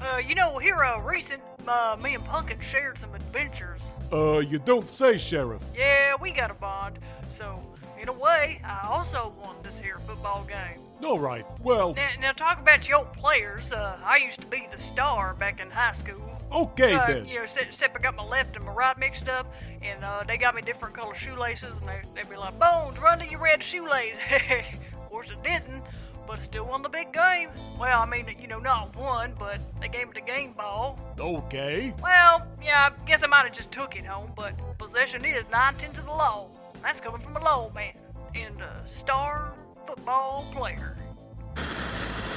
Uh, 0.00 0.16
you 0.16 0.34
know, 0.34 0.56
here 0.56 0.76
uh, 0.76 0.98
recent, 1.00 1.42
uh, 1.68 1.96
me 2.02 2.14
and 2.14 2.24
Punkin 2.24 2.60
shared 2.60 2.98
some 2.98 3.14
adventures. 3.14 3.82
Uh, 4.12 4.38
you 4.38 4.58
don't 4.58 4.88
say, 4.88 5.18
Sheriff. 5.18 5.62
Yeah, 5.76 6.14
we 6.20 6.30
got 6.30 6.50
a 6.50 6.54
bond. 6.54 6.98
So, 7.30 7.62
in 8.00 8.08
a 8.08 8.12
way, 8.12 8.60
I 8.64 8.86
also 8.88 9.32
won 9.42 9.56
this 9.62 9.78
here 9.78 9.98
football 10.06 10.44
game. 10.44 10.80
All 11.02 11.18
right, 11.18 11.44
well. 11.62 11.94
Now, 11.94 12.10
now 12.20 12.32
talk 12.32 12.60
about 12.60 12.88
your 12.88 12.98
old 12.98 13.12
players. 13.12 13.72
Uh, 13.72 13.98
I 14.04 14.16
used 14.16 14.40
to 14.40 14.46
be 14.46 14.66
the 14.70 14.78
star 14.78 15.34
back 15.34 15.60
in 15.60 15.70
high 15.70 15.92
school. 15.92 16.28
Okay, 16.50 16.94
uh, 16.94 17.06
then. 17.06 17.26
You 17.26 17.36
know, 17.36 17.42
except 17.42 17.96
I 17.96 18.00
got 18.00 18.16
my 18.16 18.24
left 18.24 18.56
and 18.56 18.64
my 18.64 18.72
right 18.72 18.98
mixed 18.98 19.28
up, 19.28 19.52
and 19.82 20.02
uh, 20.02 20.24
they 20.26 20.36
got 20.36 20.54
me 20.54 20.62
different 20.62 20.94
color 20.94 21.14
shoelaces, 21.14 21.76
and 21.80 21.88
they, 21.88 22.00
they'd 22.14 22.30
be 22.30 22.36
like, 22.36 22.58
Bones, 22.58 22.98
run 22.98 23.18
to 23.18 23.28
your 23.28 23.40
red 23.40 23.62
shoelace. 23.62 24.16
of 24.94 25.08
course, 25.10 25.28
it 25.30 25.42
didn't, 25.42 25.82
but 26.28 26.40
still 26.40 26.66
won 26.66 26.82
the 26.82 26.88
big 26.90 27.10
game. 27.12 27.48
Well, 27.80 28.02
I 28.02 28.04
mean, 28.04 28.26
you 28.38 28.46
know, 28.46 28.58
not 28.58 28.94
one, 28.94 29.32
but 29.38 29.60
they 29.80 29.88
gave 29.88 30.08
me 30.08 30.12
the 30.14 30.20
game 30.20 30.52
ball. 30.52 30.98
Okay. 31.18 31.94
Well, 32.02 32.46
yeah, 32.62 32.90
I 32.92 33.06
guess 33.06 33.22
I 33.24 33.26
might 33.26 33.44
have 33.44 33.54
just 33.54 33.72
took 33.72 33.96
it 33.96 34.04
home, 34.04 34.32
but 34.36 34.52
possession 34.76 35.24
is 35.24 35.44
nine 35.50 35.74
tenths 35.76 35.98
of 35.98 36.04
the 36.04 36.10
law. 36.10 36.50
That's 36.82 37.00
coming 37.00 37.22
from 37.22 37.36
a 37.36 37.40
law 37.42 37.72
man 37.74 37.94
and 38.34 38.60
a 38.60 38.82
star 38.86 39.54
football 39.86 40.46
player. 40.54 40.98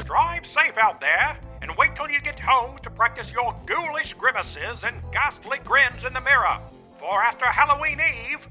Drive 0.06 0.48
safe 0.48 0.78
out 0.78 1.02
there, 1.02 1.38
and 1.62 1.76
wait 1.78 1.94
till 1.96 2.10
you 2.10 2.22
get 2.22 2.40
home 2.40 2.78
to 2.84 2.90
practice 2.90 3.30
your 3.32 3.54
ghoulish 3.66 4.14
grimaces 4.14 4.86
and 4.86 4.96
ghastly 5.12 5.60
grins 5.66 6.06
in 6.06 6.14
the 6.14 6.22
mirror. 6.22 6.60
For 6.98 7.22
after 7.22 7.46
Halloween 7.46 8.00
Eve, 8.00 8.48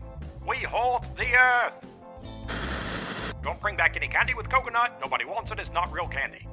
we 0.46 0.58
haunt 0.58 1.16
the 1.16 1.34
earth. 1.34 1.86
Don't 3.42 3.60
bring 3.60 3.76
back 3.76 3.96
any 3.96 4.08
candy 4.08 4.34
with 4.34 4.48
coconut. 4.50 4.98
Nobody 5.00 5.24
wants 5.24 5.50
it. 5.50 5.58
It's 5.58 5.72
not 5.72 5.90
real 5.92 6.06
candy. 6.08 6.46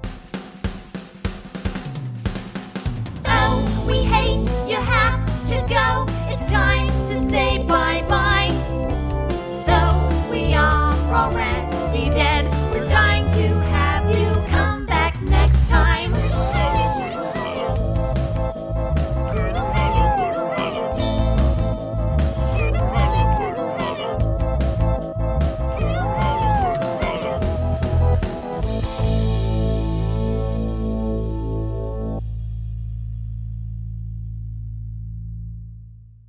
Oh, 3.25 3.85
we 3.87 4.03
hate 4.03 4.43
you 4.69 4.77
have 4.77 5.49
to 5.49 5.73
go. 5.73 6.05
It's 6.31 6.51
time 6.51 6.87
to 6.87 7.29
say 7.29 7.63
bye 7.63 8.03
bye. 8.07 8.36